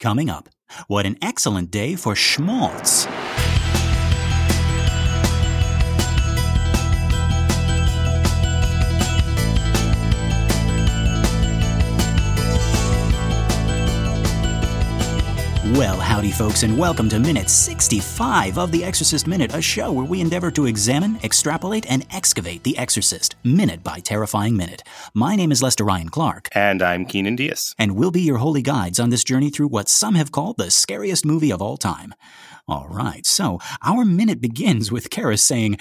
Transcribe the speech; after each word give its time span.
Coming 0.00 0.30
up, 0.30 0.48
what 0.88 1.04
an 1.04 1.16
excellent 1.20 1.70
day 1.70 1.94
for 1.94 2.14
schmaltz. 2.14 3.04
Well, 15.74 16.00
howdy, 16.00 16.32
folks, 16.32 16.64
and 16.64 16.76
welcome 16.76 17.08
to 17.10 17.20
minute 17.20 17.48
65 17.48 18.58
of 18.58 18.72
The 18.72 18.82
Exorcist 18.82 19.28
Minute, 19.28 19.54
a 19.54 19.62
show 19.62 19.92
where 19.92 20.04
we 20.04 20.20
endeavor 20.20 20.50
to 20.50 20.66
examine, 20.66 21.20
extrapolate, 21.22 21.88
and 21.88 22.04
excavate 22.10 22.64
The 22.64 22.76
Exorcist, 22.76 23.36
minute 23.44 23.84
by 23.84 24.00
terrifying 24.00 24.56
minute. 24.56 24.82
My 25.14 25.36
name 25.36 25.52
is 25.52 25.62
Lester 25.62 25.84
Ryan 25.84 26.08
Clark. 26.08 26.48
And 26.56 26.82
I'm 26.82 27.06
Keenan 27.06 27.36
Diaz. 27.36 27.76
And 27.78 27.94
we'll 27.94 28.10
be 28.10 28.20
your 28.20 28.38
holy 28.38 28.62
guides 28.62 28.98
on 28.98 29.10
this 29.10 29.22
journey 29.22 29.48
through 29.48 29.68
what 29.68 29.88
some 29.88 30.16
have 30.16 30.32
called 30.32 30.56
the 30.56 30.72
scariest 30.72 31.24
movie 31.24 31.52
of 31.52 31.62
all 31.62 31.76
time. 31.76 32.14
All 32.66 32.88
right, 32.88 33.24
so 33.24 33.60
our 33.80 34.04
minute 34.04 34.40
begins 34.40 34.90
with 34.90 35.08
Karras 35.08 35.38
saying, 35.38 35.76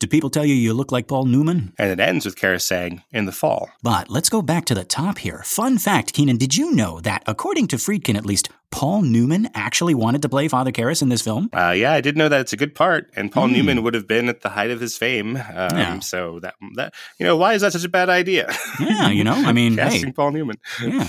do 0.00 0.06
people 0.06 0.30
tell 0.30 0.46
you 0.46 0.54
you 0.54 0.72
look 0.72 0.90
like 0.90 1.06
Paul 1.06 1.26
Newman? 1.26 1.74
And 1.78 1.90
it 1.90 2.00
ends 2.00 2.24
with 2.24 2.34
Karras 2.34 2.62
saying, 2.62 3.02
in 3.12 3.26
the 3.26 3.32
fall. 3.32 3.68
But 3.82 4.08
let's 4.08 4.30
go 4.30 4.40
back 4.40 4.64
to 4.64 4.74
the 4.74 4.82
top 4.82 5.18
here. 5.18 5.42
Fun 5.44 5.76
fact, 5.76 6.14
Keenan, 6.14 6.38
did 6.38 6.56
you 6.56 6.72
know 6.72 7.00
that, 7.00 7.22
according 7.26 7.68
to 7.68 7.76
Friedkin 7.76 8.16
at 8.16 8.24
least, 8.24 8.48
Paul 8.70 9.02
Newman 9.02 9.50
actually 9.54 9.94
wanted 9.94 10.22
to 10.22 10.28
play 10.28 10.48
Father 10.48 10.72
Karras 10.72 11.02
in 11.02 11.10
this 11.10 11.20
film? 11.20 11.50
Uh, 11.52 11.72
yeah, 11.76 11.92
I 11.92 12.00
did 12.00 12.16
know 12.16 12.30
that 12.30 12.40
it's 12.40 12.52
a 12.52 12.56
good 12.56 12.74
part, 12.74 13.10
and 13.14 13.30
Paul 13.30 13.48
mm. 13.48 13.56
Newman 13.56 13.82
would 13.82 13.94
have 13.94 14.06
been 14.06 14.28
at 14.28 14.40
the 14.40 14.48
height 14.48 14.70
of 14.70 14.80
his 14.80 14.96
fame. 14.96 15.36
Um, 15.36 15.42
yeah. 15.76 15.98
So 15.98 16.40
that 16.40 16.54
that 16.76 16.94
you 17.18 17.26
know, 17.26 17.36
why 17.36 17.54
is 17.54 17.62
that 17.62 17.72
such 17.72 17.84
a 17.84 17.88
bad 17.88 18.08
idea? 18.08 18.54
Yeah, 18.78 19.10
you 19.10 19.24
know, 19.24 19.34
I 19.34 19.52
mean, 19.60 19.76
casting 19.76 20.06
hey, 20.06 20.12
Paul 20.12 20.30
Newman. 20.30 20.56
Yeah. 20.82 21.08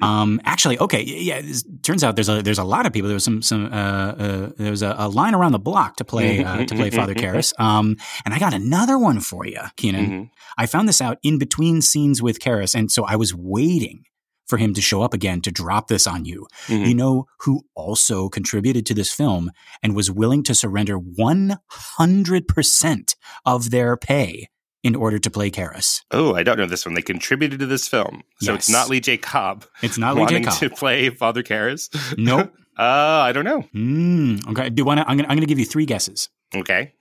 Um, 0.00 0.40
actually, 0.44 0.78
okay, 0.78 1.02
yeah. 1.02 1.42
turns 1.82 2.04
out 2.04 2.16
there's 2.16 2.28
a 2.28 2.42
there's 2.42 2.58
a 2.58 2.64
lot 2.64 2.86
of 2.86 2.92
people. 2.92 3.08
There 3.08 3.14
was 3.14 3.24
some 3.24 3.42
some 3.42 3.66
uh, 3.66 3.68
uh, 3.68 4.50
there 4.56 4.70
was 4.70 4.82
a, 4.82 4.94
a, 4.98 5.08
line 5.08 5.34
around 5.34 5.52
the 5.52 5.58
block 5.58 5.96
to 5.96 6.04
play 6.04 6.44
uh, 6.44 6.64
to 6.64 6.74
play 6.74 6.90
Father 6.90 7.14
Karras. 7.14 7.58
Um, 7.58 7.96
and 8.24 8.34
I 8.34 8.38
got 8.38 8.54
another 8.54 8.98
one 8.98 9.20
for 9.20 9.46
you, 9.46 9.60
Keenan. 9.76 10.06
Mm-hmm. 10.06 10.24
I 10.58 10.66
found 10.66 10.88
this 10.88 11.00
out 11.00 11.18
in 11.22 11.38
between 11.38 11.82
scenes 11.82 12.22
with 12.22 12.40
Karras, 12.40 12.74
and 12.74 12.90
so 12.90 13.04
I 13.04 13.16
was 13.16 13.34
waiting 13.34 14.04
for 14.46 14.58
him 14.58 14.74
to 14.74 14.80
show 14.80 15.02
up 15.02 15.14
again 15.14 15.40
to 15.40 15.50
drop 15.50 15.88
this 15.88 16.06
on 16.06 16.24
you. 16.24 16.46
Mm-hmm. 16.66 16.84
You 16.84 16.94
know 16.94 17.26
who 17.40 17.64
also 17.74 18.28
contributed 18.28 18.86
to 18.86 18.94
this 18.94 19.12
film 19.12 19.50
and 19.82 19.96
was 19.96 20.10
willing 20.10 20.42
to 20.44 20.54
surrender 20.54 20.98
100% 20.98 23.14
of 23.46 23.70
their 23.70 23.96
pay 23.96 24.48
in 24.84 24.94
order 24.94 25.18
to 25.18 25.30
play 25.30 25.50
Karras. 25.50 26.02
Oh, 26.12 26.34
I 26.34 26.42
don't 26.42 26.58
know 26.58 26.66
this 26.66 26.86
one. 26.86 26.94
They 26.94 27.02
contributed 27.02 27.58
to 27.60 27.66
this 27.66 27.88
film. 27.88 28.22
So 28.40 28.52
yes. 28.52 28.60
it's 28.60 28.70
not 28.70 28.90
Lee 28.90 29.00
J. 29.00 29.16
Cobb. 29.16 29.64
It's 29.82 29.98
not 29.98 30.14
Lee 30.14 30.26
J. 30.26 30.42
Cobb. 30.42 30.58
to 30.58 30.70
play 30.70 31.08
Father 31.08 31.42
Karras? 31.42 31.88
Nope. 32.16 32.52
uh, 32.78 32.82
I 32.82 33.32
don't 33.32 33.44
know. 33.44 33.62
Mm, 33.74 34.46
okay. 34.50 34.68
Do 34.68 34.80
you 34.80 34.84
want 34.84 35.00
to? 35.00 35.08
I'm 35.08 35.16
going 35.16 35.40
to 35.40 35.46
give 35.46 35.58
you 35.58 35.64
three 35.64 35.86
guesses. 35.86 36.28
Okay. 36.54 36.92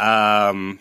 Um, 0.00 0.80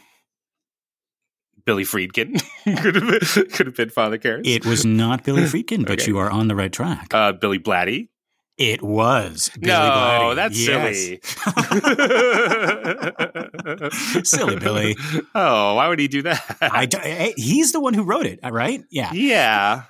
Billy 1.65 1.83
Friedkin 1.83 2.41
could 2.81 2.95
have 2.95 3.07
been, 3.07 3.49
could 3.51 3.65
have 3.67 3.75
been 3.75 3.89
Father 3.89 4.17
Karras. 4.17 4.47
It 4.47 4.65
was 4.65 4.85
not 4.85 5.25
Billy 5.25 5.43
Friedkin, 5.43 5.85
but 5.85 5.99
okay. 6.01 6.07
you 6.07 6.17
are 6.17 6.31
on 6.31 6.47
the 6.47 6.55
right 6.55 6.71
track. 6.71 7.13
Uh, 7.13 7.33
Billy 7.33 7.59
Blatty. 7.59 8.07
It 8.59 8.81
was. 8.81 9.49
Billy 9.57 9.71
no, 9.71 9.79
Blatty. 9.79 10.35
that's 10.35 10.59
yes. 10.59 10.97
silly. 14.11 14.23
silly 14.25 14.55
Billy. 14.57 14.97
Oh, 15.33 15.75
why 15.75 15.87
would 15.87 15.97
he 15.97 16.09
do 16.09 16.23
that? 16.23 16.57
I, 16.61 17.33
he's 17.37 17.71
the 17.71 17.79
one 17.79 17.93
who 17.93 18.03
wrote 18.03 18.25
it, 18.25 18.39
right? 18.43 18.83
Yeah. 18.91 19.13
Yeah. 19.13 19.83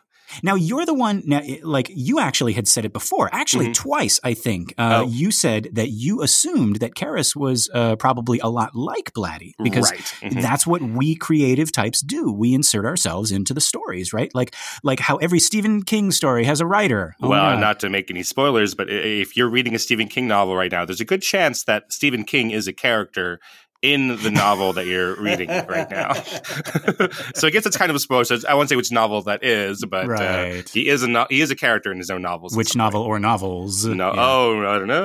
Now 0.44 0.56
you're 0.56 0.86
the 0.86 0.94
one. 0.94 1.24
Now, 1.26 1.42
like 1.64 1.92
you 1.94 2.20
actually 2.20 2.54
had 2.54 2.68
said 2.68 2.86
it 2.86 2.94
before, 2.94 3.30
actually 3.34 3.66
mm-hmm. 3.66 3.74
twice. 3.74 4.20
I 4.24 4.34
think 4.34 4.74
uh, 4.78 5.04
oh. 5.04 5.08
you 5.10 5.32
said 5.32 5.70
that 5.74 5.90
you 5.90 6.22
assumed 6.22 6.78
that 6.78 6.96
Karras 6.96 7.36
was 7.36 7.70
uh, 7.74 7.96
probably 7.96 8.40
a 8.40 8.48
lot 8.48 8.76
like 8.76 9.14
Blatty 9.14 9.54
because 9.62 9.92
right. 9.92 10.00
mm-hmm. 10.00 10.42
that's 10.42 10.66
what 10.66 10.82
we 10.82 11.16
creative 11.16 11.72
types 11.72 12.02
do. 12.02 12.32
We 12.32 12.54
insert 12.54 12.86
ourselves 12.86 13.32
into 13.32 13.54
the 13.54 13.62
stories, 13.62 14.14
right? 14.14 14.34
Like 14.34 14.56
like 14.84 15.00
how 15.00 15.18
every 15.18 15.40
Stephen 15.40 15.84
King 15.84 16.12
story 16.12 16.44
has 16.46 16.62
a 16.62 16.66
writer. 16.66 17.16
Oh, 17.22 17.30
well, 17.30 17.58
not 17.58 17.80
to 17.82 17.90
make 17.90 18.10
any 18.10 18.24
spoilers, 18.24 18.76
but 18.76 18.90
if 18.90 19.36
you're 19.36 19.50
reading 19.50 19.76
a 19.76 19.80
Stephen 19.80 20.08
King 20.08 20.28
novel 20.28 20.56
right 20.56 20.72
now, 20.72 20.86
there's 20.86 21.02
a 21.02 21.06
good 21.06 21.22
chance 21.22 21.64
that 21.64 21.92
Stephen 21.92 22.24
King 22.24 22.52
is 22.52 22.68
a 22.68 22.74
character 22.74 23.40
in 23.82 24.22
the 24.22 24.30
novel 24.30 24.74
that 24.74 24.86
you're 24.88 25.16
reading 25.22 25.50
right 25.50 25.90
now. 25.90 26.14
so 27.34 27.48
I 27.48 27.50
guess 27.50 27.66
it's 27.66 27.78
kind 27.78 27.90
of 27.90 27.96
a 27.96 28.00
spoiler. 28.00 28.26
So 28.26 28.38
I 28.48 28.54
won't 28.54 28.70
say 28.70 28.76
which 28.76 28.92
novel 28.92 29.22
that 29.24 29.44
is, 29.44 29.86
but 29.86 30.06
uh, 30.06 30.10
right. 30.10 30.66
uh, 30.66 30.70
he 30.74 30.88
is 30.90 31.04
a 31.04 31.08
no- 31.08 31.28
he 31.30 31.42
is 31.42 31.52
a 31.52 31.56
character 31.56 31.92
in 31.92 31.98
his 31.98 32.10
own 32.10 32.22
novels. 32.22 32.56
Which 32.56 32.76
novel 32.76 33.02
point. 33.02 33.12
or 33.12 33.20
novels? 33.20 33.86
No, 33.86 34.14
yeah. 34.14 34.22
oh, 34.22 34.66
I 34.68 34.80
don't 34.80 34.88
know. 34.88 35.04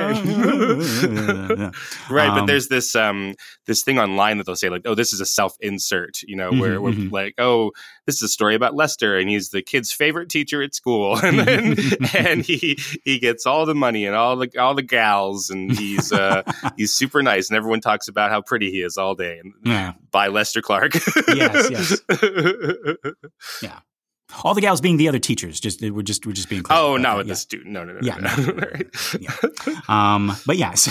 Okay. 0.00 1.70
right, 2.10 2.28
um, 2.28 2.38
but 2.40 2.46
there's 2.46 2.68
this 2.68 2.94
um 2.94 3.34
this 3.66 3.82
thing 3.82 3.98
online 3.98 4.38
that 4.38 4.46
they'll 4.46 4.56
say 4.56 4.68
like, 4.68 4.82
oh, 4.84 4.94
this 4.94 5.12
is 5.12 5.20
a 5.20 5.26
self 5.26 5.54
insert, 5.60 6.22
you 6.22 6.36
know, 6.36 6.50
where, 6.50 6.74
mm-hmm, 6.74 6.82
where 6.82 6.92
mm-hmm. 6.92 7.14
like, 7.14 7.34
oh, 7.38 7.70
this 8.06 8.16
is 8.16 8.22
a 8.22 8.28
story 8.28 8.54
about 8.54 8.74
Lester, 8.74 9.16
and 9.16 9.28
he's 9.28 9.50
the 9.50 9.62
kid's 9.62 9.92
favorite 9.92 10.28
teacher 10.28 10.62
at 10.62 10.74
school, 10.74 11.18
and 11.22 11.38
then, 11.38 11.76
and 12.14 12.42
he 12.44 12.78
he 13.04 13.18
gets 13.18 13.46
all 13.46 13.66
the 13.66 13.74
money 13.74 14.06
and 14.06 14.14
all 14.16 14.36
the 14.36 14.50
all 14.58 14.74
the 14.74 14.82
gals, 14.82 15.50
and 15.50 15.72
he's 15.72 16.12
uh 16.12 16.42
he's 16.76 16.92
super 16.92 17.22
nice, 17.22 17.48
and 17.48 17.56
everyone 17.56 17.80
talks 17.80 18.08
about 18.08 18.30
how 18.30 18.40
pretty 18.40 18.70
he 18.70 18.82
is 18.82 18.96
all 18.96 19.14
day. 19.14 19.38
And 19.38 19.52
yeah. 19.64 19.92
by 20.10 20.28
Lester 20.28 20.62
Clark. 20.62 20.94
yes, 21.28 21.70
yes. 21.70 22.00
yeah. 23.62 23.80
All 24.44 24.54
the 24.54 24.60
gals 24.60 24.80
being 24.80 24.96
the 24.96 25.08
other 25.08 25.18
teachers, 25.18 25.58
just 25.60 25.82
we're 25.82 26.02
just 26.02 26.24
we're 26.24 26.32
just 26.32 26.48
being. 26.48 26.62
Oh, 26.70 26.96
not 26.96 27.18
with 27.18 27.26
yeah. 27.26 27.32
the 27.32 27.36
student. 27.36 27.72
No, 27.72 27.84
no, 27.84 27.94
no. 27.94 28.00
Yeah, 28.02 28.16
no. 28.16 28.52
no. 28.52 28.68
yeah. 29.18 29.34
Um, 29.88 30.32
but 30.46 30.56
yes. 30.56 30.88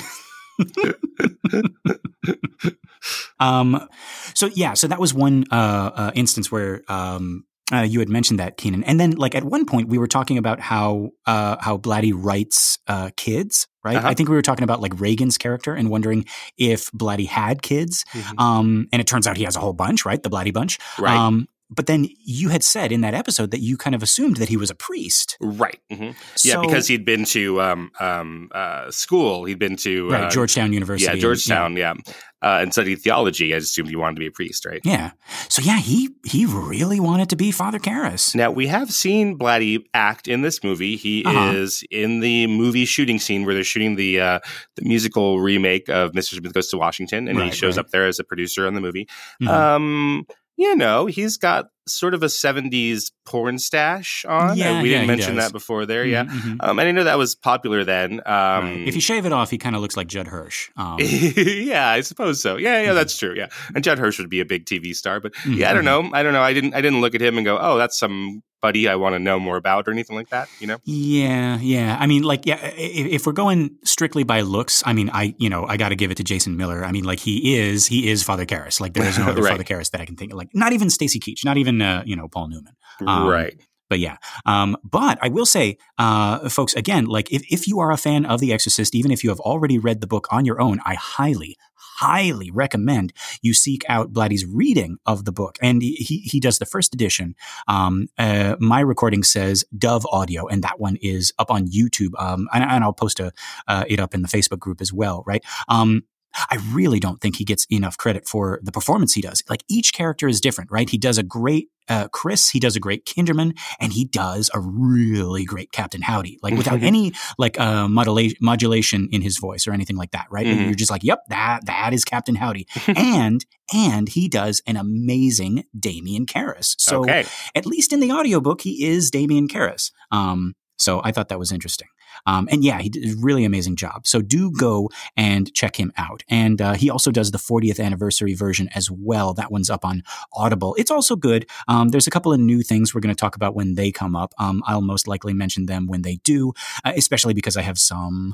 Um, 3.40 3.88
so 4.34 4.48
yeah, 4.48 4.74
so 4.74 4.88
that 4.88 5.00
was 5.00 5.14
one 5.14 5.46
uh, 5.52 5.92
uh, 5.96 6.12
instance 6.16 6.52
where 6.52 6.82
um, 6.88 7.46
uh, 7.72 7.82
you 7.82 8.00
had 8.00 8.10
mentioned 8.10 8.40
that 8.40 8.58
Keenan, 8.58 8.84
and 8.84 9.00
then 9.00 9.12
like 9.12 9.36
at 9.36 9.44
one 9.44 9.66
point 9.66 9.90
we 9.90 9.98
were 9.98 10.08
talking 10.08 10.38
about 10.38 10.60
how 10.60 11.12
uh, 11.26 11.58
how 11.60 11.78
Blatty 11.78 12.12
writes 12.16 12.80
uh, 12.88 13.12
kids, 13.16 13.68
right? 13.84 13.98
Uh-huh. 13.98 14.08
I 14.08 14.14
think 14.14 14.30
we 14.30 14.36
were 14.36 14.42
talking 14.42 14.64
about 14.64 14.82
like 14.82 15.00
Regan's 15.00 15.38
character 15.38 15.74
and 15.74 15.90
wondering 15.90 16.26
if 16.58 16.92
Blatty 16.92 17.28
had 17.28 17.62
kids, 17.62 18.06
mm-hmm. 18.12 18.40
um, 18.40 18.88
and 18.92 19.00
it 19.00 19.08
turns 19.08 19.28
out 19.28 19.38
he 19.38 19.44
has 19.44 19.56
a 19.56 19.60
whole 19.60 19.74
bunch, 19.74 20.06
right? 20.06 20.22
The 20.22 20.30
Blatty 20.30 20.54
bunch, 20.54 20.80
right? 20.98 21.16
Um, 21.16 21.48
but 21.70 21.86
then 21.86 22.08
you 22.24 22.50
had 22.50 22.64
said 22.64 22.92
in 22.92 23.02
that 23.02 23.14
episode 23.14 23.52
that 23.52 23.60
you 23.60 23.78
kind 23.78 23.96
of 23.96 24.02
assumed 24.02 24.38
that 24.38 24.50
he 24.50 24.58
was 24.58 24.72
a 24.72 24.76
priest, 24.76 25.38
right? 25.40 25.80
Mm-hmm. 25.92 26.12
So, 26.36 26.50
yeah, 26.50 26.62
because 26.62 26.88
he'd 26.88 27.06
been 27.06 27.26
to 27.26 27.62
um, 27.62 27.92
um, 28.00 28.50
uh, 28.54 28.90
school, 28.90 29.46
he'd 29.46 29.60
been 29.60 29.76
to 29.78 30.10
right, 30.10 30.24
uh, 30.24 30.30
Georgetown 30.30 30.74
University, 30.74 31.16
yeah, 31.16 31.22
Georgetown, 31.22 31.78
yeah, 31.78 31.94
yeah. 31.96 32.14
Uh, 32.42 32.60
and 32.62 32.72
studied 32.72 32.96
theology. 32.96 33.54
I 33.54 33.58
assumed 33.58 33.90
he 33.90 33.98
wanted 33.98 34.16
to 34.16 34.20
be 34.22 34.28
a 34.28 34.32
priest, 34.32 34.66
right? 34.66 34.80
Yeah. 34.84 35.12
So 35.50 35.62
yeah, 35.62 35.80
he 35.80 36.10
he 36.26 36.46
really 36.46 37.00
wanted 37.00 37.30
to 37.30 37.36
be 37.36 37.52
Father 37.52 37.80
Karras. 37.80 38.34
Now 38.34 38.50
we 38.50 38.68
have 38.68 38.92
seen 38.92 39.38
Blatty 39.38 39.84
act 39.94 40.28
in 40.28 40.42
this 40.42 40.64
movie. 40.64 40.96
He 40.96 41.26
uh-huh. 41.26 41.52
is 41.54 41.84
in 41.92 42.22
the 42.22 42.48
movie 42.48 42.86
shooting 42.86 43.20
scene 43.20 43.46
where 43.46 43.54
they're 43.54 43.64
shooting 43.64 43.96
the 43.96 44.22
uh, 44.22 44.40
the 44.76 44.84
musical 44.84 45.42
remake 45.42 45.90
of 45.90 46.14
Mr. 46.14 46.38
Smith 46.38 46.54
Goes 46.54 46.70
to 46.70 46.78
Washington, 46.78 47.28
and 47.28 47.38
right, 47.38 47.48
he 47.48 47.52
shows 47.52 47.78
right. 47.78 47.86
up 47.86 47.92
there 47.92 48.08
as 48.08 48.20
a 48.20 48.24
producer 48.24 48.66
on 48.66 48.74
the 48.74 48.82
movie. 48.82 49.08
Mm-hmm. 49.42 49.50
Um, 49.50 50.26
you 50.60 50.76
know, 50.76 51.06
he's 51.08 51.38
got 51.38 51.70
sort 51.90 52.14
of 52.14 52.24
a 52.24 52.28
70s 52.28 53.12
porn 53.26 53.60
stash 53.60 54.26
on. 54.28 54.58
Yeah, 54.58 54.82
we 54.82 54.90
didn't 54.90 55.02
yeah, 55.02 55.08
mention 55.08 55.36
that 55.36 55.52
before 55.52 55.86
there. 55.86 56.04
Mm-hmm, 56.04 56.12
yeah. 56.12 56.24
Mm-hmm. 56.26 56.62
Um, 56.62 56.80
and 56.80 56.88
I 56.88 56.92
know 56.92 57.04
that 57.04 57.18
was 57.18 57.36
popular 57.36 57.84
then. 57.84 58.22
Um, 58.26 58.26
right. 58.26 58.88
If 58.88 58.96
you 58.96 59.02
shave 59.02 59.26
it 59.26 59.34
off, 59.34 59.52
he 59.52 59.58
kind 59.58 59.76
of 59.76 59.82
looks 59.82 59.98
like 59.98 60.08
Judd 60.08 60.28
Hirsch. 60.28 60.70
Um, 60.78 60.98
yeah, 61.02 61.90
I 61.90 62.02
suppose 62.02 62.42
so. 62.42 62.58
Yeah, 62.58 62.80
yeah, 62.80 62.88
mm-hmm. 62.88 62.96
that's 62.96 63.18
true. 63.18 63.36
Yeah. 63.36 63.48
And 63.76 63.84
Judd 63.84 64.00
Hirsch 64.00 64.20
would 64.20 64.30
be 64.30 64.40
a 64.40 64.46
big 64.46 64.66
TV 64.66 64.96
star, 64.96 65.20
but 65.20 65.34
yeah, 65.46 65.70
I 65.70 65.74
don't 65.74 65.86
mm-hmm. 65.86 66.12
know. 66.12 66.18
I 66.18 66.24
don't 66.24 66.34
know. 66.34 66.42
I 66.42 66.54
didn't, 66.54 66.74
I 66.74 66.82
didn't 66.82 67.02
look 67.02 67.16
at 67.16 67.22
him 67.22 67.38
and 67.38 67.46
go, 67.46 67.58
oh, 67.60 67.78
that's 67.78 67.98
some 67.98 68.44
buddy 68.62 68.88
I 68.88 68.96
want 68.96 69.16
to 69.16 69.20
know 69.20 69.40
more 69.40 69.58
about 69.58 69.88
or 69.88 69.92
anything 69.92 70.16
like 70.16 70.30
that, 70.30 70.50
you 70.60 70.68
know? 70.68 70.78
Yeah, 70.84 71.58
yeah. 71.60 71.98
I 72.00 72.08
mean, 72.08 72.24
like, 72.24 72.46
yeah, 72.46 72.58
if, 72.76 73.08
if 73.08 73.26
we're 73.26 73.34
going 73.34 73.78
strictly 73.84 74.24
by 74.24 74.42
looks, 74.42 74.84
I 74.86 74.94
mean, 74.94 75.10
I, 75.14 75.36
you 75.38 75.50
know, 75.50 75.66
I 75.66 75.78
got 75.78 75.90
to 75.90 75.96
give 75.96 76.12
it 76.12 76.16
to 76.16 76.24
Jason 76.24 76.58
Miller. 76.58 76.84
I 76.84 76.92
mean, 76.92 77.04
like, 77.04 77.20
he 77.20 77.58
is, 77.58 77.88
he 77.88 78.10
is 78.10 78.24
Father 78.24 78.46
Karras. 78.46 78.82
Like, 78.82 78.94
there 78.94 79.06
is 79.06 79.18
no 79.18 79.26
other 79.30 79.42
right. 79.42 79.52
Father 79.52 79.64
Karras 79.64 79.92
that 79.92 80.02
I 80.02 80.06
can 80.06 80.16
think 80.16 80.32
of. 80.32 80.38
Like, 80.38 80.50
not 80.54 80.74
even 80.74 80.90
Stacy 80.90 81.20
Keach, 81.20 81.46
not 81.46 81.58
even, 81.58 81.79
uh, 81.82 82.04
you 82.06 82.16
know, 82.16 82.28
Paul 82.28 82.50
Newman. 82.50 82.76
Um, 83.06 83.28
right. 83.28 83.60
But 83.90 84.00
yeah, 84.00 84.18
um, 84.46 84.78
but 84.84 85.18
I 85.22 85.30
will 85.30 85.48
say, 85.48 85.78
uh, 85.98 86.48
folks, 86.48 86.76
again, 86.76 87.06
like 87.06 87.32
if, 87.34 87.42
if 87.52 87.68
you 87.68 87.80
are 87.80 87.92
a 87.92 87.98
fan 87.98 88.24
of 88.24 88.40
The 88.40 88.54
Exorcist, 88.54 88.94
even 88.94 89.10
if 89.10 89.24
you 89.24 89.32
have 89.32 89.40
already 89.40 89.80
read 89.80 90.00
the 90.00 90.08
book 90.08 90.28
on 90.30 90.46
your 90.46 90.62
own, 90.62 90.80
I 90.86 90.94
highly, 90.94 91.58
highly 91.74 92.52
recommend 92.52 93.14
you 93.42 93.56
seek 93.56 93.84
out 93.90 94.14
Blatty's 94.14 94.46
reading 94.46 94.98
of 95.08 95.26
the 95.26 95.32
book. 95.32 95.58
And 95.60 95.82
he, 95.82 95.96
he 95.96 96.40
does 96.40 96.60
the 96.60 96.68
first 96.68 96.94
edition. 96.94 97.36
Um, 97.68 98.10
uh, 98.20 98.58
my 98.60 98.80
recording 98.80 99.24
says 99.24 99.66
Dove 99.76 100.06
Audio, 100.12 100.46
and 100.46 100.64
that 100.64 100.80
one 100.80 100.98
is 101.02 101.34
up 101.40 101.50
on 101.50 101.68
YouTube. 101.68 102.12
Um, 102.20 102.48
and, 102.54 102.64
and, 102.64 102.84
I'll 102.84 102.94
post 102.94 103.20
a, 103.20 103.34
uh, 103.68 103.86
it 103.88 104.00
up 104.00 104.14
in 104.14 104.22
the 104.22 104.28
Facebook 104.28 104.60
group 104.60 104.82
as 104.82 104.94
well, 104.94 105.24
right? 105.26 105.44
Um, 105.68 106.04
I 106.36 106.58
really 106.72 107.00
don't 107.00 107.20
think 107.22 107.38
he 107.38 107.46
gets 107.46 107.66
enough 107.72 107.98
credit 107.98 108.28
for 108.28 108.60
the 108.64 108.72
performance 108.72 109.14
he 109.14 109.22
does. 109.22 109.44
Like 109.50 109.64
each 109.70 109.94
character 109.94 110.28
is 110.28 110.42
different, 110.42 110.72
right? 110.72 110.90
He 110.90 110.98
does 110.98 111.18
a 111.18 111.24
great 111.24 111.70
uh, 111.90 112.08
Chris, 112.10 112.50
he 112.50 112.60
does 112.60 112.76
a 112.76 112.80
great 112.80 113.06
Kinderman, 113.06 113.58
and 113.80 113.92
he 113.92 114.06
does 114.06 114.50
a 114.54 114.60
really 114.60 115.44
great 115.44 115.72
Captain 115.72 116.02
Howdy, 116.02 116.38
like 116.44 116.54
without 116.54 116.76
mm-hmm. 116.76 116.86
any 116.86 117.12
like 117.38 117.60
uh, 117.60 117.88
modula- 117.88 118.36
modulation 118.40 119.10
in 119.12 119.22
his 119.22 119.40
voice 119.40 119.68
or 119.68 119.74
anything 119.74 119.98
like 119.98 120.12
that, 120.12 120.28
right? 120.30 120.46
Mm-hmm. 120.46 120.66
You're 120.66 120.76
just 120.76 120.92
like, 120.92 121.04
yep, 121.04 121.24
that 121.30 121.66
that 121.66 121.94
is 121.94 122.06
Captain 122.06 122.36
Howdy, 122.36 122.68
and 122.88 123.44
and 123.74 124.08
he 124.08 124.30
does 124.30 124.62
an 124.68 124.78
amazing 124.78 125.66
Damien 125.78 126.28
Karras. 126.28 126.76
So 126.78 127.02
okay. 127.02 127.26
at 127.56 127.66
least 127.66 127.92
in 127.92 128.00
the 128.00 128.12
audiobook, 128.12 128.62
he 128.62 128.86
is 128.86 129.10
Damien 129.10 129.48
Karras. 129.48 129.92
Um, 130.12 130.54
so 130.80 131.02
I 131.04 131.12
thought 131.12 131.30
that 131.30 131.40
was 131.40 131.52
interesting. 131.52 131.88
Um, 132.26 132.48
and 132.52 132.64
yeah, 132.64 132.80
he 132.80 132.90
did 132.90 133.06
a 133.06 133.16
really 133.20 133.46
amazing 133.46 133.76
job. 133.76 134.08
So 134.08 134.22
do 134.22 134.52
go 134.52 134.90
and 135.16 135.54
check 135.54 135.80
him 135.80 135.92
out. 135.98 136.24
And 136.30 136.62
uh, 136.62 136.74
he 136.74 136.90
also 136.90 137.12
does 137.12 137.32
the 137.32 137.38
40th 137.38 137.84
anniversary 137.84 138.34
version 138.34 138.70
as 138.74 138.90
well. 138.90 139.34
That 139.34 139.52
one's 139.52 139.70
up 139.70 139.86
on 139.86 140.04
Audible. 140.34 140.76
It's 140.78 140.92
also 140.92 141.16
good. 141.16 141.46
Um, 141.68 141.90
there's 141.90 142.08
a 142.08 142.12
couple 142.12 142.34
of 142.34 142.40
new 142.40 142.62
things 142.62 142.94
we're 142.94 143.02
going 143.02 143.16
to 143.16 143.20
talk 143.20 143.36
about 143.36 143.56
when 143.56 143.76
they 143.76 143.92
come 143.92 144.16
up. 144.16 144.34
Um, 144.40 144.64
I'll 144.66 144.82
most 144.82 145.08
likely 145.08 145.34
mention 145.34 145.66
them 145.66 145.88
when 145.88 146.02
they 146.02 146.18
do, 146.24 146.54
uh, 146.84 146.94
especially 146.96 147.34
because 147.34 147.58
I 147.58 147.62
have 147.62 147.78
some 147.78 148.34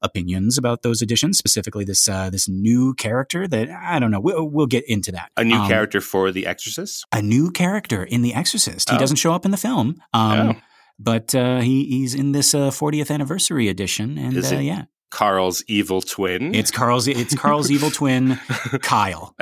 opinions 0.00 0.56
about 0.56 0.82
those 0.82 1.02
editions, 1.02 1.38
specifically 1.38 1.84
this 1.84 2.08
uh, 2.08 2.30
this 2.30 2.48
new 2.48 2.94
character 2.94 3.48
that 3.48 3.68
I 3.70 3.98
don't 3.98 4.10
know. 4.10 4.20
We'll, 4.20 4.48
we'll 4.48 4.66
get 4.66 4.84
into 4.88 5.12
that. 5.12 5.30
A 5.36 5.44
new 5.44 5.56
um, 5.56 5.68
character 5.68 6.00
for 6.00 6.30
The 6.30 6.46
Exorcist. 6.46 7.04
A 7.12 7.22
new 7.22 7.50
character 7.50 8.04
in 8.04 8.22
The 8.22 8.34
Exorcist. 8.34 8.90
He 8.90 8.96
oh. 8.96 8.98
doesn't 8.98 9.16
show 9.16 9.32
up 9.32 9.44
in 9.44 9.50
the 9.50 9.56
film. 9.56 10.00
Um, 10.12 10.50
oh. 10.50 10.54
But 10.98 11.34
uh, 11.34 11.60
he, 11.60 11.84
he's 11.84 12.14
in 12.14 12.32
this 12.32 12.54
uh, 12.54 12.70
40th 12.70 13.10
anniversary 13.10 13.68
edition, 13.68 14.18
and 14.18 14.36
uh, 14.44 14.58
yeah, 14.58 14.84
Karl's 15.10 15.62
evil 15.68 16.02
twin. 16.02 16.54
It's 16.54 16.70
Karl's. 16.70 17.06
It's 17.06 17.34
Karl's 17.34 17.70
evil 17.70 17.90
twin, 17.90 18.36
Kyle. 18.82 19.34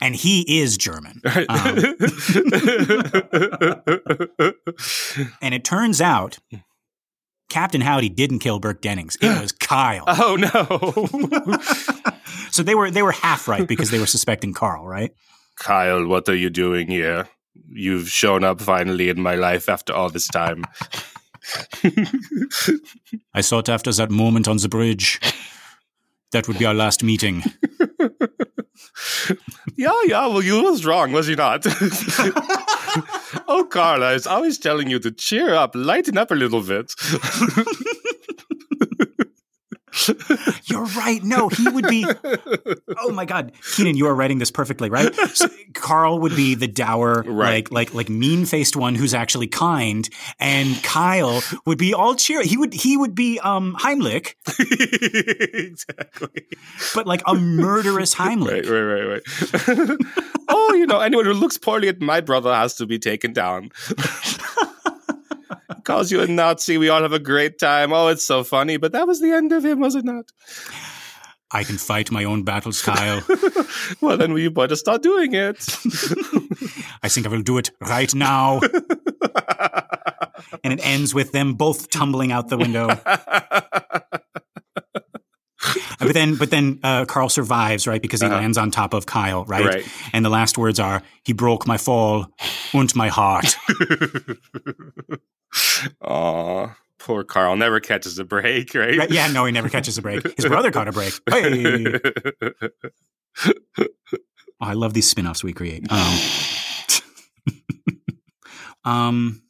and 0.00 0.14
he 0.16 0.60
is 0.60 0.76
German. 0.76 1.20
Um, 1.24 1.36
and 5.40 5.54
it 5.54 5.64
turns 5.64 6.00
out 6.00 6.38
Captain 7.48 7.80
Howdy 7.82 8.08
didn't 8.08 8.38
kill 8.38 8.58
Burke 8.58 8.80
Dennings. 8.80 9.16
It 9.20 9.40
was 9.40 9.52
Kyle. 9.52 10.04
Oh 10.08 10.36
no. 10.36 12.02
so 12.50 12.62
they 12.62 12.74
were 12.74 12.90
they 12.90 13.02
were 13.02 13.12
half 13.12 13.46
right 13.48 13.66
because 13.68 13.90
they 13.90 13.98
were 13.98 14.06
suspecting 14.06 14.54
Karl, 14.54 14.86
right? 14.86 15.12
Kyle, 15.62 16.06
what 16.08 16.28
are 16.28 16.34
you 16.34 16.50
doing 16.50 16.88
here? 16.88 17.28
You've 17.68 18.08
shown 18.08 18.42
up 18.42 18.60
finally 18.60 19.10
in 19.10 19.22
my 19.22 19.36
life 19.36 19.68
after 19.68 19.92
all 19.92 20.10
this 20.10 20.26
time. 20.26 20.64
I 23.32 23.42
sought 23.42 23.68
after 23.68 23.92
that 23.92 24.10
moment 24.10 24.48
on 24.48 24.56
the 24.56 24.68
bridge. 24.68 25.20
That 26.32 26.48
would 26.48 26.58
be 26.58 26.64
our 26.64 26.74
last 26.74 27.04
meeting. 27.04 27.44
yeah, 29.76 29.92
yeah, 30.06 30.26
well, 30.26 30.42
you 30.42 30.64
was 30.64 30.84
wrong, 30.84 31.12
was 31.12 31.28
he 31.28 31.36
not? 31.36 31.64
oh, 33.46 33.64
Carla, 33.70 34.06
I 34.06 34.14
was 34.14 34.26
always 34.26 34.58
telling 34.58 34.90
you 34.90 34.98
to 34.98 35.12
cheer 35.12 35.54
up, 35.54 35.76
lighten 35.76 36.18
up 36.18 36.32
a 36.32 36.34
little 36.34 36.62
bit. 36.62 36.92
You're 40.64 40.84
right. 40.84 41.22
No, 41.22 41.48
he 41.48 41.68
would 41.68 41.88
be. 41.88 42.06
Oh 42.98 43.10
my 43.10 43.24
God, 43.24 43.52
Keenan, 43.74 43.96
you 43.96 44.06
are 44.06 44.14
writing 44.14 44.38
this 44.38 44.50
perfectly, 44.50 44.88
right? 44.88 45.12
So 45.34 45.48
Karl 45.72 46.20
would 46.20 46.36
be 46.36 46.54
the 46.54 46.68
dour, 46.68 47.22
right. 47.26 47.70
like 47.70 47.72
like 47.72 47.94
like 47.94 48.08
mean 48.08 48.44
faced 48.44 48.76
one 48.76 48.94
who's 48.94 49.12
actually 49.12 49.48
kind, 49.48 50.08
and 50.38 50.80
Kyle 50.84 51.42
would 51.66 51.78
be 51.78 51.94
all 51.94 52.14
cheery. 52.14 52.46
He 52.46 52.56
would 52.56 52.74
he 52.74 52.96
would 52.96 53.14
be 53.14 53.40
um 53.40 53.74
Heimlich, 53.80 54.34
exactly, 55.54 56.46
but 56.94 57.06
like 57.06 57.22
a 57.26 57.34
murderous 57.34 58.14
Heimlich. 58.14 58.68
Right, 58.68 58.84
right, 58.84 59.68
right, 59.68 59.98
right. 59.98 59.98
oh, 60.48 60.74
you 60.74 60.86
know, 60.86 61.00
anyone 61.00 61.24
who 61.24 61.32
looks 61.32 61.58
poorly 61.58 61.88
at 61.88 62.00
my 62.00 62.20
brother 62.20 62.54
has 62.54 62.74
to 62.76 62.86
be 62.86 62.98
taken 62.98 63.32
down 63.32 63.70
calls 65.84 66.10
you 66.10 66.20
a 66.20 66.26
Nazi. 66.26 66.78
We 66.78 66.88
all 66.88 67.02
have 67.02 67.12
a 67.12 67.18
great 67.18 67.58
time. 67.58 67.92
Oh, 67.92 68.08
it's 68.08 68.24
so 68.24 68.44
funny. 68.44 68.76
But 68.76 68.92
that 68.92 69.06
was 69.06 69.20
the 69.20 69.32
end 69.32 69.52
of 69.52 69.64
him, 69.64 69.80
was 69.80 69.94
it 69.94 70.04
not? 70.04 70.26
I 71.50 71.64
can 71.64 71.76
fight 71.76 72.10
my 72.10 72.24
own 72.24 72.44
battles, 72.44 72.82
Kyle. 72.82 73.22
well, 74.00 74.16
then 74.16 74.32
we 74.32 74.48
better 74.48 74.76
start 74.76 75.02
doing 75.02 75.34
it. 75.34 75.58
I 77.02 77.08
think 77.08 77.26
I 77.26 77.28
will 77.28 77.42
do 77.42 77.58
it 77.58 77.70
right 77.80 78.14
now. 78.14 78.60
and 80.64 80.72
it 80.72 80.80
ends 80.82 81.14
with 81.14 81.32
them 81.32 81.54
both 81.54 81.90
tumbling 81.90 82.32
out 82.32 82.48
the 82.48 82.56
window. 82.56 82.88
But 86.06 86.14
then, 86.14 86.36
but 86.36 86.50
then 86.50 86.80
uh, 86.82 87.04
Karl 87.04 87.28
survives, 87.28 87.86
right? 87.86 88.02
Because 88.02 88.20
he 88.20 88.26
uh-huh. 88.26 88.36
lands 88.36 88.58
on 88.58 88.70
top 88.70 88.94
of 88.94 89.06
Kyle, 89.06 89.44
right? 89.44 89.64
right? 89.64 89.88
And 90.12 90.24
the 90.24 90.30
last 90.30 90.58
words 90.58 90.80
are, 90.80 91.02
"He 91.24 91.32
broke 91.32 91.66
my 91.66 91.76
fall 91.76 92.26
and 92.72 92.94
my 92.94 93.08
heart." 93.08 93.56
Aw, 96.02 96.74
poor 96.98 97.24
Karl 97.24 97.56
never 97.56 97.80
catches 97.80 98.18
a 98.18 98.24
break, 98.24 98.74
right? 98.74 98.96
right? 98.96 99.10
Yeah, 99.10 99.28
no, 99.28 99.44
he 99.44 99.52
never 99.52 99.68
catches 99.68 99.98
a 99.98 100.02
break. 100.02 100.22
His 100.36 100.46
brother 100.46 100.70
caught 100.70 100.88
a 100.88 100.92
break. 100.92 101.12
Hey. 101.30 101.98
oh, 103.78 103.86
I 104.60 104.74
love 104.74 104.92
these 104.92 105.08
spin-offs 105.08 105.42
we 105.42 105.54
create. 105.54 105.90
Um, 105.90 106.18
um 108.84 109.42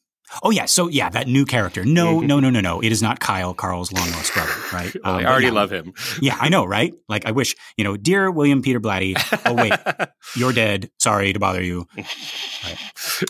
Oh 0.42 0.50
yeah, 0.50 0.66
so 0.66 0.88
yeah, 0.88 1.08
that 1.10 1.26
new 1.26 1.44
character. 1.44 1.84
No, 1.84 2.18
mm-hmm. 2.18 2.26
no, 2.26 2.40
no, 2.40 2.50
no, 2.50 2.60
no. 2.60 2.80
It 2.80 2.92
is 2.92 3.02
not 3.02 3.20
Kyle, 3.20 3.54
Karl's 3.54 3.92
long 3.92 4.10
lost 4.12 4.32
brother, 4.34 4.52
right? 4.72 4.92
Um, 5.04 5.16
I 5.16 5.24
already 5.24 5.46
yeah, 5.46 5.52
love 5.52 5.72
him. 5.72 5.94
yeah, 6.20 6.36
I 6.38 6.48
know, 6.48 6.64
right? 6.64 6.92
Like 7.08 7.26
I 7.26 7.32
wish, 7.32 7.56
you 7.76 7.82
know, 7.82 7.96
dear 7.96 8.30
William 8.30 8.62
Peter 8.62 8.78
Blatty. 8.78 9.16
Oh 9.44 9.54
wait, 9.54 9.72
you're 10.36 10.52
dead. 10.52 10.90
Sorry 10.98 11.32
to 11.32 11.40
bother 11.40 11.62
you. 11.62 11.86
Right. 11.96 12.78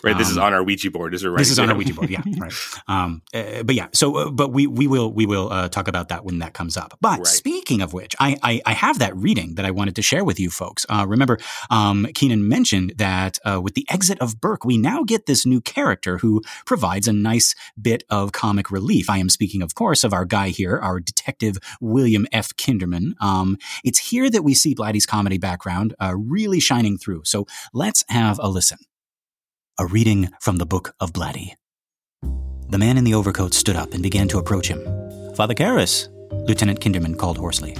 right 0.03 0.13
um, 0.13 0.17
this 0.19 0.29
is 0.29 0.37
um, 0.37 0.43
on 0.43 0.53
our 0.53 0.63
Ouija 0.63 0.91
board. 0.91 1.15
Is 1.15 1.23
it 1.23 1.29
right? 1.29 1.39
This 1.39 1.49
is 1.49 1.57
on 1.57 1.69
our 1.69 1.75
Ouija 1.75 1.93
board. 1.93 2.09
Yeah. 2.09 2.21
Right. 2.37 2.53
Um, 2.87 3.21
uh, 3.33 3.63
but 3.63 3.75
yeah. 3.75 3.87
So, 3.93 4.15
uh, 4.15 4.29
but 4.29 4.51
we 4.51 4.67
we 4.67 4.87
will 4.87 5.11
we 5.11 5.25
will 5.25 5.51
uh, 5.51 5.69
talk 5.69 5.87
about 5.87 6.09
that 6.09 6.25
when 6.25 6.39
that 6.39 6.53
comes 6.53 6.77
up. 6.77 6.97
But 7.01 7.19
right. 7.19 7.27
speaking 7.27 7.81
of 7.81 7.93
which, 7.93 8.15
I, 8.19 8.37
I, 8.43 8.61
I 8.65 8.73
have 8.73 8.99
that 8.99 9.15
reading 9.15 9.55
that 9.55 9.65
I 9.65 9.71
wanted 9.71 9.95
to 9.95 10.01
share 10.01 10.23
with 10.23 10.39
you 10.39 10.49
folks. 10.49 10.85
Uh, 10.89 11.05
remember, 11.07 11.39
um, 11.69 12.07
Keenan 12.13 12.47
mentioned 12.47 12.93
that 12.97 13.39
uh, 13.45 13.59
with 13.61 13.73
the 13.73 13.85
exit 13.89 14.19
of 14.19 14.39
Burke, 14.39 14.65
we 14.65 14.77
now 14.77 15.03
get 15.03 15.25
this 15.25 15.45
new 15.45 15.61
character 15.61 16.19
who 16.19 16.41
provides 16.65 16.92
a 17.07 17.13
nice 17.13 17.55
bit 17.79 18.03
of 18.09 18.31
comic 18.31 18.71
relief. 18.71 19.09
I 19.09 19.17
am 19.17 19.29
speaking, 19.29 19.61
of 19.61 19.75
course, 19.75 20.03
of 20.03 20.13
our 20.13 20.25
guy 20.25 20.49
here, 20.49 20.77
our 20.77 20.99
detective 20.99 21.57
William 21.81 22.27
F. 22.31 22.55
Kinderman. 22.55 23.13
Um, 23.21 23.57
it's 23.83 23.99
here 23.99 24.29
that 24.29 24.43
we 24.43 24.53
see 24.53 24.75
Blatty's 24.75 25.05
comedy 25.05 25.37
background 25.37 25.95
uh, 26.01 26.15
really 26.15 26.59
shining 26.59 26.97
through. 26.97 27.23
So 27.25 27.45
let's 27.73 28.03
have 28.09 28.39
a 28.39 28.49
listen. 28.49 28.77
A 29.79 29.85
reading 29.85 30.29
from 30.39 30.57
the 30.57 30.65
Book 30.65 30.93
of 30.99 31.13
Blatty. 31.13 31.53
The 32.69 32.77
man 32.77 32.97
in 32.97 33.03
the 33.03 33.13
overcoat 33.13 33.53
stood 33.53 33.75
up 33.75 33.93
and 33.93 34.01
began 34.01 34.27
to 34.29 34.37
approach 34.37 34.67
him. 34.67 34.83
Father 35.35 35.53
Karras, 35.53 36.09
Lieutenant 36.47 36.79
Kinderman 36.79 37.17
called 37.17 37.37
hoarsely. 37.37 37.75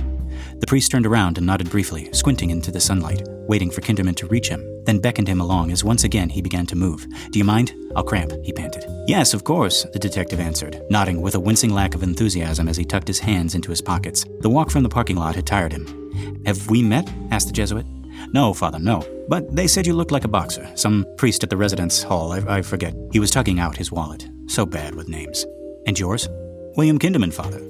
The 0.64 0.68
priest 0.68 0.92
turned 0.92 1.06
around 1.06 1.38
and 1.38 1.46
nodded 1.46 1.70
briefly, 1.70 2.08
squinting 2.14 2.50
into 2.50 2.72
the 2.72 2.80
sunlight, 2.80 3.28
waiting 3.50 3.70
for 3.70 3.82
Kinderman 3.82 4.16
to 4.16 4.28
reach 4.28 4.48
him, 4.48 4.64
then 4.86 4.98
beckoned 4.98 5.28
him 5.28 5.42
along 5.42 5.74
as 5.74 5.84
once 5.84 6.06
again 6.06 6.30
he 6.30 6.42
began 6.42 6.66
to 6.68 6.78
move. 6.78 7.06
Do 7.32 7.38
you 7.38 7.44
mind? 7.44 7.74
I'll 7.98 8.04
cramp, 8.06 8.32
he 8.46 8.54
panted. 8.54 8.86
Yes, 9.06 9.34
of 9.34 9.44
course, 9.44 9.84
the 9.92 10.00
detective 10.00 10.40
answered, 10.40 10.82
nodding 10.90 11.22
with 11.22 11.36
a 11.36 11.40
wincing 11.42 11.72
lack 11.72 11.96
of 11.96 12.02
enthusiasm 12.02 12.70
as 12.70 12.78
he 12.78 12.86
tucked 12.86 13.10
his 13.10 13.20
hands 13.20 13.56
into 13.56 13.72
his 13.72 13.82
pockets. 13.82 14.24
The 14.40 14.50
walk 14.50 14.72
from 14.72 14.84
the 14.84 14.90
parking 14.90 15.18
lot 15.18 15.36
had 15.36 15.46
tired 15.46 15.74
him. 15.74 16.42
Have 16.46 16.70
we 16.70 16.82
met? 16.82 17.12
asked 17.30 17.48
the 17.48 17.54
Jesuit. 17.54 17.86
No, 18.32 18.54
Father, 18.54 18.80
no. 18.80 19.06
But 19.28 19.54
they 19.54 19.68
said 19.68 19.86
you 19.86 19.94
looked 19.94 20.12
like 20.12 20.24
a 20.24 20.30
boxer. 20.30 20.72
Some 20.76 21.06
priest 21.18 21.44
at 21.44 21.50
the 21.50 21.58
residence 21.58 22.02
hall, 22.02 22.32
I, 22.32 22.60
I 22.60 22.62
forget. 22.62 22.96
He 23.12 23.20
was 23.20 23.32
tugging 23.32 23.60
out 23.60 23.76
his 23.76 23.92
wallet. 23.92 24.30
So 24.48 24.66
bad 24.66 24.96
with 24.96 25.10
names. 25.10 25.46
And 25.88 26.00
yours? 26.00 26.30
William 26.78 27.00
Kinderman, 27.00 27.34
Father. 27.34 27.62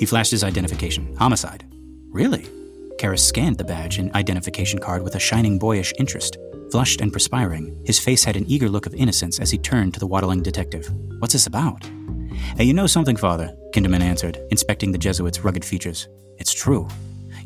He 0.00 0.04
flashed 0.04 0.32
his 0.32 0.42
identification. 0.42 1.14
Homicide. 1.14 1.64
Really? 2.10 2.42
Karras 2.98 3.20
scanned 3.20 3.56
the 3.56 3.64
badge 3.64 3.98
and 3.98 4.12
identification 4.14 4.80
card 4.80 5.02
with 5.02 5.14
a 5.14 5.20
shining 5.20 5.58
boyish 5.58 5.92
interest. 5.98 6.38
Flushed 6.72 7.00
and 7.00 7.12
perspiring, 7.12 7.80
his 7.84 8.00
face 8.00 8.24
had 8.24 8.36
an 8.36 8.44
eager 8.48 8.68
look 8.68 8.86
of 8.86 8.94
innocence 8.94 9.38
as 9.38 9.50
he 9.50 9.58
turned 9.58 9.94
to 9.94 10.00
the 10.00 10.06
waddling 10.06 10.42
detective. 10.42 10.90
What's 11.20 11.32
this 11.32 11.46
about? 11.46 11.88
Hey, 12.56 12.64
you 12.64 12.74
know 12.74 12.88
something, 12.88 13.16
Father, 13.16 13.56
Kinderman 13.72 14.00
answered, 14.00 14.40
inspecting 14.50 14.90
the 14.90 14.98
Jesuit's 14.98 15.44
rugged 15.44 15.64
features. 15.64 16.08
It's 16.38 16.52
true. 16.52 16.88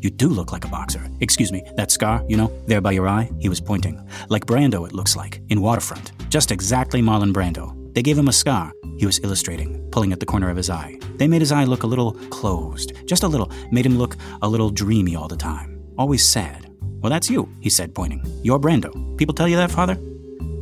You 0.01 0.09
do 0.09 0.29
look 0.29 0.51
like 0.51 0.65
a 0.65 0.69
boxer. 0.69 1.09
Excuse 1.21 1.51
me, 1.51 1.63
that 1.75 1.91
scar, 1.91 2.23
you 2.27 2.35
know, 2.35 2.51
there 2.65 2.81
by 2.81 2.91
your 2.91 3.07
eye? 3.07 3.29
He 3.39 3.49
was 3.49 3.61
pointing. 3.61 4.07
Like 4.29 4.45
Brando, 4.45 4.87
it 4.87 4.93
looks 4.93 5.15
like, 5.15 5.41
in 5.49 5.61
Waterfront. 5.61 6.11
Just 6.29 6.51
exactly 6.51 7.01
Marlon 7.01 7.33
Brando. 7.33 7.84
They 7.95 8.01
gave 8.01 8.17
him 8.17 8.27
a 8.27 8.33
scar, 8.33 8.73
he 8.97 9.05
was 9.05 9.21
illustrating, 9.23 9.89
pulling 9.89 10.11
at 10.11 10.19
the 10.19 10.25
corner 10.25 10.49
of 10.49 10.57
his 10.57 10.69
eye. 10.69 10.99
They 11.15 11.29
made 11.29 11.41
his 11.41 11.53
eye 11.53 11.63
look 11.63 11.83
a 11.83 11.87
little 11.87 12.11
closed, 12.29 12.91
just 13.05 13.23
a 13.23 13.27
little, 13.27 13.49
made 13.71 13.85
him 13.85 13.97
look 13.97 14.17
a 14.41 14.49
little 14.49 14.69
dreamy 14.69 15.15
all 15.15 15.29
the 15.29 15.37
time. 15.37 15.81
Always 15.97 16.25
sad. 16.25 16.69
Well, 16.99 17.09
that's 17.09 17.29
you, 17.29 17.47
he 17.61 17.69
said, 17.69 17.95
pointing. 17.95 18.21
You're 18.43 18.59
Brando. 18.59 19.17
People 19.17 19.33
tell 19.33 19.47
you 19.47 19.55
that, 19.55 19.71
Father? 19.71 19.95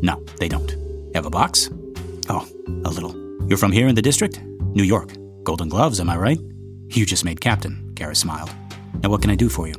No, 0.04 0.24
they 0.40 0.48
don't. 0.48 0.78
Have 1.16 1.26
a 1.26 1.32
box? 1.32 1.72
Oh, 2.30 2.48
a 2.86 2.92
little. 2.92 3.16
You're 3.48 3.58
from 3.58 3.72
here 3.72 3.88
in 3.88 3.96
the 3.96 4.02
district? 4.02 4.40
New 4.76 4.84
York. 4.84 5.14
Golden 5.44 5.70
gloves, 5.70 6.00
am 6.00 6.12
I 6.12 6.18
right? 6.18 6.40
You 6.90 7.04
just 7.04 7.26
made 7.26 7.42
captain, 7.42 7.94
Karras 7.96 8.18
smiled. 8.18 8.52
Now 9.02 9.10
what 9.10 9.24
can 9.24 9.32
I 9.32 9.36
do 9.36 9.50
for 9.50 9.68
you? 9.68 9.74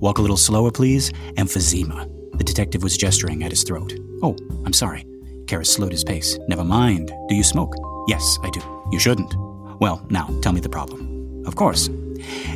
Walk 0.00 0.18
a 0.18 0.22
little 0.22 0.36
slower, 0.36 0.70
please. 0.70 1.10
Emphysema. 1.34 2.08
The 2.38 2.44
detective 2.44 2.84
was 2.84 2.96
gesturing 2.96 3.42
at 3.42 3.50
his 3.50 3.64
throat. 3.64 3.92
Oh, 4.22 4.36
I'm 4.64 4.72
sorry. 4.72 5.04
Karras 5.46 5.68
slowed 5.68 5.92
his 5.92 6.04
pace. 6.04 6.38
Never 6.48 6.64
mind. 6.64 7.12
Do 7.28 7.34
you 7.34 7.42
smoke? 7.44 7.74
Yes, 8.08 8.38
I 8.42 8.50
do. 8.50 8.60
You 8.92 8.98
shouldn't. 8.98 9.34
Well, 9.80 10.04
now, 10.10 10.28
tell 10.42 10.52
me 10.52 10.60
the 10.60 10.68
problem. 10.68 11.44
Of 11.46 11.56
course. 11.56 11.88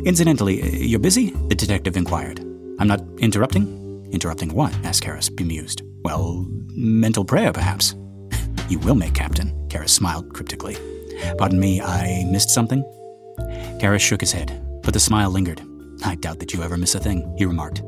Incidentally, 0.05 0.61
uh, 0.61 0.65
you're 0.65 0.99
busy? 0.99 1.31
The 1.47 1.55
detective 1.55 1.95
inquired. 1.97 2.39
I'm 2.79 2.87
not 2.87 3.01
interrupting? 3.19 4.09
Interrupting 4.11 4.53
what? 4.53 4.73
asked 4.83 5.03
Karras, 5.03 5.33
bemused. 5.33 5.81
Well, 6.03 6.45
mental 6.69 7.23
prayer, 7.23 7.53
perhaps. 7.53 7.95
you 8.69 8.79
will 8.79 8.95
make 8.95 9.13
captain, 9.13 9.49
Karras 9.69 9.89
smiled 9.89 10.33
cryptically. 10.33 10.77
Pardon 11.37 11.59
me, 11.59 11.81
I 11.81 12.25
missed 12.29 12.49
something? 12.49 12.83
Karras 13.79 14.01
shook 14.01 14.21
his 14.21 14.31
head, 14.31 14.61
but 14.83 14.93
the 14.93 14.99
smile 14.99 15.29
lingered. 15.29 15.61
I 16.03 16.15
doubt 16.15 16.39
that 16.39 16.53
you 16.53 16.63
ever 16.63 16.77
miss 16.77 16.95
a 16.95 16.99
thing, 16.99 17.33
he 17.37 17.45
remarked. 17.45 17.83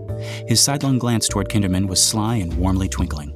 His 0.47 0.61
sidelong 0.61 0.99
glance 0.99 1.27
toward 1.27 1.49
Kinderman 1.49 1.87
was 1.87 2.01
sly 2.01 2.35
and 2.35 2.53
warmly 2.57 2.87
twinkling. 2.87 3.33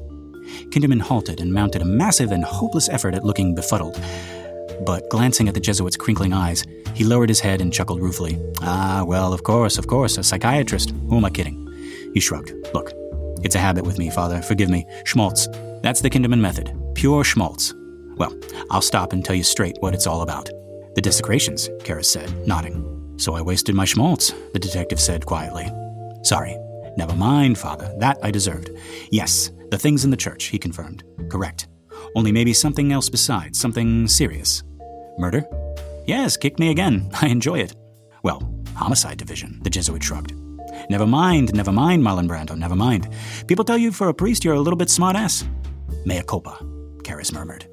Kinderman 0.69 1.01
halted 1.01 1.39
and 1.39 1.53
mounted 1.53 1.81
a 1.81 1.85
massive 1.85 2.31
and 2.31 2.43
hopeless 2.43 2.89
effort 2.89 3.15
at 3.15 3.23
looking 3.23 3.55
befuddled. 3.55 3.99
But 4.85 5.09
glancing 5.09 5.47
at 5.47 5.53
the 5.53 5.59
Jesuit's 5.59 5.97
crinkling 5.97 6.33
eyes, 6.33 6.63
he 6.93 7.03
lowered 7.03 7.29
his 7.29 7.39
head 7.39 7.61
and 7.61 7.73
chuckled 7.73 8.01
ruefully. 8.01 8.39
Ah, 8.61 9.03
well, 9.05 9.33
of 9.33 9.43
course, 9.43 9.77
of 9.77 9.87
course, 9.87 10.17
a 10.17 10.23
psychiatrist. 10.23 10.91
Who 11.09 11.17
am 11.17 11.25
I 11.25 11.29
kidding? 11.29 11.67
He 12.13 12.19
shrugged. 12.19 12.51
Look, 12.73 12.91
it's 13.43 13.55
a 13.55 13.59
habit 13.59 13.85
with 13.85 13.97
me, 13.97 14.09
Father. 14.09 14.41
Forgive 14.41 14.69
me. 14.69 14.85
Schmaltz. 15.05 15.47
That's 15.81 16.01
the 16.01 16.09
Kinderman 16.09 16.39
method. 16.39 16.73
Pure 16.95 17.23
schmaltz. 17.23 17.73
Well, 18.17 18.35
I'll 18.71 18.81
stop 18.81 19.13
and 19.13 19.23
tell 19.23 19.35
you 19.35 19.43
straight 19.43 19.77
what 19.79 19.93
it's 19.93 20.07
all 20.07 20.21
about. 20.21 20.49
The 20.95 21.01
desecrations, 21.01 21.69
Karras 21.83 22.05
said, 22.05 22.47
nodding. 22.47 23.15
So 23.17 23.35
I 23.35 23.41
wasted 23.41 23.75
my 23.75 23.85
schmaltz, 23.85 24.33
the 24.53 24.59
detective 24.59 24.99
said 24.99 25.25
quietly. 25.25 25.67
Sorry. 26.23 26.57
Never 26.97 27.15
mind, 27.15 27.57
Father. 27.57 27.93
That 27.99 28.17
I 28.23 28.31
deserved. 28.31 28.71
Yes, 29.11 29.51
the 29.69 29.77
things 29.77 30.03
in 30.03 30.09
the 30.09 30.17
church, 30.17 30.45
he 30.45 30.57
confirmed. 30.57 31.03
Correct. 31.29 31.67
Only 32.15 32.31
maybe 32.31 32.53
something 32.53 32.91
else 32.91 33.09
besides, 33.09 33.59
something 33.59 34.07
serious. 34.07 34.63
Murder? 35.17 35.45
Yes, 36.07 36.37
kick 36.37 36.57
me 36.57 36.69
again. 36.69 37.09
I 37.21 37.27
enjoy 37.27 37.59
it. 37.59 37.75
Well, 38.23 38.41
homicide 38.75 39.17
division, 39.17 39.59
the 39.61 39.69
Jesuit 39.69 40.03
shrugged. 40.03 40.33
Never 40.89 41.07
mind, 41.07 41.53
never 41.53 41.71
mind, 41.71 42.03
Marlon 42.03 42.27
Brando, 42.27 42.57
never 42.57 42.75
mind. 42.75 43.09
People 43.47 43.65
tell 43.65 43.77
you 43.77 43.91
for 43.91 44.09
a 44.09 44.13
priest 44.13 44.43
you're 44.43 44.55
a 44.55 44.59
little 44.59 44.77
bit 44.77 44.89
smart 44.89 45.15
ass. 45.15 45.45
Mea 46.05 46.23
culpa, 46.23 46.57
Karras 47.03 47.33
murmured. 47.33 47.67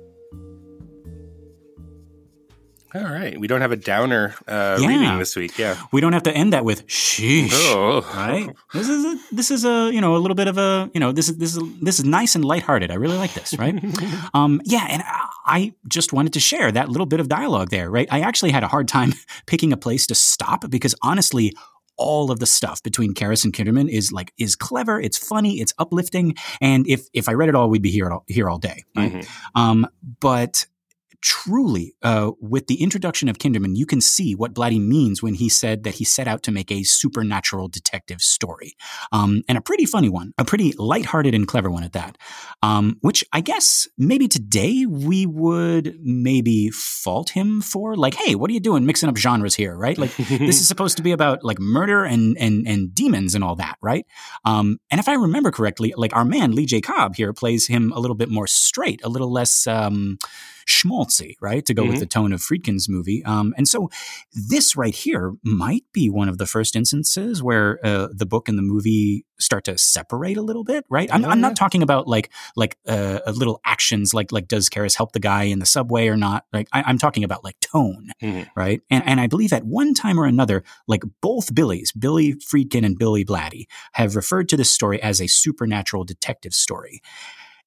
All 2.94 3.02
right, 3.02 3.36
we 3.38 3.48
don't 3.48 3.60
have 3.60 3.72
a 3.72 3.76
downer 3.76 4.36
uh, 4.46 4.78
yeah. 4.80 4.86
reading 4.86 5.18
this 5.18 5.34
week. 5.34 5.58
Yeah, 5.58 5.76
we 5.90 6.00
don't 6.00 6.12
have 6.12 6.22
to 6.24 6.32
end 6.32 6.52
that 6.52 6.64
with 6.64 6.86
sheesh. 6.86 7.50
Oh. 7.52 8.08
Right? 8.14 8.54
This 8.72 8.88
is 8.88 9.04
a, 9.04 9.34
this 9.34 9.50
is 9.50 9.64
a 9.64 9.90
you 9.92 10.00
know 10.00 10.14
a 10.14 10.18
little 10.18 10.36
bit 10.36 10.46
of 10.46 10.58
a 10.58 10.88
you 10.94 11.00
know 11.00 11.10
this 11.10 11.28
is 11.28 11.36
this 11.38 11.56
is 11.56 11.62
this 11.80 11.98
is 11.98 12.04
nice 12.04 12.36
and 12.36 12.44
lighthearted. 12.44 12.92
I 12.92 12.94
really 12.94 13.18
like 13.18 13.34
this. 13.34 13.58
Right? 13.58 13.74
um, 14.34 14.60
yeah, 14.64 14.86
and 14.88 15.02
I 15.44 15.74
just 15.88 16.12
wanted 16.12 16.34
to 16.34 16.40
share 16.40 16.70
that 16.70 16.88
little 16.88 17.06
bit 17.06 17.18
of 17.18 17.28
dialogue 17.28 17.70
there. 17.70 17.90
Right? 17.90 18.06
I 18.12 18.20
actually 18.20 18.52
had 18.52 18.62
a 18.62 18.68
hard 18.68 18.86
time 18.86 19.12
picking 19.46 19.72
a 19.72 19.76
place 19.76 20.06
to 20.06 20.14
stop 20.14 20.70
because 20.70 20.94
honestly, 21.02 21.52
all 21.96 22.30
of 22.30 22.38
the 22.38 22.46
stuff 22.46 22.80
between 22.84 23.12
Karras 23.12 23.44
and 23.44 23.52
Kinderman 23.52 23.88
is 23.88 24.12
like 24.12 24.32
is 24.38 24.54
clever, 24.54 25.00
it's 25.00 25.18
funny, 25.18 25.60
it's 25.60 25.74
uplifting, 25.78 26.36
and 26.60 26.86
if 26.86 27.08
if 27.12 27.28
I 27.28 27.32
read 27.32 27.48
it 27.48 27.56
all, 27.56 27.68
we'd 27.68 27.82
be 27.82 27.90
here 27.90 28.08
all, 28.12 28.24
here 28.28 28.48
all 28.48 28.58
day. 28.58 28.84
Right? 28.96 29.12
Mm-hmm. 29.12 29.60
Um, 29.60 29.88
but 30.20 30.66
truly, 31.24 31.96
uh, 32.02 32.32
with 32.38 32.66
the 32.66 32.82
introduction 32.82 33.30
of 33.30 33.38
Kinderman, 33.38 33.74
you 33.74 33.86
can 33.86 34.02
see 34.02 34.34
what 34.34 34.52
Blatty 34.52 34.78
means 34.78 35.22
when 35.22 35.32
he 35.32 35.48
said 35.48 35.84
that 35.84 35.94
he 35.94 36.04
set 36.04 36.28
out 36.28 36.42
to 36.42 36.52
make 36.52 36.70
a 36.70 36.82
supernatural 36.82 37.66
detective 37.68 38.20
story. 38.20 38.74
Um, 39.10 39.42
and 39.48 39.56
a 39.56 39.62
pretty 39.62 39.86
funny 39.86 40.10
one, 40.10 40.34
a 40.36 40.44
pretty 40.44 40.72
lighthearted 40.72 41.34
and 41.34 41.48
clever 41.48 41.70
one 41.70 41.82
at 41.82 41.94
that. 41.94 42.18
Um, 42.62 42.98
which 43.00 43.24
I 43.32 43.40
guess 43.40 43.88
maybe 43.96 44.28
today 44.28 44.84
we 44.84 45.24
would 45.24 45.96
maybe 46.02 46.68
fault 46.68 47.30
him 47.30 47.62
for. 47.62 47.96
Like, 47.96 48.14
hey, 48.14 48.34
what 48.34 48.50
are 48.50 48.52
you 48.52 48.60
doing 48.60 48.84
mixing 48.84 49.08
up 49.08 49.16
genres 49.16 49.54
here, 49.54 49.74
right? 49.74 49.96
Like, 49.96 50.14
this 50.16 50.60
is 50.60 50.68
supposed 50.74 50.98
to 50.98 51.02
be 51.02 51.12
about 51.12 51.42
like 51.42 51.58
murder 51.58 52.04
and, 52.04 52.36
and, 52.38 52.68
and 52.68 52.94
demons 52.94 53.34
and 53.34 53.42
all 53.42 53.56
that, 53.56 53.78
right? 53.80 54.04
Um, 54.44 54.76
and 54.90 55.00
if 55.00 55.08
I 55.08 55.14
remember 55.14 55.50
correctly, 55.50 55.94
like 55.96 56.14
our 56.14 56.26
man 56.26 56.52
Lee 56.52 56.66
J. 56.66 56.82
Cobb 56.82 57.16
here 57.16 57.32
plays 57.32 57.66
him 57.66 57.92
a 57.92 57.98
little 57.98 58.14
bit 58.14 58.28
more 58.28 58.46
straight, 58.46 59.00
a 59.02 59.08
little 59.08 59.32
less, 59.32 59.66
um, 59.66 60.18
schmaltzy, 60.66 61.34
right? 61.40 61.64
To 61.66 61.74
go 61.74 61.82
mm-hmm. 61.82 61.92
with 61.92 62.00
the 62.00 62.06
tone 62.06 62.32
of 62.32 62.40
Friedkin's 62.40 62.88
movie. 62.88 63.24
Um, 63.24 63.54
and 63.56 63.68
so 63.68 63.90
this 64.32 64.76
right 64.76 64.94
here 64.94 65.34
might 65.42 65.84
be 65.92 66.10
one 66.10 66.28
of 66.28 66.38
the 66.38 66.46
first 66.46 66.76
instances 66.76 67.42
where 67.42 67.78
uh, 67.84 68.08
the 68.12 68.26
book 68.26 68.48
and 68.48 68.58
the 68.58 68.62
movie 68.62 69.24
start 69.38 69.64
to 69.64 69.76
separate 69.76 70.36
a 70.36 70.42
little 70.42 70.64
bit, 70.64 70.84
right? 70.88 71.08
I'm, 71.12 71.24
I'm 71.24 71.40
not 71.40 71.56
talking 71.56 71.82
about 71.82 72.06
like 72.06 72.30
like 72.56 72.78
uh, 72.86 73.20
little 73.34 73.60
actions 73.64 74.14
like 74.14 74.32
like 74.32 74.48
does 74.48 74.68
Karras 74.68 74.96
help 74.96 75.12
the 75.12 75.20
guy 75.20 75.44
in 75.44 75.58
the 75.58 75.66
subway 75.66 76.08
or 76.08 76.16
not? 76.16 76.44
Like 76.52 76.68
I, 76.72 76.88
am 76.88 76.98
talking 76.98 77.24
about 77.24 77.44
like 77.44 77.58
tone, 77.60 78.10
mm-hmm. 78.22 78.48
right? 78.56 78.80
And 78.90 79.04
and 79.06 79.20
I 79.20 79.26
believe 79.26 79.52
at 79.52 79.64
one 79.64 79.94
time 79.94 80.18
or 80.18 80.26
another, 80.26 80.64
like 80.86 81.02
both 81.20 81.54
Billies, 81.54 81.92
Billy 81.92 82.34
Friedkin 82.34 82.84
and 82.84 82.98
Billy 82.98 83.24
Blatty, 83.24 83.66
have 83.92 84.16
referred 84.16 84.48
to 84.50 84.56
this 84.56 84.70
story 84.70 85.02
as 85.02 85.20
a 85.20 85.26
supernatural 85.26 86.04
detective 86.04 86.54
story. 86.54 87.00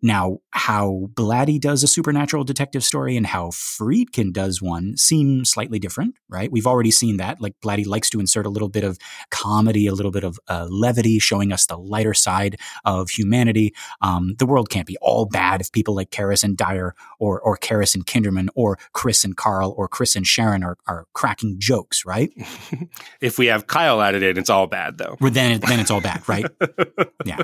Now, 0.01 0.39
how 0.51 1.09
Blatty 1.13 1.59
does 1.59 1.83
a 1.83 1.87
supernatural 1.87 2.43
detective 2.43 2.83
story 2.83 3.17
and 3.17 3.25
how 3.25 3.47
Friedkin 3.47 4.31
does 4.31 4.61
one 4.61 4.95
seem 4.97 5.43
slightly 5.43 5.79
different, 5.79 6.15
right? 6.29 6.51
We've 6.51 6.67
already 6.67 6.91
seen 6.91 7.17
that. 7.17 7.41
Like 7.41 7.55
Blatty 7.63 7.85
likes 7.85 8.09
to 8.11 8.19
insert 8.19 8.45
a 8.45 8.49
little 8.49 8.69
bit 8.69 8.83
of 8.83 8.99
comedy, 9.31 9.87
a 9.87 9.93
little 9.93 10.11
bit 10.11 10.23
of 10.23 10.39
uh, 10.47 10.67
levity, 10.69 11.19
showing 11.19 11.51
us 11.51 11.65
the 11.65 11.77
lighter 11.77 12.13
side 12.13 12.57
of 12.85 13.09
humanity. 13.09 13.73
Um, 14.01 14.35
the 14.37 14.45
world 14.45 14.69
can't 14.69 14.87
be 14.87 14.97
all 15.01 15.25
bad 15.25 15.61
if 15.61 15.71
people 15.71 15.95
like 15.95 16.11
Karras 16.11 16.43
and 16.43 16.55
Dyer 16.55 16.93
or 17.19 17.39
or 17.41 17.57
Karras 17.57 17.95
and 17.95 18.05
Kinderman 18.05 18.49
or 18.55 18.77
Chris 18.93 19.23
and 19.23 19.35
Karl 19.35 19.73
or 19.77 19.87
Chris 19.87 20.15
and 20.15 20.25
Sharon 20.27 20.63
are, 20.63 20.77
are 20.87 21.05
cracking 21.13 21.55
jokes, 21.59 22.05
right? 22.05 22.31
if 23.21 23.37
we 23.39 23.47
have 23.47 23.67
Kyle 23.67 24.01
added 24.01 24.23
in, 24.23 24.37
it's 24.37 24.49
all 24.49 24.67
bad 24.67 24.97
though. 24.97 25.17
Well, 25.19 25.31
Then, 25.31 25.59
then 25.59 25.79
it's 25.79 25.91
all 25.91 26.01
bad, 26.01 26.27
right? 26.27 26.45
yeah. 27.25 27.37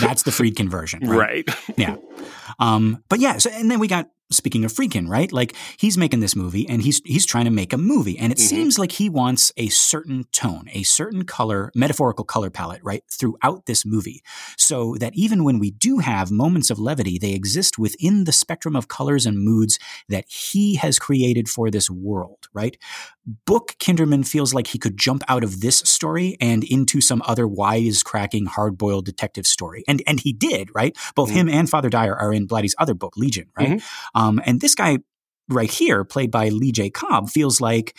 That's 0.00 0.24
the 0.24 0.30
Friedkin 0.30 0.68
version, 0.68 1.08
right? 1.08 1.48
right. 1.48 1.76
yeah. 1.76 1.96
Um, 2.58 3.02
but 3.08 3.20
yeah, 3.20 3.38
so, 3.38 3.50
and 3.50 3.70
then 3.70 3.78
we 3.78 3.88
got 3.88 4.10
speaking 4.30 4.64
of 4.64 4.72
Friedkin, 4.72 5.08
right? 5.08 5.32
Like 5.32 5.54
he's 5.78 5.96
making 5.96 6.20
this 6.20 6.34
movie 6.34 6.68
and 6.68 6.82
he's 6.82 7.00
he's 7.04 7.26
trying 7.26 7.44
to 7.44 7.50
make 7.50 7.72
a 7.72 7.78
movie, 7.78 8.18
and 8.18 8.32
it 8.32 8.38
mm-hmm. 8.38 8.46
seems 8.46 8.78
like 8.78 8.92
he 8.92 9.08
wants 9.08 9.52
a 9.56 9.68
certain 9.68 10.24
tone, 10.32 10.68
a 10.72 10.82
certain 10.82 11.24
color, 11.24 11.70
metaphorical 11.74 12.24
color 12.24 12.50
palette, 12.50 12.80
right, 12.82 13.04
throughout 13.10 13.66
this 13.66 13.86
movie, 13.86 14.22
so 14.56 14.96
that 14.98 15.14
even 15.14 15.44
when 15.44 15.58
we 15.58 15.70
do 15.70 15.98
have 15.98 16.30
moments 16.30 16.70
of 16.70 16.78
levity, 16.78 17.18
they 17.18 17.32
exist 17.32 17.78
within 17.78 18.24
the 18.24 18.32
spectrum 18.32 18.74
of 18.74 18.88
colors 18.88 19.26
and 19.26 19.38
moods 19.38 19.78
that 20.08 20.24
he 20.28 20.76
has 20.76 20.98
created 20.98 21.48
for 21.48 21.70
this 21.70 21.90
world, 21.90 22.48
right? 22.52 22.76
Book 23.44 23.74
Kinderman 23.80 24.26
feels 24.26 24.54
like 24.54 24.68
he 24.68 24.78
could 24.78 24.96
jump 24.96 25.22
out 25.28 25.42
of 25.42 25.60
this 25.60 25.78
story 25.78 26.36
and 26.40 26.62
into 26.62 27.00
some 27.00 27.22
other 27.26 27.46
wise-cracking, 27.48 28.46
hard-boiled 28.46 29.04
detective 29.04 29.46
story, 29.46 29.84
and 29.88 30.02
and 30.06 30.20
he 30.20 30.32
did, 30.32 30.68
right? 30.74 30.96
Both 31.14 31.30
mm-hmm. 31.30 31.48
him 31.48 31.48
and 31.48 31.70
Father 31.70 31.88
Dyer 31.88 32.14
are 32.14 32.32
in 32.32 32.46
Blatty's 32.46 32.74
other 32.78 32.94
book, 32.94 33.16
Legion, 33.16 33.48
right? 33.58 33.70
Mm-hmm. 33.70 34.15
Um, 34.16 34.40
and 34.44 34.60
this 34.60 34.74
guy 34.74 34.98
right 35.48 35.70
here, 35.70 36.02
played 36.04 36.30
by 36.30 36.48
Lee 36.48 36.72
J. 36.72 36.90
Cobb, 36.90 37.28
feels 37.28 37.60
like 37.60 37.96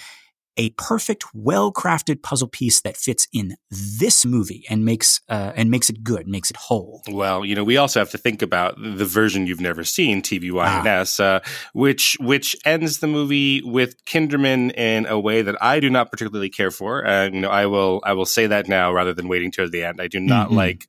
a 0.60 0.72
perfect, 0.72 1.24
well-crafted 1.36 2.24
puzzle 2.24 2.48
piece 2.48 2.82
that 2.82 2.98
fits 2.98 3.28
in 3.32 3.56
this 3.70 4.26
movie 4.26 4.66
and 4.70 4.84
makes 4.84 5.22
uh, 5.30 5.52
and 5.56 5.70
makes 5.70 5.88
it 5.88 6.04
good, 6.04 6.28
makes 6.28 6.50
it 6.50 6.58
whole. 6.58 7.04
Well, 7.08 7.46
you 7.46 7.54
know, 7.54 7.64
we 7.64 7.78
also 7.78 8.00
have 8.00 8.10
to 8.10 8.18
think 8.18 8.42
about 8.42 8.76
the 8.82 9.06
version 9.06 9.46
you've 9.46 9.62
never 9.62 9.84
seen, 9.84 10.24
TVYNS, 10.24 11.20
ah. 11.20 11.24
uh, 11.24 11.40
which 11.74 12.18
which 12.20 12.56
ends 12.66 13.00
the 13.00 13.08
movie 13.08 13.62
with 13.62 14.04
Kinderman 14.06 14.76
in 14.76 15.06
a 15.06 15.20
way 15.20 15.44
that 15.44 15.56
I 15.62 15.80
do 15.80 15.92
not 15.92 16.10
particularly 16.10 16.50
care 16.50 16.72
for. 16.72 17.06
And 17.06 17.36
you 17.36 17.42
know, 17.42 17.52
I 17.52 17.68
will 17.68 18.02
I 18.04 18.14
will 18.14 18.26
say 18.26 18.48
that 18.48 18.68
now 18.68 18.92
rather 18.92 19.14
than 19.14 19.28
waiting 19.28 19.52
till 19.52 19.70
the 19.70 19.84
end. 19.84 20.02
I 20.02 20.08
do 20.08 20.20
not 20.20 20.48
mm-hmm. 20.48 20.58
like 20.58 20.88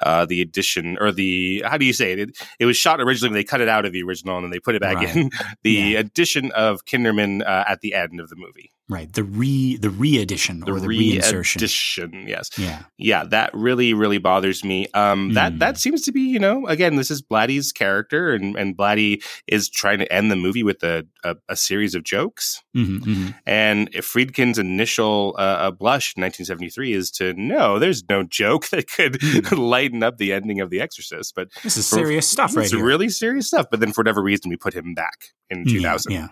uh, 0.00 0.24
the 0.24 0.40
addition 0.40 0.96
or 1.00 1.12
the 1.12 1.62
how 1.66 1.76
do 1.76 1.84
you 1.84 1.92
say 1.92 2.12
it? 2.12 2.18
it? 2.18 2.38
it? 2.58 2.66
was 2.66 2.76
shot 2.76 3.00
originally, 3.00 3.34
they 3.34 3.44
cut 3.44 3.60
it 3.60 3.68
out 3.68 3.84
of 3.84 3.92
the 3.92 4.02
original 4.02 4.36
and 4.36 4.44
then 4.44 4.50
they 4.50 4.60
put 4.60 4.74
it 4.74 4.82
back 4.82 4.96
right. 4.96 5.16
in. 5.16 5.30
the 5.62 5.72
yeah. 5.72 5.98
addition 5.98 6.50
of 6.52 6.84
Kinderman 6.84 7.42
uh, 7.42 7.64
at 7.66 7.80
the 7.80 7.94
end 7.94 8.20
of 8.20 8.28
the 8.28 8.36
movie. 8.36 8.70
Right. 8.90 9.12
The 9.12 9.22
re 9.22 9.76
the 9.76 9.90
re-edition 9.90 10.60
the 10.60 10.72
or 10.72 10.80
the 10.80 10.88
re-insertion. 10.88 11.58
Edition, 11.58 12.24
yes. 12.26 12.48
Yeah. 12.56 12.84
Yeah, 12.96 13.24
that 13.24 13.50
really, 13.52 13.92
really 13.92 14.16
bothers 14.16 14.64
me. 14.64 14.86
Um 14.94 15.34
that 15.34 15.52
mm. 15.52 15.58
that 15.58 15.76
seems 15.76 16.02
to 16.02 16.12
be, 16.12 16.22
you 16.22 16.38
know, 16.38 16.66
again, 16.66 16.96
this 16.96 17.10
is 17.10 17.20
Blatty's 17.20 17.70
character 17.70 18.32
and, 18.32 18.56
and 18.56 18.74
Blatty 18.74 19.22
is 19.46 19.68
trying 19.68 19.98
to 19.98 20.10
end 20.10 20.30
the 20.30 20.36
movie 20.36 20.62
with 20.62 20.82
a, 20.82 21.06
a, 21.22 21.36
a 21.50 21.56
series 21.56 21.94
of 21.94 22.02
jokes. 22.02 22.62
Mm-hmm, 22.74 23.10
mm-hmm. 23.10 23.30
And 23.44 23.90
Friedkin's 23.92 24.58
initial 24.58 25.34
uh, 25.38 25.42
uh 25.42 25.70
blush 25.70 26.14
in 26.16 26.22
1973 26.22 26.94
is 26.94 27.10
to 27.12 27.34
no, 27.34 27.78
there's 27.78 28.08
no 28.08 28.22
joke 28.22 28.68
that 28.70 28.90
could 28.90 29.14
mm. 29.20 29.58
lighten 29.58 30.02
up 30.02 30.16
the 30.16 30.32
ending 30.32 30.60
of 30.62 30.70
The 30.70 30.80
Exorcist. 30.80 31.34
But 31.34 31.48
this 31.62 31.76
is 31.76 31.86
for, 31.88 31.96
serious 31.96 32.26
stuff, 32.26 32.56
right? 32.56 32.64
It's 32.64 32.72
really 32.72 33.10
serious 33.10 33.48
stuff. 33.48 33.66
But 33.70 33.80
then 33.80 33.92
for 33.92 34.00
whatever 34.00 34.22
reason, 34.22 34.48
we 34.48 34.56
put 34.56 34.72
him 34.72 34.94
back 34.94 35.34
in 35.50 35.66
2000. 35.66 36.10
Yeah. 36.10 36.18
yeah. 36.18 36.28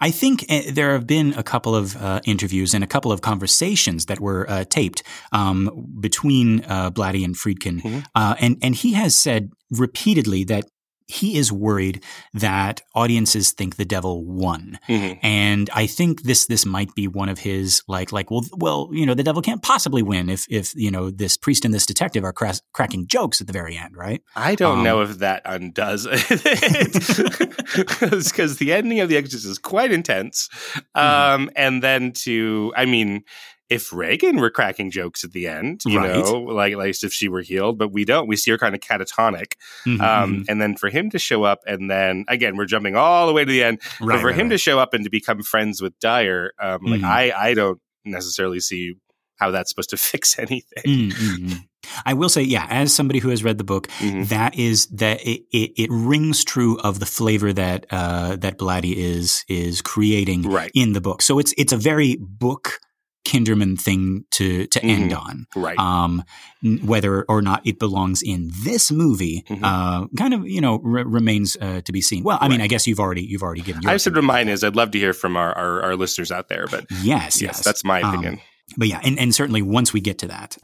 I 0.00 0.10
think 0.10 0.44
uh, 0.48 0.62
there 0.70 0.92
have 0.92 1.06
been 1.06 1.34
a 1.34 1.42
couple 1.42 1.74
of 1.74 1.96
uh, 1.96 2.20
interviews 2.24 2.74
and 2.74 2.84
a 2.84 2.86
couple 2.86 3.12
of 3.12 3.20
conversations 3.20 4.06
that 4.06 4.20
were 4.20 4.48
uh, 4.48 4.64
taped 4.64 5.02
um, 5.32 5.88
between 6.00 6.64
uh, 6.64 6.90
Blatty 6.90 7.24
and 7.24 7.34
Friedkin, 7.34 7.80
mm-hmm. 7.80 8.00
Uh, 8.14 8.34
and 8.40 8.58
and 8.62 8.74
he 8.74 8.92
has 8.92 9.14
said 9.14 9.50
repeatedly 9.70 10.44
that 10.44 10.64
he 11.06 11.36
is 11.36 11.52
worried 11.52 12.02
that 12.32 12.80
audiences 12.94 13.50
think 13.50 13.76
the 13.76 13.84
devil 13.84 14.24
won, 14.24 14.78
mm-hmm. 14.88 15.18
and 15.22 15.68
I 15.74 15.86
think 15.86 16.22
this 16.22 16.46
this 16.46 16.64
might 16.64 16.94
be 16.94 17.08
one 17.08 17.28
of 17.28 17.38
his 17.38 17.82
like 17.88 18.12
like 18.12 18.30
well 18.30 18.44
well 18.56 18.88
you 18.92 19.04
know 19.04 19.14
the 19.14 19.22
devil 19.22 19.42
can't 19.42 19.62
possibly 19.62 20.02
win 20.02 20.28
if 20.30 20.46
if 20.48 20.74
you 20.74 20.90
know 20.90 21.10
this 21.10 21.36
priest 21.36 21.64
and 21.64 21.74
this 21.74 21.86
detective 21.86 22.24
are 22.24 22.32
cra- 22.32 22.60
cracking 22.72 23.06
jokes 23.06 23.40
at 23.40 23.46
the 23.46 23.52
very 23.52 23.76
end, 23.76 23.96
right? 23.96 24.22
I 24.34 24.54
don't 24.54 24.78
um, 24.78 24.84
know 24.84 25.02
if 25.02 25.18
that 25.18 25.42
undoes 25.44 26.06
it 26.10 26.92
because 28.00 28.56
the 28.56 28.72
ending 28.72 29.00
of 29.00 29.08
the 29.08 29.16
Exorcist 29.16 29.46
is 29.46 29.58
quite 29.58 29.92
intense, 29.92 30.48
mm-hmm. 30.96 31.00
um, 31.00 31.50
and 31.56 31.82
then 31.82 32.12
to 32.12 32.72
I 32.76 32.86
mean 32.86 33.24
if 33.74 33.92
Regan 33.92 34.36
were 34.36 34.50
cracking 34.50 34.90
jokes 34.90 35.24
at 35.24 35.32
the 35.32 35.48
end, 35.48 35.82
you 35.84 35.98
right. 35.98 36.14
know, 36.14 36.40
like 36.40 36.76
like 36.76 36.94
if 37.02 37.12
she 37.12 37.28
were 37.28 37.42
healed, 37.42 37.76
but 37.76 37.92
we 37.92 38.04
don't. 38.04 38.28
We 38.28 38.36
see 38.36 38.52
her 38.52 38.58
kind 38.58 38.74
of 38.74 38.80
catatonic, 38.80 39.54
mm-hmm. 39.84 40.00
um, 40.00 40.32
mm-hmm. 40.32 40.42
and 40.48 40.62
then 40.62 40.76
for 40.76 40.88
him 40.88 41.10
to 41.10 41.18
show 41.18 41.42
up, 41.42 41.60
and 41.66 41.90
then 41.90 42.24
again, 42.28 42.56
we're 42.56 42.66
jumping 42.66 42.94
all 42.94 43.26
the 43.26 43.32
way 43.32 43.44
to 43.44 43.50
the 43.50 43.64
end. 43.64 43.80
Right, 44.00 44.14
but 44.14 44.20
for 44.20 44.28
right, 44.28 44.36
him 44.36 44.50
to 44.50 44.58
show 44.58 44.78
up 44.78 44.94
and 44.94 45.04
to 45.04 45.10
become 45.10 45.42
friends 45.42 45.82
with 45.82 45.98
Dyer, 45.98 46.52
um, 46.60 46.80
mm-hmm. 46.80 46.92
like 46.92 47.02
I 47.02 47.32
I 47.32 47.54
don't 47.54 47.80
necessarily 48.04 48.60
see 48.60 48.94
how 49.36 49.50
that's 49.50 49.70
supposed 49.70 49.90
to 49.90 49.96
fix 50.10 50.38
anything. 50.38 50.84
Mm-hmm. 51.10 51.54
I 52.06 52.14
will 52.14 52.28
say, 52.28 52.42
yeah, 52.42 52.66
as 52.70 52.94
somebody 52.94 53.18
who 53.18 53.28
has 53.28 53.44
read 53.44 53.58
the 53.58 53.64
book, 53.64 53.88
mm-hmm. 53.98 54.24
that 54.24 54.56
is 54.56 54.86
that 54.86 55.20
it, 55.26 55.42
it, 55.52 55.72
it, 55.76 55.90
rings 55.90 56.44
true 56.44 56.78
of 56.78 56.98
the 56.98 57.06
flavor 57.06 57.52
that 57.52 57.86
uh, 57.90 58.36
that 58.36 58.58
Blatty 58.58 58.94
is 58.94 59.44
is 59.48 59.82
creating 59.82 60.42
right. 60.42 60.70
in 60.74 60.92
the 60.92 61.00
book. 61.00 61.22
So 61.22 61.38
it's 61.38 61.52
it's 61.58 61.72
a 61.72 61.76
very 61.76 62.16
book 62.20 62.78
Kinderman 63.24 63.80
thing 63.80 64.24
to 64.32 64.66
to 64.66 64.80
mm-hmm. 64.80 64.90
end 64.90 65.12
on. 65.12 65.46
Right. 65.56 65.78
Um, 65.78 66.24
whether 66.82 67.24
or 67.24 67.42
not 67.42 67.66
it 67.66 67.78
belongs 67.78 68.22
in 68.22 68.50
this 68.64 68.90
movie, 68.90 69.44
mm-hmm. 69.48 69.64
uh, 69.64 70.06
kind 70.16 70.34
of 70.34 70.46
you 70.46 70.60
know 70.60 70.74
r- 70.74 71.06
remains 71.06 71.56
uh, 71.60 71.80
to 71.82 71.92
be 71.92 72.00
seen. 72.00 72.22
Well, 72.22 72.38
I 72.40 72.44
right. 72.44 72.50
mean, 72.50 72.60
I 72.60 72.66
guess 72.66 72.86
you've 72.86 73.00
already 73.00 73.22
you've 73.22 73.42
already 73.42 73.62
given. 73.62 73.82
Your 73.82 73.92
I 73.92 73.96
said 73.96 74.14
mine 74.14 74.48
is 74.48 74.62
I'd 74.62 74.76
love 74.76 74.90
to 74.92 74.98
hear 74.98 75.12
from 75.12 75.36
our, 75.36 75.52
our, 75.52 75.82
our 75.82 75.96
listeners 75.96 76.30
out 76.30 76.48
there, 76.48 76.66
but 76.70 76.86
yes, 76.90 77.40
yes, 77.40 77.42
yes 77.42 77.64
that's 77.64 77.84
my 77.84 78.02
um, 78.02 78.14
opinion. 78.14 78.34
Um, 78.34 78.40
but 78.76 78.88
yeah, 78.88 79.00
and, 79.04 79.18
and 79.18 79.34
certainly 79.34 79.62
once 79.62 79.92
we 79.92 80.00
get 80.00 80.18
to 80.18 80.28
that, 80.28 80.56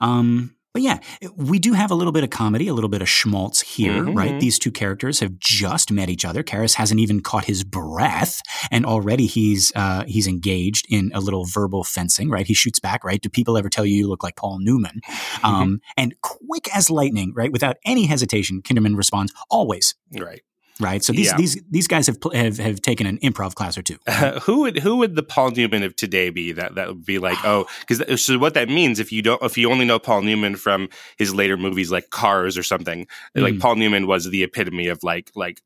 um, 0.00 0.55
but 0.76 0.82
yeah, 0.82 0.98
we 1.36 1.58
do 1.58 1.72
have 1.72 1.90
a 1.90 1.94
little 1.94 2.12
bit 2.12 2.22
of 2.22 2.28
comedy, 2.28 2.68
a 2.68 2.74
little 2.74 2.90
bit 2.90 3.00
of 3.00 3.08
schmaltz 3.08 3.62
here, 3.62 4.02
mm-hmm. 4.02 4.12
right? 4.12 4.32
Mm-hmm. 4.32 4.40
These 4.40 4.58
two 4.58 4.70
characters 4.70 5.20
have 5.20 5.38
just 5.38 5.90
met 5.90 6.10
each 6.10 6.22
other. 6.22 6.42
Karras 6.42 6.74
hasn't 6.74 7.00
even 7.00 7.20
caught 7.22 7.46
his 7.46 7.64
breath, 7.64 8.42
and 8.70 8.84
already 8.84 9.24
he's 9.24 9.72
uh, 9.74 10.04
he's 10.06 10.26
engaged 10.26 10.84
in 10.90 11.12
a 11.14 11.20
little 11.20 11.46
verbal 11.46 11.82
fencing, 11.82 12.28
right? 12.28 12.46
He 12.46 12.52
shoots 12.52 12.78
back, 12.78 13.04
right? 13.04 13.22
Do 13.22 13.30
people 13.30 13.56
ever 13.56 13.70
tell 13.70 13.86
you 13.86 13.96
you 13.96 14.06
look 14.06 14.22
like 14.22 14.36
Paul 14.36 14.58
Newman? 14.60 15.00
Mm-hmm. 15.06 15.46
Um, 15.46 15.80
and 15.96 16.14
quick 16.20 16.68
as 16.76 16.90
lightning, 16.90 17.32
right? 17.34 17.50
Without 17.50 17.76
any 17.86 18.04
hesitation, 18.04 18.60
Kinderman 18.60 18.98
responds, 18.98 19.32
"Always." 19.48 19.94
Right 20.12 20.42
right? 20.80 21.02
So 21.02 21.12
these 21.12 21.26
yeah. 21.26 21.36
these 21.36 21.62
these 21.70 21.86
guys 21.86 22.06
have, 22.06 22.18
have 22.32 22.58
have 22.58 22.82
taken 22.82 23.06
an 23.06 23.18
improv 23.18 23.54
class 23.54 23.76
or 23.76 23.82
two. 23.82 23.98
Uh, 24.06 24.40
who 24.40 24.60
would 24.60 24.78
who 24.78 24.96
would 24.96 25.16
the 25.16 25.22
Paul 25.22 25.50
Newman 25.50 25.82
of 25.82 25.96
today 25.96 26.30
be? 26.30 26.52
That 26.52 26.74
that 26.74 26.88
would 26.88 27.04
be 27.04 27.18
like 27.18 27.38
oh, 27.44 27.66
because 27.86 28.22
so 28.22 28.38
what 28.38 28.54
that 28.54 28.68
means 28.68 28.98
if 28.98 29.12
you 29.12 29.22
don't 29.22 29.42
if 29.42 29.56
you 29.56 29.70
only 29.70 29.84
know 29.84 29.98
Paul 29.98 30.22
Newman 30.22 30.56
from 30.56 30.88
his 31.18 31.34
later 31.34 31.56
movies 31.56 31.90
like 31.90 32.10
Cars 32.10 32.56
or 32.58 32.62
something, 32.62 33.06
mm. 33.36 33.42
like 33.42 33.58
Paul 33.58 33.76
Newman 33.76 34.06
was 34.06 34.30
the 34.30 34.42
epitome 34.42 34.88
of 34.88 35.02
like 35.02 35.30
like 35.34 35.62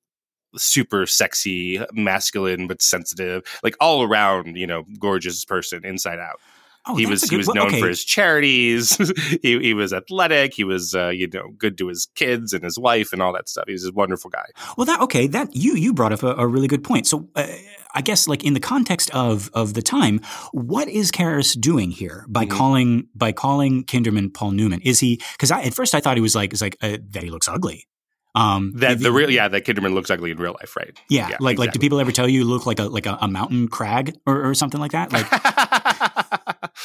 super 0.57 1.07
sexy, 1.07 1.81
masculine 1.93 2.67
but 2.67 2.83
sensitive, 2.83 3.43
like 3.63 3.77
all 3.81 4.03
around 4.03 4.57
you 4.57 4.67
know 4.67 4.85
gorgeous 4.99 5.45
person 5.45 5.85
inside 5.85 6.19
out. 6.19 6.41
Oh, 6.87 6.97
he 6.97 7.07
was 7.07 7.23
he 7.29 7.37
was 7.37 7.49
known 7.49 7.69
okay. 7.69 7.81
for 7.81 7.89
his 7.89 8.05
charities. 8.05 8.97
he, 9.43 9.59
he 9.59 9.75
was 9.75 9.93
athletic. 9.93 10.55
He 10.55 10.65
was 10.65 10.95
uh, 10.95 11.09
you 11.09 11.29
know 11.29 11.51
good 11.59 11.77
to 11.79 11.89
his 11.89 12.09
kids 12.15 12.53
and 12.53 12.65
his 12.65 12.79
wife 12.79 13.13
and 13.13 13.21
all 13.21 13.33
that 13.35 13.49
stuff. 13.49 13.65
He 13.67 13.73
was 13.73 13.85
a 13.85 13.93
wonderful 13.93 14.31
guy. 14.31 14.47
Well, 14.77 14.87
that 14.87 15.01
okay. 15.03 15.27
That 15.27 15.55
you 15.55 15.77
you 15.77 15.93
brought 15.93 16.13
up 16.13 16.23
a, 16.23 16.35
a 16.35 16.47
really 16.47 16.69
good 16.69 16.85
point. 16.85 17.07
So. 17.07 17.29
Uh, 17.35 17.47
I 17.93 18.03
guess, 18.03 18.29
like 18.29 18.45
in 18.45 18.55
the 18.55 18.61
context 18.61 19.11
of 19.11 19.51
of 19.53 19.75
the 19.75 19.83
time, 19.83 20.21
what 20.53 20.89
is 20.89 21.11
Karras 21.11 21.61
doing 21.61 21.91
here 21.91 22.25
by 22.29 22.45
mm-hmm. 22.45 22.57
calling 22.57 23.09
by 23.17 23.33
calling 23.33 23.83
Kinderman 23.83 24.33
Paul 24.33 24.53
Newman? 24.53 24.81
Is 24.83 25.01
he? 25.01 25.21
Because 25.33 25.51
at 25.51 25.75
first 25.75 25.93
I 25.93 25.99
thought 25.99 26.17
he 26.17 26.21
was 26.21 26.37
like, 26.37 26.53
is 26.53 26.63
like 26.63 26.77
uh, 26.83 26.99
that 27.11 27.25
he 27.25 27.31
looks 27.31 27.49
ugly. 27.49 27.89
Um, 28.35 28.73
that 28.77 29.01
the 29.01 29.11
real 29.11 29.29
yeah, 29.29 29.49
that 29.49 29.65
Kinderman 29.65 29.93
looks 29.93 30.09
ugly 30.09 30.31
in 30.31 30.39
real 30.39 30.53
life, 30.53 30.77
right? 30.77 30.97
Yeah, 31.09 31.31
yeah 31.31 31.37
like 31.41 31.55
exactly. 31.55 31.57
like 31.57 31.73
do 31.73 31.79
people 31.81 31.99
ever 31.99 32.13
tell 32.13 32.29
you 32.29 32.41
you 32.41 32.45
look 32.45 32.65
like 32.65 32.79
a 32.79 32.85
like 32.85 33.07
a, 33.07 33.19
a 33.21 33.27
mountain 33.27 33.67
crag 33.67 34.17
or, 34.25 34.51
or 34.51 34.55
something 34.55 34.81
like 34.81 34.93
that? 34.93 35.13
Like 35.13 35.27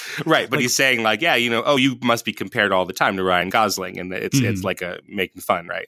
right, 0.25 0.49
but 0.49 0.57
like, 0.57 0.61
he's 0.61 0.75
saying 0.75 1.03
like, 1.03 1.21
yeah, 1.21 1.35
you 1.35 1.49
know, 1.49 1.63
oh, 1.65 1.75
you 1.75 1.97
must 2.01 2.25
be 2.25 2.33
compared 2.33 2.71
all 2.71 2.85
the 2.85 2.93
time 2.93 3.17
to 3.17 3.23
Ryan 3.23 3.49
Gosling, 3.49 3.99
and 3.99 4.13
it's 4.13 4.39
mm. 4.39 4.49
it's 4.49 4.63
like 4.63 4.81
a 4.81 4.99
making 5.07 5.41
fun, 5.41 5.67
right? 5.67 5.87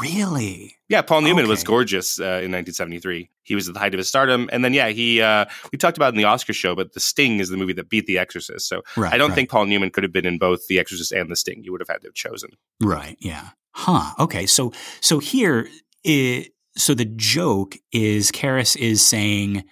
Really? 0.00 0.76
Yeah, 0.88 1.02
Paul 1.02 1.22
Newman 1.22 1.44
okay. 1.44 1.50
was 1.50 1.64
gorgeous 1.64 2.18
uh, 2.20 2.42
in 2.42 2.52
1973. 2.52 3.30
He 3.42 3.54
was 3.54 3.68
at 3.68 3.74
the 3.74 3.80
height 3.80 3.94
of 3.94 3.98
his 3.98 4.08
stardom, 4.08 4.48
and 4.52 4.64
then 4.64 4.72
yeah, 4.72 4.88
he 4.88 5.20
uh, 5.20 5.46
we 5.72 5.78
talked 5.78 5.96
about 5.96 6.12
in 6.12 6.18
the 6.18 6.24
Oscar 6.24 6.52
show, 6.52 6.74
but 6.74 6.92
The 6.92 7.00
Sting 7.00 7.40
is 7.40 7.48
the 7.48 7.56
movie 7.56 7.72
that 7.74 7.88
beat 7.88 8.06
The 8.06 8.18
Exorcist. 8.18 8.68
So 8.68 8.82
right, 8.96 9.12
I 9.12 9.18
don't 9.18 9.30
right. 9.30 9.34
think 9.34 9.50
Paul 9.50 9.66
Newman 9.66 9.90
could 9.90 10.02
have 10.02 10.12
been 10.12 10.26
in 10.26 10.38
both 10.38 10.66
The 10.66 10.78
Exorcist 10.78 11.12
and 11.12 11.30
The 11.30 11.36
Sting. 11.36 11.62
You 11.64 11.72
would 11.72 11.80
have 11.80 11.88
had 11.88 12.00
to 12.02 12.08
have 12.08 12.14
chosen. 12.14 12.50
Right. 12.82 13.16
Yeah. 13.20 13.50
Huh. 13.72 14.12
Okay. 14.18 14.46
So 14.46 14.72
so 15.00 15.18
here, 15.18 15.68
it, 16.04 16.52
so 16.76 16.94
the 16.94 17.04
joke 17.04 17.76
is 17.92 18.30
Karras 18.30 18.76
is 18.76 19.04
saying 19.04 19.64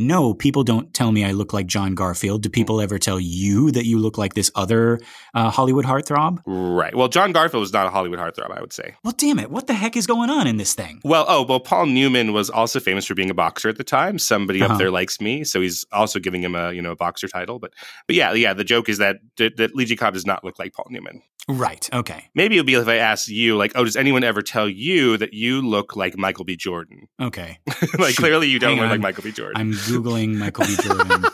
no, 0.00 0.34
people 0.34 0.64
don't 0.64 0.92
tell 0.94 1.12
me 1.12 1.24
I 1.24 1.32
look 1.32 1.52
like 1.52 1.66
John 1.66 1.94
Garfield. 1.94 2.42
Do 2.42 2.48
hmm. 2.48 2.52
people 2.52 2.80
ever 2.80 2.98
tell 2.98 3.20
you 3.20 3.70
that 3.72 3.84
you 3.84 3.98
look 3.98 4.18
like 4.18 4.34
this 4.34 4.50
other 4.54 5.00
uh, 5.34 5.50
Hollywood 5.50 5.84
heartthrob? 5.84 6.40
Right. 6.46 6.94
Well, 6.94 7.08
John 7.08 7.32
Garfield 7.32 7.60
was 7.60 7.72
not 7.72 7.86
a 7.86 7.90
Hollywood 7.90 8.18
heartthrob, 8.18 8.56
I 8.56 8.60
would 8.60 8.72
say. 8.72 8.94
Well, 9.04 9.14
damn 9.16 9.38
it. 9.38 9.50
What 9.50 9.66
the 9.66 9.74
heck 9.74 9.96
is 9.96 10.06
going 10.06 10.30
on 10.30 10.46
in 10.46 10.56
this 10.56 10.74
thing? 10.74 11.00
Well, 11.04 11.24
oh, 11.28 11.44
well, 11.44 11.60
Paul 11.60 11.86
Newman 11.86 12.32
was 12.32 12.50
also 12.50 12.80
famous 12.80 13.06
for 13.06 13.14
being 13.14 13.30
a 13.30 13.34
boxer 13.34 13.68
at 13.68 13.76
the 13.76 13.84
time. 13.84 14.18
Somebody 14.18 14.62
uh-huh. 14.62 14.74
up 14.74 14.78
there 14.78 14.90
likes 14.90 15.20
me, 15.20 15.44
so 15.44 15.60
he's 15.60 15.84
also 15.92 16.18
giving 16.18 16.42
him 16.42 16.54
a 16.54 16.72
you 16.72 16.82
know 16.82 16.92
a 16.92 16.96
boxer 16.96 17.28
title. 17.28 17.58
But 17.58 17.74
but 18.06 18.16
yeah, 18.16 18.32
yeah. 18.32 18.54
The 18.54 18.64
joke 18.64 18.88
is 18.88 18.98
that 18.98 19.18
that 19.36 19.74
Lee 19.74 19.84
J. 19.84 19.96
Cobb 19.96 20.14
does 20.14 20.26
not 20.26 20.44
look 20.44 20.58
like 20.58 20.72
Paul 20.72 20.86
Newman. 20.90 21.22
Right. 21.50 21.88
Okay. 21.92 22.24
Maybe 22.34 22.56
it'll 22.56 22.66
be 22.66 22.74
if 22.74 22.86
I 22.88 22.96
ask 22.96 23.28
you, 23.28 23.56
like, 23.56 23.72
oh, 23.74 23.84
does 23.84 23.96
anyone 23.96 24.22
ever 24.24 24.42
tell 24.42 24.68
you 24.68 25.16
that 25.16 25.34
you 25.34 25.60
look 25.62 25.96
like 25.96 26.16
Michael 26.16 26.44
B. 26.44 26.56
Jordan? 26.56 27.08
Okay. 27.20 27.58
like, 27.98 28.14
Shoot. 28.14 28.16
clearly 28.16 28.48
you 28.48 28.58
don't 28.58 28.70
Hang 28.70 28.78
look 28.78 28.84
on. 28.84 28.90
like 28.90 29.00
Michael 29.00 29.24
B. 29.24 29.32
Jordan. 29.32 29.60
I'm 29.60 29.72
googling 29.72 30.36
Michael 30.36 30.64
B. 30.66 30.76
Jordan. 30.82 31.24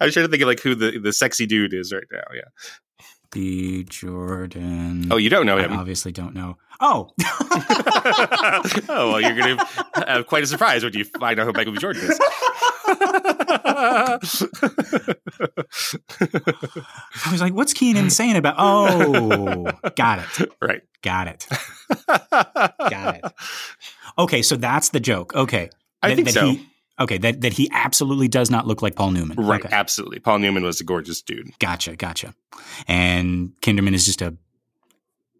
I'm 0.00 0.10
trying 0.10 0.24
to 0.26 0.28
think 0.28 0.42
of 0.42 0.48
like 0.48 0.60
who 0.60 0.74
the 0.74 0.98
the 0.98 1.12
sexy 1.12 1.46
dude 1.46 1.74
is 1.74 1.92
right 1.92 2.04
now. 2.10 2.22
Yeah. 2.34 3.04
B. 3.30 3.84
Jordan. 3.84 5.08
Oh, 5.12 5.16
you 5.16 5.28
don't 5.28 5.44
know 5.46 5.58
him? 5.58 5.72
I 5.72 5.76
obviously 5.76 6.12
don't 6.12 6.34
know. 6.34 6.56
Oh. 6.80 7.10
oh 8.88 9.10
well, 9.12 9.20
you're 9.20 9.34
going 9.36 9.56
to 9.58 9.66
have 10.06 10.26
quite 10.26 10.42
a 10.44 10.46
surprise 10.46 10.84
when 10.84 10.92
you 10.94 11.04
find 11.04 11.38
out 11.38 11.46
who 11.46 11.52
Michael 11.52 11.72
B. 11.72 11.78
Jordan 11.78 12.02
is. 12.02 12.18
I 13.84 14.18
was 17.30 17.40
like, 17.40 17.54
what's 17.54 17.72
Keenan 17.72 18.10
saying 18.10 18.36
about? 18.36 18.56
Oh, 18.66 19.70
got 19.96 20.20
it. 20.20 20.52
Right. 20.60 20.82
Got 21.02 21.28
it. 21.28 21.46
got 22.08 23.16
it. 23.16 23.24
Okay, 24.18 24.42
so 24.42 24.56
that's 24.56 24.90
the 24.90 25.00
joke. 25.00 25.34
Okay. 25.34 25.70
I 26.02 26.08
that, 26.08 26.16
think 26.16 26.28
that 26.28 26.34
so. 26.34 26.46
He, 26.46 26.66
okay, 27.00 27.18
that, 27.18 27.40
that 27.42 27.52
he 27.52 27.68
absolutely 27.72 28.28
does 28.28 28.50
not 28.50 28.66
look 28.66 28.80
like 28.80 28.96
Paul 28.96 29.10
Newman. 29.10 29.36
Right, 29.36 29.64
okay. 29.64 29.74
absolutely. 29.74 30.20
Paul 30.20 30.38
Newman 30.38 30.62
was 30.62 30.80
a 30.80 30.84
gorgeous 30.84 31.20
dude. 31.20 31.50
Gotcha, 31.58 31.96
gotcha. 31.96 32.34
And 32.86 33.52
Kinderman 33.60 33.94
is 33.94 34.06
just 34.06 34.22
a 34.22 34.36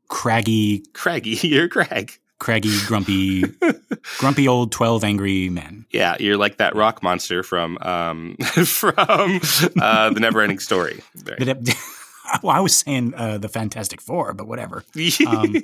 craggy. 0.09 0.85
Craggy, 0.93 1.31
you're 1.43 1.69
Crag 1.69 2.19
craggy, 2.39 2.77
grumpy, 2.87 3.45
grumpy 4.19 4.49
old 4.49 4.73
twelve 4.73 5.05
angry 5.05 5.49
men. 5.49 5.87
Yeah, 5.91 6.17
you're 6.19 6.37
like 6.37 6.59
that 6.59 6.75
rock 6.75 7.03
monster 7.03 7.43
from 7.43 7.79
um, 7.81 8.37
from 8.65 8.95
uh, 8.97 10.11
the 10.11 10.21
Neverending 10.21 10.61
Story. 10.61 11.03
Right. 11.25 11.59
well, 12.43 12.57
I 12.57 12.61
was 12.61 12.77
saying 12.77 13.15
uh, 13.15 13.39
the 13.39 13.49
Fantastic 13.49 14.01
Four, 14.01 14.35
but 14.35 14.47
whatever. 14.47 14.85
Um, 15.27 15.55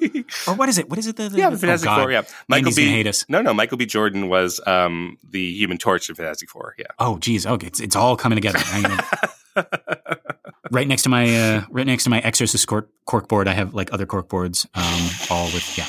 or 0.46 0.54
what 0.54 0.68
is 0.68 0.78
it? 0.78 0.88
What 0.88 0.98
is 0.98 1.06
it? 1.06 1.16
The, 1.16 1.28
the 1.28 1.38
yeah, 1.38 1.50
the 1.50 1.58
Fantastic 1.58 1.90
oh 1.90 2.02
Four. 2.02 2.12
Yeah, 2.12 2.22
Michael 2.48 2.68
Andy's 2.68 2.76
B. 2.76 2.88
Hate 2.88 3.06
us. 3.06 3.24
No, 3.28 3.42
no, 3.42 3.54
Michael 3.54 3.78
B. 3.78 3.86
Jordan 3.86 4.28
was 4.28 4.60
um, 4.66 5.18
the 5.28 5.52
Human 5.54 5.78
Torch 5.78 6.08
in 6.08 6.14
Fantastic 6.14 6.50
Four. 6.50 6.74
Yeah. 6.78 6.86
Oh, 6.98 7.18
geez. 7.18 7.46
Okay, 7.46 7.66
it's 7.66 7.80
it's 7.80 7.96
all 7.96 8.16
coming 8.16 8.36
together 8.36 8.60
right 10.70 10.86
next 10.86 11.02
to 11.02 11.08
my 11.08 11.36
uh, 11.36 11.64
right 11.70 11.86
next 11.86 12.04
to 12.04 12.10
my 12.10 12.20
Exorcist 12.20 12.66
cork, 12.66 12.90
cork 13.04 13.28
board, 13.28 13.48
I 13.48 13.52
have 13.52 13.74
like 13.74 13.92
other 13.92 14.06
cork 14.06 14.28
boards, 14.28 14.66
um, 14.74 15.10
all 15.30 15.46
with 15.46 15.76
yeah. 15.76 15.86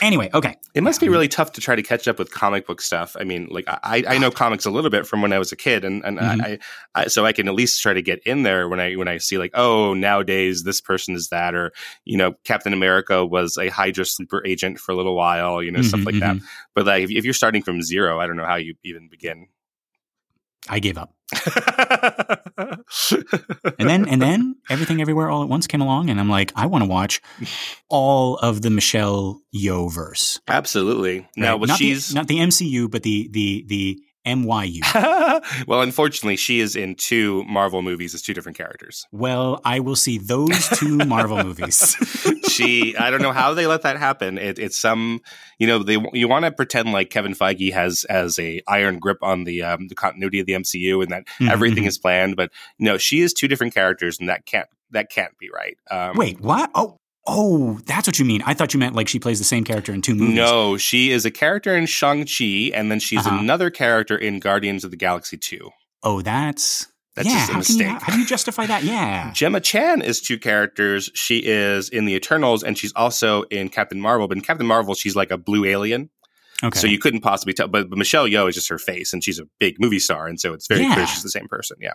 Anyway, 0.00 0.30
okay. 0.34 0.56
It 0.74 0.82
must 0.82 1.00
be 1.00 1.08
really 1.08 1.28
tough 1.28 1.52
to 1.52 1.60
try 1.60 1.76
to 1.76 1.82
catch 1.82 2.08
up 2.08 2.18
with 2.18 2.32
comic 2.32 2.66
book 2.66 2.80
stuff. 2.80 3.16
I 3.18 3.24
mean, 3.24 3.48
like 3.50 3.64
I, 3.68 4.04
I 4.08 4.18
know 4.18 4.30
comics 4.30 4.66
a 4.66 4.70
little 4.70 4.90
bit 4.90 5.06
from 5.06 5.22
when 5.22 5.32
I 5.32 5.38
was 5.38 5.52
a 5.52 5.56
kid, 5.56 5.84
and 5.84 6.04
and 6.04 6.18
mm-hmm. 6.18 6.40
I, 6.40 6.58
I, 6.94 7.06
so 7.06 7.24
I 7.24 7.32
can 7.32 7.48
at 7.48 7.54
least 7.54 7.80
try 7.80 7.92
to 7.92 8.02
get 8.02 8.20
in 8.26 8.42
there 8.42 8.68
when 8.68 8.80
I 8.80 8.94
when 8.94 9.08
I 9.08 9.18
see 9.18 9.38
like 9.38 9.52
oh 9.54 9.94
nowadays 9.94 10.64
this 10.64 10.80
person 10.80 11.14
is 11.14 11.28
that, 11.28 11.54
or 11.54 11.72
you 12.04 12.16
know 12.16 12.34
Captain 12.44 12.72
America 12.72 13.24
was 13.24 13.56
a 13.56 13.68
Hydra 13.68 14.04
sleeper 14.04 14.44
agent 14.44 14.78
for 14.78 14.92
a 14.92 14.96
little 14.96 15.14
while, 15.14 15.62
you 15.62 15.70
know 15.70 15.80
mm-hmm, 15.80 15.88
stuff 15.88 16.04
like 16.04 16.16
mm-hmm. 16.16 16.38
that. 16.38 16.46
But 16.74 16.86
like 16.86 17.04
if, 17.04 17.10
if 17.10 17.24
you're 17.24 17.34
starting 17.34 17.62
from 17.62 17.82
zero, 17.82 18.20
I 18.20 18.26
don't 18.26 18.36
know 18.36 18.46
how 18.46 18.56
you 18.56 18.74
even 18.84 19.08
begin. 19.08 19.48
I 20.68 20.78
gave 20.78 20.96
up. 20.98 21.14
and 23.78 23.88
then 23.88 24.08
and 24.08 24.22
then 24.22 24.56
everything 24.70 25.00
everywhere 25.00 25.30
all 25.30 25.42
at 25.42 25.48
once 25.48 25.66
came 25.66 25.80
along 25.80 26.10
and 26.10 26.20
I'm 26.20 26.28
like, 26.30 26.52
I 26.54 26.66
want 26.66 26.84
to 26.84 26.90
watch 26.90 27.20
all 27.88 28.36
of 28.36 28.62
the 28.62 28.70
Michelle 28.70 29.40
Yeoh 29.54 29.92
verse. 29.92 30.40
Absolutely. 30.48 31.20
Right? 31.20 31.28
Now 31.36 31.56
not 31.56 31.78
she's 31.78 32.08
the, 32.08 32.14
not 32.14 32.28
the 32.28 32.38
MCU, 32.38 32.90
but 32.90 33.02
the 33.02 33.28
the 33.32 33.64
the 33.66 34.02
MYU. 34.26 34.80
well, 35.66 35.82
unfortunately, 35.82 36.36
she 36.36 36.60
is 36.60 36.76
in 36.76 36.94
two 36.94 37.44
Marvel 37.44 37.82
movies 37.82 38.14
as 38.14 38.22
two 38.22 38.34
different 38.34 38.56
characters. 38.56 39.06
Well, 39.12 39.60
I 39.64 39.80
will 39.80 39.96
see 39.96 40.18
those 40.18 40.68
two 40.70 40.98
Marvel 41.06 41.42
movies. 41.42 41.96
she, 42.48 42.96
I 42.96 43.10
don't 43.10 43.22
know 43.22 43.32
how 43.32 43.54
they 43.54 43.66
let 43.66 43.82
that 43.82 43.98
happen. 43.98 44.38
It, 44.38 44.58
it's 44.58 44.78
some, 44.78 45.20
you 45.58 45.66
know, 45.66 45.82
they 45.82 45.98
you 46.12 46.28
want 46.28 46.44
to 46.44 46.52
pretend 46.52 46.92
like 46.92 47.10
Kevin 47.10 47.34
Feige 47.34 47.72
has 47.72 48.04
as 48.04 48.38
a 48.38 48.62
iron 48.66 48.98
grip 48.98 49.18
on 49.22 49.44
the 49.44 49.62
um, 49.62 49.88
the 49.88 49.94
continuity 49.94 50.40
of 50.40 50.46
the 50.46 50.54
MCU 50.54 51.02
and 51.02 51.10
that 51.10 51.26
mm-hmm. 51.26 51.50
everything 51.50 51.82
mm-hmm. 51.82 51.88
is 51.88 51.98
planned, 51.98 52.36
but 52.36 52.50
no, 52.78 52.98
she 52.98 53.20
is 53.20 53.32
two 53.32 53.48
different 53.48 53.74
characters, 53.74 54.18
and 54.18 54.28
that 54.28 54.46
can't 54.46 54.68
that 54.90 55.10
can't 55.10 55.36
be 55.38 55.50
right. 55.54 55.76
Um, 55.90 56.16
Wait, 56.16 56.40
what? 56.40 56.70
Oh, 56.74 56.98
Oh, 57.26 57.80
that's 57.86 58.06
what 58.06 58.18
you 58.18 58.24
mean. 58.24 58.42
I 58.44 58.52
thought 58.52 58.74
you 58.74 58.80
meant 58.80 58.94
like 58.94 59.08
she 59.08 59.18
plays 59.18 59.38
the 59.38 59.44
same 59.44 59.64
character 59.64 59.94
in 59.94 60.02
two 60.02 60.14
movies. 60.14 60.34
No, 60.34 60.76
she 60.76 61.10
is 61.10 61.24
a 61.24 61.30
character 61.30 61.74
in 61.74 61.86
Shang-Chi, 61.86 62.70
and 62.74 62.90
then 62.90 63.00
she's 63.00 63.26
uh-huh. 63.26 63.38
another 63.38 63.70
character 63.70 64.16
in 64.16 64.40
Guardians 64.40 64.84
of 64.84 64.90
the 64.90 64.96
Galaxy 64.96 65.38
2. 65.38 65.70
Oh, 66.02 66.20
that's. 66.20 66.88
That's 67.16 67.28
yeah, 67.28 67.38
just 67.38 67.52
a 67.52 67.56
mistake. 67.56 67.86
You, 67.86 67.98
how 68.00 68.12
do 68.12 68.18
you 68.18 68.26
justify 68.26 68.66
that? 68.66 68.82
Yeah. 68.82 69.30
Gemma 69.34 69.60
Chan 69.60 70.02
is 70.02 70.20
two 70.20 70.36
characters. 70.36 71.10
She 71.14 71.38
is 71.38 71.88
in 71.88 72.06
the 72.06 72.14
Eternals, 72.14 72.64
and 72.64 72.76
she's 72.76 72.92
also 72.94 73.42
in 73.44 73.68
Captain 73.68 74.00
Marvel. 74.00 74.26
But 74.26 74.36
in 74.36 74.42
Captain 74.42 74.66
Marvel, 74.66 74.94
she's 74.94 75.14
like 75.14 75.30
a 75.30 75.38
blue 75.38 75.64
alien. 75.64 76.10
Okay. 76.62 76.78
So 76.78 76.88
you 76.88 76.98
couldn't 76.98 77.20
possibly 77.20 77.54
tell. 77.54 77.68
But, 77.68 77.88
but 77.88 77.98
Michelle 77.98 78.26
Yeoh 78.26 78.48
is 78.48 78.56
just 78.56 78.68
her 78.68 78.78
face, 78.78 79.12
and 79.12 79.22
she's 79.22 79.38
a 79.38 79.44
big 79.60 79.80
movie 79.80 80.00
star, 80.00 80.26
and 80.26 80.40
so 80.40 80.54
it's 80.54 80.66
very 80.66 80.82
yeah. 80.82 80.94
clear 80.94 81.06
she's 81.06 81.22
the 81.22 81.30
same 81.30 81.46
person. 81.46 81.76
Yeah. 81.80 81.94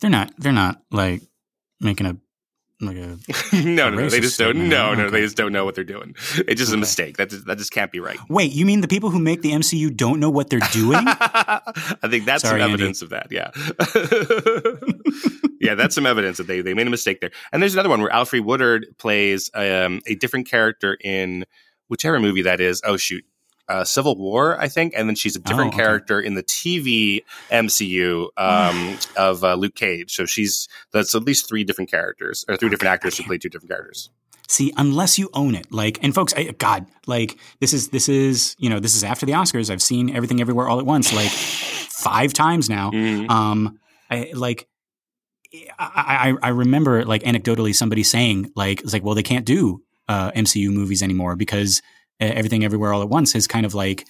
They're 0.00 0.10
not. 0.10 0.32
They're 0.38 0.52
not 0.52 0.82
like 0.90 1.22
making 1.80 2.06
a 2.06 2.16
like 2.86 2.96
a 3.52 3.56
no, 3.64 3.90
no, 3.90 3.96
no, 3.96 4.08
they 4.08 4.20
just 4.20 4.38
don't. 4.38 4.68
No, 4.68 4.90
okay. 4.90 5.02
no, 5.02 5.10
they 5.10 5.20
just 5.20 5.36
don't 5.36 5.52
know 5.52 5.64
what 5.64 5.74
they're 5.74 5.84
doing. 5.84 6.14
It's 6.46 6.60
just 6.60 6.72
okay. 6.72 6.76
a 6.76 6.80
mistake. 6.80 7.16
That 7.16 7.30
just, 7.30 7.46
that 7.46 7.58
just 7.58 7.70
can't 7.72 7.90
be 7.90 8.00
right. 8.00 8.18
Wait, 8.28 8.52
you 8.52 8.66
mean 8.66 8.80
the 8.80 8.88
people 8.88 9.10
who 9.10 9.18
make 9.18 9.42
the 9.42 9.52
MCU 9.52 9.94
don't 9.94 10.20
know 10.20 10.30
what 10.30 10.50
they're 10.50 10.60
doing? 10.72 11.02
I 11.06 11.62
think 12.08 12.26
that's 12.26 12.42
Sorry, 12.42 12.60
some 12.60 12.70
evidence 12.70 13.02
Andy. 13.02 13.16
of 13.16 13.28
that. 13.28 13.32
Yeah, 13.32 13.50
yeah, 15.60 15.74
that's 15.74 15.94
some 15.94 16.06
evidence 16.06 16.38
that 16.38 16.46
they 16.46 16.60
they 16.60 16.74
made 16.74 16.86
a 16.86 16.90
mistake 16.90 17.20
there. 17.20 17.30
And 17.52 17.62
there's 17.62 17.74
another 17.74 17.88
one 17.88 18.00
where 18.00 18.10
Alfre 18.10 18.44
Woodard 18.44 18.86
plays 18.98 19.50
um, 19.54 20.00
a 20.06 20.14
different 20.16 20.48
character 20.48 20.98
in 21.02 21.44
whichever 21.88 22.20
movie 22.20 22.42
that 22.42 22.60
is. 22.60 22.82
Oh 22.84 22.96
shoot, 22.96 23.24
uh, 23.68 23.84
Civil 23.84 24.16
War, 24.16 24.60
I 24.60 24.68
think, 24.68 24.94
and 24.96 25.08
then 25.08 25.16
she's 25.16 25.36
a 25.36 25.40
different 25.40 25.72
oh, 25.72 25.76
okay. 25.76 25.84
character 25.84 26.20
in 26.20 26.34
the 26.34 26.42
TV 26.42 27.24
MCU 27.50 28.28
um, 28.36 28.98
of 29.16 29.42
uh, 29.42 29.54
Luke 29.54 29.74
Cage. 29.74 30.14
So 30.14 30.26
she's 30.26 30.68
that's 30.92 31.14
at 31.14 31.24
least 31.24 31.48
three 31.48 31.64
different 31.64 31.90
characters 31.90 32.44
or 32.48 32.56
three 32.56 32.68
different 32.68 32.92
actors 32.92 33.16
who 33.16 33.24
play 33.24 33.38
two 33.38 33.48
different 33.48 33.70
characters. 33.70 34.10
See, 34.46 34.72
unless 34.76 35.18
you 35.18 35.30
own 35.32 35.54
it, 35.54 35.72
like, 35.72 36.02
and 36.02 36.14
folks, 36.14 36.34
I, 36.36 36.50
God, 36.58 36.86
like, 37.06 37.38
this 37.60 37.72
is 37.72 37.88
this 37.88 38.08
is 38.10 38.54
you 38.58 38.68
know 38.68 38.78
this 38.78 38.94
is 38.94 39.02
after 39.02 39.24
the 39.24 39.32
Oscars. 39.32 39.70
I've 39.70 39.82
seen 39.82 40.14
everything 40.14 40.40
everywhere 40.40 40.68
all 40.68 40.78
at 40.78 40.86
once, 40.86 41.14
like 41.14 41.30
five 41.30 42.34
times 42.34 42.68
now. 42.68 42.90
Mm-hmm. 42.90 43.30
Um, 43.30 43.78
I 44.10 44.32
like. 44.34 44.68
I, 45.78 46.34
I, 46.42 46.48
I 46.48 46.48
remember 46.48 47.04
like 47.04 47.22
anecdotally 47.22 47.76
somebody 47.76 48.02
saying 48.02 48.50
like 48.56 48.80
it's 48.80 48.92
like 48.92 49.04
well 49.04 49.14
they 49.14 49.22
can't 49.22 49.44
do 49.44 49.84
uh, 50.08 50.32
MCU 50.32 50.72
movies 50.72 51.00
anymore 51.00 51.36
because 51.36 51.80
everything 52.20 52.64
everywhere 52.64 52.92
all 52.92 53.02
at 53.02 53.08
once 53.08 53.32
has 53.32 53.46
kind 53.46 53.66
of 53.66 53.74
like 53.74 54.06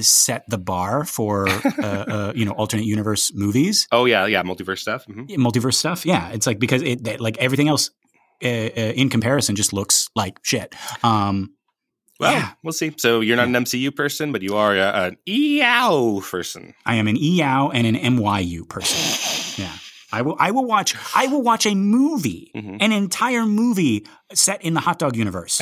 set 0.00 0.44
the 0.48 0.58
bar 0.58 1.04
for 1.04 1.48
uh, 1.78 1.82
uh, 1.82 2.32
you 2.34 2.44
know 2.44 2.52
alternate 2.52 2.86
universe 2.86 3.32
movies. 3.34 3.86
Oh 3.92 4.04
yeah, 4.04 4.26
yeah, 4.26 4.42
multiverse 4.42 4.78
stuff. 4.78 5.06
Mm-hmm. 5.06 5.40
Multiverse 5.40 5.74
stuff. 5.74 6.06
Yeah, 6.06 6.30
it's 6.30 6.46
like 6.46 6.58
because 6.58 6.82
it 6.82 7.20
like 7.20 7.38
everything 7.38 7.68
else 7.68 7.90
uh, 8.44 8.48
uh, 8.48 8.92
in 8.94 9.08
comparison 9.08 9.56
just 9.56 9.72
looks 9.72 10.08
like 10.14 10.38
shit. 10.42 10.74
Um, 11.02 11.54
well, 12.18 12.32
yeah. 12.32 12.52
we'll 12.62 12.72
see. 12.72 12.94
So 12.96 13.20
you're 13.20 13.36
not 13.36 13.48
an 13.48 13.54
MCU 13.54 13.94
person, 13.94 14.32
but 14.32 14.42
you 14.42 14.56
are 14.56 14.74
a, 14.74 15.06
an 15.06 15.16
EOW 15.28 16.22
person. 16.22 16.74
I 16.86 16.94
am 16.94 17.08
an 17.08 17.16
EOW 17.16 17.70
and 17.74 17.86
an 17.86 18.16
MYU 18.16 18.68
person. 18.68 19.34
I 20.12 20.22
will. 20.22 20.36
I 20.38 20.50
will 20.52 20.64
watch. 20.64 20.94
I 21.14 21.26
will 21.26 21.42
watch 21.42 21.66
a 21.66 21.74
movie, 21.74 22.52
mm-hmm. 22.54 22.76
an 22.80 22.92
entire 22.92 23.44
movie 23.44 24.06
set 24.32 24.62
in 24.62 24.74
the 24.74 24.80
hot 24.80 24.98
dog 24.98 25.16
universe. 25.16 25.60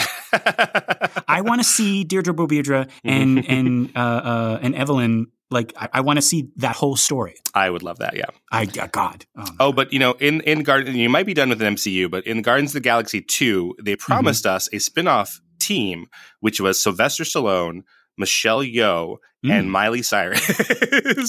I 1.28 1.40
want 1.40 1.60
to 1.60 1.64
see 1.64 2.04
Deirdre 2.04 2.34
Beaubeirdre 2.34 2.88
and 3.04 3.38
mm-hmm. 3.38 3.52
and 3.52 3.96
uh, 3.96 4.00
uh, 4.00 4.58
and 4.62 4.74
Evelyn. 4.74 5.28
Like 5.50 5.72
I, 5.76 5.88
I 5.94 6.00
want 6.00 6.16
to 6.16 6.22
see 6.22 6.50
that 6.56 6.74
whole 6.74 6.96
story. 6.96 7.36
I 7.54 7.70
would 7.70 7.82
love 7.82 7.98
that. 7.98 8.16
Yeah. 8.16 8.24
I 8.50 8.64
uh, 8.64 8.88
God. 8.90 9.24
Oh, 9.36 9.44
oh, 9.60 9.72
but 9.72 9.92
you 9.92 9.98
know, 9.98 10.12
in 10.12 10.40
in 10.42 10.62
Garden, 10.62 10.96
you 10.96 11.08
might 11.08 11.26
be 11.26 11.34
done 11.34 11.48
with 11.48 11.62
an 11.62 11.74
MCU, 11.76 12.10
but 12.10 12.26
in 12.26 12.42
Guardians 12.42 12.70
of 12.70 12.74
the 12.74 12.80
Galaxy 12.80 13.20
two, 13.20 13.74
they 13.82 13.92
mm-hmm. 13.92 14.12
promised 14.12 14.44
mm-hmm. 14.44 14.56
us 14.56 14.68
a 14.72 14.78
spin 14.78 15.06
off 15.06 15.40
team, 15.60 16.06
which 16.40 16.60
was 16.60 16.82
Sylvester 16.82 17.24
Stallone, 17.24 17.82
Michelle 18.16 18.60
Yeoh 18.60 19.18
mm. 19.44 19.50
and 19.50 19.70
Miley 19.70 20.02
Cyrus 20.02 20.42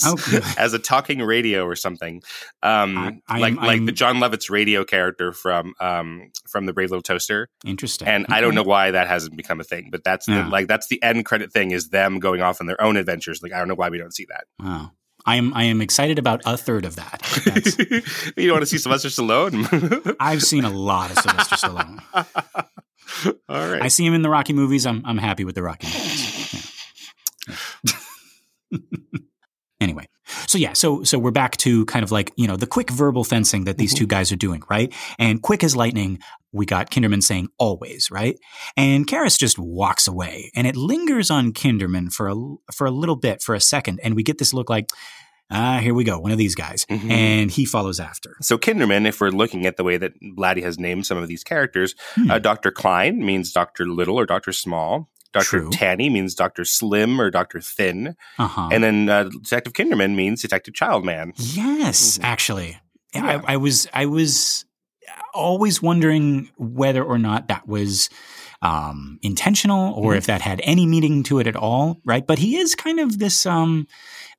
oh, 0.06 0.54
as 0.58 0.74
a 0.74 0.80
talking 0.80 1.19
radio 1.21 1.65
or 1.65 1.76
something, 1.76 2.21
um, 2.63 3.21
I, 3.28 3.39
like 3.39 3.58
I'm, 3.58 3.65
like 3.65 3.86
the 3.86 3.91
Jon 3.91 4.17
Lovitz 4.17 4.50
radio 4.50 4.84
character 4.84 5.32
from 5.32 5.74
um, 5.80 6.32
from 6.48 6.65
the 6.65 6.74
Brave 6.74 6.91
Little 6.91 7.02
Toaster. 7.02 7.50
Interesting. 7.65 8.08
And 8.08 8.26
okay. 8.26 8.36
I 8.36 8.41
don't 8.41 8.56
know 8.56 8.63
why 8.63 8.91
that 8.91 9.08
hasn't 9.08 9.36
become 9.36 9.60
a 9.60 9.63
thing, 9.63 9.89
but 9.91 10.04
that's 10.04 10.28
yeah. 10.28 10.43
the, 10.43 10.50
like 10.50 10.67
that's 10.67 10.88
the 10.88 11.02
end 11.04 11.26
credit 11.26 11.52
thing 11.52 11.71
is 11.71 11.89
them 11.89 12.19
going 12.19 12.41
off 12.41 12.62
on 12.62 12.67
their 12.67 12.82
own 12.82 12.98
adventures. 12.98 13.41
Like 13.41 13.54
I 13.54 13.60
don't 13.60 13.67
know 13.67 13.76
why 13.76 13.89
we 13.89 13.98
don't 13.98 14.13
see 14.13 14.26
that. 14.30 14.45
Wow. 14.60 14.91
I 15.26 15.38
am 15.38 15.54
I 15.54 15.63
am 15.63 15.82
excited 15.82 16.19
about 16.19 16.41
a 16.45 16.56
third 16.56 16.86
of 16.86 16.98
that. 16.98 18.34
you 18.38 18.48
don't 18.48 18.56
want 18.56 18.62
to 18.62 18.67
see 18.67 18.78
Sylvester 18.78 19.10
Stallone? 19.10 20.15
I've 20.19 20.43
seen 20.43 20.65
a 20.65 20.69
lot 20.69 21.12
of 21.12 21.17
Sylvester 21.17 21.56
Stallone. 21.56 22.04
All 23.50 23.69
right. 23.69 23.82
I 23.82 23.88
see 23.88 24.06
him 24.06 24.13
in 24.13 24.21
the 24.21 24.30
Rocky 24.30 24.54
movies. 24.54 24.86
I'm 24.86 25.02
I'm 25.04 25.17
happy 25.17 25.43
with 25.43 25.56
the 25.56 25.63
Rocky 25.63 25.88
movies. 25.88 26.54
Yeah. 26.54 26.74
anyway, 29.79 30.08
so 30.47 30.58
yeah, 30.58 30.73
so 30.73 31.03
so 31.03 31.19
we're 31.19 31.31
back 31.31 31.58
to 31.58 31.86
kind 31.86 32.03
of 32.03 32.12
like 32.12 32.31
you 32.36 32.47
know 32.47 32.55
the 32.55 32.67
quick 32.67 32.89
verbal 32.89 33.23
fencing 33.23 33.65
that 33.65 33.77
these 33.77 33.93
mm-hmm. 33.93 34.03
two 34.03 34.08
guys 34.08 34.31
are 34.31 34.38
doing, 34.38 34.63
right? 34.69 34.93
And 35.19 35.41
quick 35.41 35.63
as 35.63 35.75
lightning, 35.75 36.19
we 36.51 36.65
got 36.65 36.89
Kinderman 36.89 37.21
saying 37.21 37.49
always, 37.58 38.10
right? 38.12 38.38
And 38.75 39.05
Karras 39.05 39.38
just 39.38 39.60
walks 39.60 40.08
away, 40.08 40.51
and 40.55 40.65
it 40.65 40.75
lingers 40.75 41.29
on 41.29 41.53
Kinderman 41.53 42.12
for 42.12 42.29
a 42.29 42.36
for 42.73 42.88
a 42.88 42.91
little 42.91 43.15
bit, 43.15 43.41
for 43.41 43.55
a 43.55 43.62
second, 43.62 43.99
and 44.03 44.15
we 44.15 44.23
get 44.23 44.38
this 44.38 44.53
look 44.53 44.69
like. 44.69 44.89
Ah, 45.51 45.77
here 45.77 45.93
we 45.93 46.03
go, 46.03 46.17
one 46.17 46.31
of 46.31 46.39
these 46.39 46.55
guys. 46.55 46.88
Mm-hmm. 46.89 47.12
And 47.12 47.51
he 47.51 47.65
follows 47.65 47.99
after. 47.99 48.36
So, 48.41 48.58
Kinderman, 48.58 49.05
if 49.05 49.21
we're 49.21 49.29
looking 49.29 49.67
at 49.67 49.77
the 49.77 49.84
way 49.84 49.95
that 49.97 50.13
Blatty 50.19 50.63
has 50.63 50.79
named 50.79 51.05
some 51.05 51.19
of 51.19 51.27
these 51.27 51.43
characters, 51.43 51.93
hmm. 52.15 52.31
uh, 52.31 52.39
Dr. 52.39 52.71
Klein 52.71 53.23
means 53.23 53.51
Dr. 53.51 53.86
Little 53.86 54.19
or 54.19 54.25
Dr. 54.25 54.51
Small. 54.51 55.08
Dr. 55.36 55.45
True. 55.45 55.69
Tanny 55.69 56.10
means 56.10 56.34
Dr. 56.34 56.65
Slim 56.65 57.19
or 57.19 57.30
Dr. 57.30 57.62
Thin. 57.62 58.15
Uh-huh. 58.39 58.69
And 58.71 58.84
then 58.84 59.10
uh, 59.10 59.24
Detective 59.26 59.74
Kinderman 59.74 60.15
means 60.15 60.41
Detective 60.41 60.74
Childman. 60.74 61.34
Yes, 61.36 62.13
mm-hmm. 62.17 62.26
actually. 62.26 62.80
Yeah. 63.13 63.41
I, 63.45 63.54
I, 63.54 63.58
was 63.58 63.88
I 63.93 64.06
was 64.06 64.65
always 65.34 65.82
wondering 65.82 66.50
whether 66.58 67.04
or 67.04 67.17
not 67.17 67.50
that 67.50 67.67
was 67.67 68.10
um, 68.62 69.19
intentional 69.21 69.93
or 69.93 70.12
mm-hmm. 70.12 70.17
if 70.17 70.26
that 70.28 70.41
had 70.41 70.62
any 70.63 70.86
meaning 70.86 71.24
to 71.24 71.39
it 71.39 71.48
at 71.48 71.56
all, 71.56 72.02
right? 72.06 72.26
But 72.26 72.39
he 72.39 72.58
is 72.58 72.76
kind 72.76 73.00
of 73.00 73.19
this 73.19 73.45
um, 73.45 73.88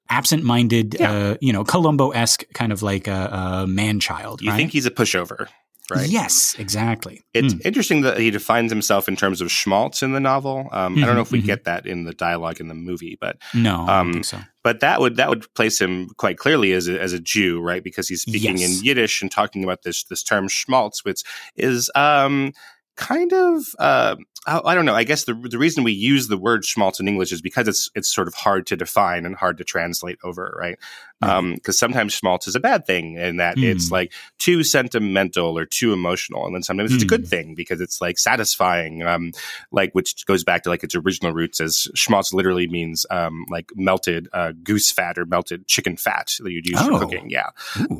absent-minded, 0.09 0.97
yeah. 0.99 1.13
uh, 1.13 1.37
you 1.41 1.53
know, 1.53 1.65
Columbo-esque 1.65 2.45
kind 2.55 2.73
of 2.73 2.83
like 2.83 3.07
a, 3.07 3.63
a 3.63 3.67
man-child. 3.67 4.43
You 4.43 4.51
right? 4.51 4.57
think 4.57 4.73
he's 4.73 4.87
a 4.87 4.91
pushover? 4.91 5.49
Right? 5.91 6.09
Yes, 6.09 6.57
exactly. 6.59 7.25
It's 7.35 7.55
mm. 7.55 7.65
interesting 7.65 8.03
that 8.03 8.19
he 8.19 8.31
defines 8.31 8.71
himself 8.71 9.09
in 9.09 9.17
terms 9.17 9.41
of 9.41 9.51
schmaltz 9.51 10.03
in 10.03 10.13
the 10.13 10.21
novel. 10.21 10.69
Um, 10.73 10.95
mm-hmm, 10.95 11.05
I 11.05 11.07
don't 11.07 11.17
know 11.17 11.23
if 11.23 11.33
we 11.33 11.39
mm-hmm. 11.39 11.47
get 11.47 11.65
that 11.65 11.87
in 11.87 12.05
the 12.05 12.13
dialogue 12.13 12.61
in 12.61 12.69
the 12.69 12.75
movie, 12.75 13.17
but 13.21 13.39
no, 13.55 13.77
um, 13.77 13.89
I 13.89 14.03
don't 14.03 14.13
think 14.15 14.25
so. 14.25 14.39
But 14.63 14.81
that 14.81 15.01
would 15.01 15.17
that 15.17 15.29
would 15.29 15.53
place 15.55 15.81
him 15.81 16.09
quite 16.17 16.39
clearly 16.39 16.73
as 16.73 16.89
a, 16.89 17.01
as 17.01 17.13
a 17.13 17.21
Jew, 17.21 17.61
right? 17.61 17.85
Because 17.85 18.09
he's 18.09 18.23
speaking 18.23 18.59
yes. 18.59 18.79
in 18.79 18.85
Yiddish 18.85 19.23
and 19.23 19.31
talking 19.31 19.63
about 19.63 19.83
this 19.83 20.05
this 20.05 20.23
term 20.23 20.49
schmaltz, 20.49 21.05
which 21.05 21.23
is 21.55 21.91
um, 21.95 22.53
kind 22.97 23.33
of 23.33 23.65
uh, 23.79 24.17
I 24.47 24.77
don't 24.77 24.85
know. 24.85 24.95
I 24.95 25.03
guess 25.03 25.25
the 25.25 25.35
the 25.35 25.59
reason 25.59 25.83
we 25.83 25.93
use 25.93 26.29
the 26.29 26.39
word 26.39 26.65
schmaltz 26.65 27.01
in 27.01 27.09
English 27.09 27.33
is 27.33 27.43
because 27.43 27.67
it's 27.67 27.91
it's 27.97 28.13
sort 28.13 28.29
of 28.29 28.35
hard 28.35 28.65
to 28.69 28.77
define 28.77 29.27
and 29.27 29.35
hard 29.35 29.59
to 29.59 29.65
translate 29.65 30.19
over, 30.23 30.57
right? 30.57 30.79
Because 31.21 31.33
mm. 31.33 31.67
um, 31.69 31.73
sometimes 31.73 32.13
schmaltz 32.13 32.47
is 32.47 32.55
a 32.55 32.61
bad 32.61 32.87
thing, 32.87 33.17
in 33.17 33.39
that 33.39 33.57
mm. 33.57 33.65
it's 33.65 33.91
like 33.91 34.13
too 34.39 34.63
sentimental 34.63 35.59
or 35.59 35.65
too 35.65 35.93
emotional, 35.93 36.45
and 36.45 36.55
then 36.55 36.63
sometimes 36.63 36.91
mm. 36.91 36.95
it's 36.95 37.05
a 37.05 37.07
good 37.07 37.25
mm. 37.25 37.29
thing 37.29 37.55
because 37.55 37.81
it's 37.81 38.01
like 38.01 38.19
satisfying, 38.19 39.03
um, 39.03 39.33
like 39.73 39.93
which 39.93 40.27
goes 40.27 40.45
back 40.45 40.63
to 40.65 40.69
like 40.69 40.85
its 40.85 40.95
original 40.95 41.33
roots 41.33 41.61
as 41.61 41.89
schmaltz 41.95 42.33
literally 42.33 42.69
means 42.69 43.07
um, 43.11 43.47
like 43.51 43.71
melted 43.75 44.29
uh, 44.33 44.53
goose 44.63 44.93
fat 44.93 45.17
or 45.17 45.25
melted 45.25 45.67
chicken 45.67 45.97
fat 45.97 46.37
that 46.41 46.53
you'd 46.53 46.67
use 46.67 46.79
oh. 46.81 46.99
for 46.99 47.05
cooking. 47.05 47.31
Yeah, 47.31 47.51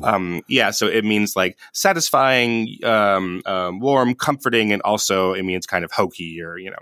um, 0.03 0.41
yeah. 0.47 0.71
So 0.71 0.87
it 0.87 1.03
means 1.03 1.35
like 1.35 1.57
satisfying, 1.73 2.77
um, 2.83 3.41
uh, 3.45 3.71
warm, 3.73 4.13
comforting, 4.13 4.73
and 4.73 4.81
also 4.83 5.33
it 5.33 5.43
means 5.43 5.65
kind 5.65 5.83
of 5.83 5.91
hokey 5.91 6.41
or 6.41 6.57
you 6.57 6.69
know 6.69 6.77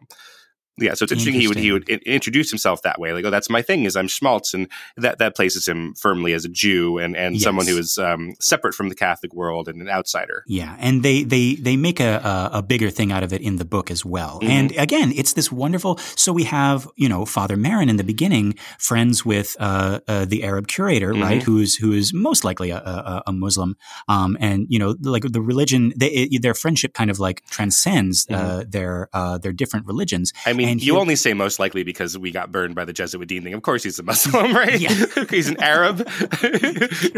Yeah, 0.78 0.94
so 0.94 1.04
it's 1.04 1.14
interesting, 1.14 1.36
interesting. 1.36 1.64
He 1.64 1.72
would 1.72 1.88
he 1.88 1.94
would 1.94 2.04
introduce 2.04 2.50
himself 2.50 2.82
that 2.82 3.00
way, 3.00 3.14
like, 3.14 3.24
"Oh, 3.24 3.30
that's 3.30 3.50
my 3.50 3.62
thing 3.62 3.86
is 3.86 3.96
I'm 3.96 4.10
schmaltz," 4.10 4.54
and 4.54 4.68
that 4.98 5.20
that 5.20 5.34
places 5.34 5.66
him 5.66 5.94
firmly 5.94 6.34
as 6.34 6.44
a 6.44 6.50
Jew 6.50 6.98
and 6.98 7.16
and 7.16 7.36
yes. 7.36 7.44
someone 7.44 7.66
who 7.66 7.78
is 7.78 7.98
um, 7.98 8.36
separate 8.42 8.74
from 8.74 8.90
the 8.90 8.96
Catholic 8.96 9.34
world 9.34 9.70
and 9.70 9.82
an 9.82 9.88
outsider. 9.88 10.44
Yeah, 10.48 10.76
and 10.80 11.02
they 11.02 11.24
they 11.24 11.56
they 11.56 11.78
make 11.78 12.02
a 12.02 12.50
a, 12.54 12.58
a 12.58 12.62
bigger 12.62 12.90
thing 12.90 13.14
out 13.14 13.24
of 13.24 13.32
it 13.32 13.42
in 13.42 13.56
the 13.56 13.64
book 13.64 13.90
as 13.90 14.04
well. 14.04 14.40
Mm-hmm. 14.42 14.52
And 14.52 14.72
again, 14.78 15.14
it's 15.16 15.32
this 15.34 15.50
wonderful. 15.50 15.98
So 16.16 16.34
we 16.34 16.44
have 16.44 16.90
you 16.98 17.08
know 17.08 17.24
Father 17.24 17.56
Merrin 17.56 17.90
in 17.90 17.96
the 17.96 18.04
beginning, 18.04 18.56
friends 18.78 19.26
with 19.26 19.56
uh, 19.62 20.02
uh, 20.10 20.26
the 20.26 20.44
Arab 20.44 20.68
curator, 20.68 21.14
mm-hmm. 21.14 21.24
right? 21.24 21.44
Who's 21.44 21.76
who 21.76 21.94
is 21.94 22.14
most 22.14 22.44
likely 22.44 22.72
a, 22.72 22.78
a, 22.80 23.24
a 23.28 23.32
Muslim, 23.32 23.78
um, 24.10 24.36
and 24.42 24.68
you 24.70 24.80
know 24.80 24.96
like 25.02 25.24
the 25.24 25.42
religion, 25.42 25.94
they, 25.96 26.08
it, 26.08 26.42
their 26.42 26.54
friendship 26.54 26.94
kind 26.94 27.10
of 27.10 27.20
like 27.20 27.46
transcends 27.46 28.28
uh, 28.30 28.34
mm-hmm. 28.34 28.70
their 28.70 29.10
uh, 29.14 29.38
their 29.38 29.54
different 29.54 29.86
religions. 29.86 30.34
I 30.46 30.52
mean, 30.52 30.65
and 30.66 30.84
you 30.84 30.94
he, 30.94 31.00
only 31.00 31.16
say 31.16 31.34
most 31.34 31.60
likely 31.60 31.84
because 31.84 32.18
we 32.18 32.32
got 32.32 32.52
burned 32.52 32.76
by 32.76 32.86
the 32.86 32.94
Jesuit 32.94 33.28
dean 33.28 33.44
thing. 33.44 33.54
Of 33.54 33.62
course, 33.62 33.84
he's 33.84 34.00
a 34.00 34.04
Muslim, 34.04 34.54
right? 34.56 34.80
Yeah. 34.80 35.26
he's 35.30 35.50
an 35.50 35.62
Arab. 35.62 36.00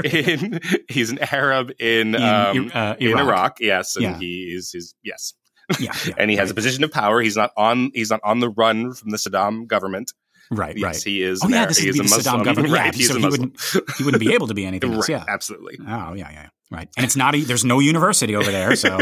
in, 0.04 0.60
he's 0.90 1.10
an 1.10 1.20
Arab 1.32 1.72
in 1.80 2.16
in, 2.16 2.16
um, 2.16 2.72
uh, 2.74 2.96
Iraq. 3.00 3.02
in 3.02 3.18
Iraq. 3.18 3.58
Yes, 3.60 3.96
and 3.96 4.04
yeah. 4.04 4.20
he 4.20 4.54
is 4.56 4.72
his 4.72 4.94
yes. 5.04 5.34
Yeah, 5.80 5.92
yeah 6.06 6.14
and 6.18 6.30
he 6.30 6.38
right. 6.38 6.42
has 6.42 6.52
a 6.52 6.54
position 6.54 6.84
of 6.84 6.92
power. 6.92 7.22
He's 7.22 7.36
not 7.36 7.52
on. 7.58 7.92
He's 7.94 8.10
not 8.10 8.22
on 8.24 8.40
the 8.40 8.50
run 8.50 8.94
from 8.94 9.10
the 9.10 9.18
Saddam 9.18 9.68
government. 9.68 10.14
Right, 10.50 10.78
yes, 10.78 10.84
right. 10.86 11.04
he 11.04 11.24
is. 11.24 11.42
Oh, 11.44 11.50
yeah, 11.50 11.66
this 11.66 11.84
is 11.84 11.98
the 11.98 12.04
Saddam 12.04 12.46
government. 12.46 12.74
Right, 12.74 12.96
yeah, 12.96 13.08
so 13.08 13.18
he 13.18 13.26
wouldn't, 13.26 13.60
he 13.98 14.04
wouldn't 14.06 14.22
be 14.22 14.34
able 14.34 14.48
to 14.48 14.54
be 14.54 14.66
anything 14.66 14.94
else. 14.94 15.10
Right, 15.10 15.18
yeah, 15.18 15.26
absolutely. 15.28 15.78
Oh, 15.86 16.14
yeah, 16.14 16.32
yeah. 16.32 16.50
Right. 16.72 16.88
And 16.96 17.06
it's 17.06 17.18
not, 17.18 17.36
a, 17.36 17.42
there's 17.42 17.66
no 17.66 17.80
university 17.80 18.34
over 18.34 18.50
there. 18.50 18.76
So. 18.78 18.98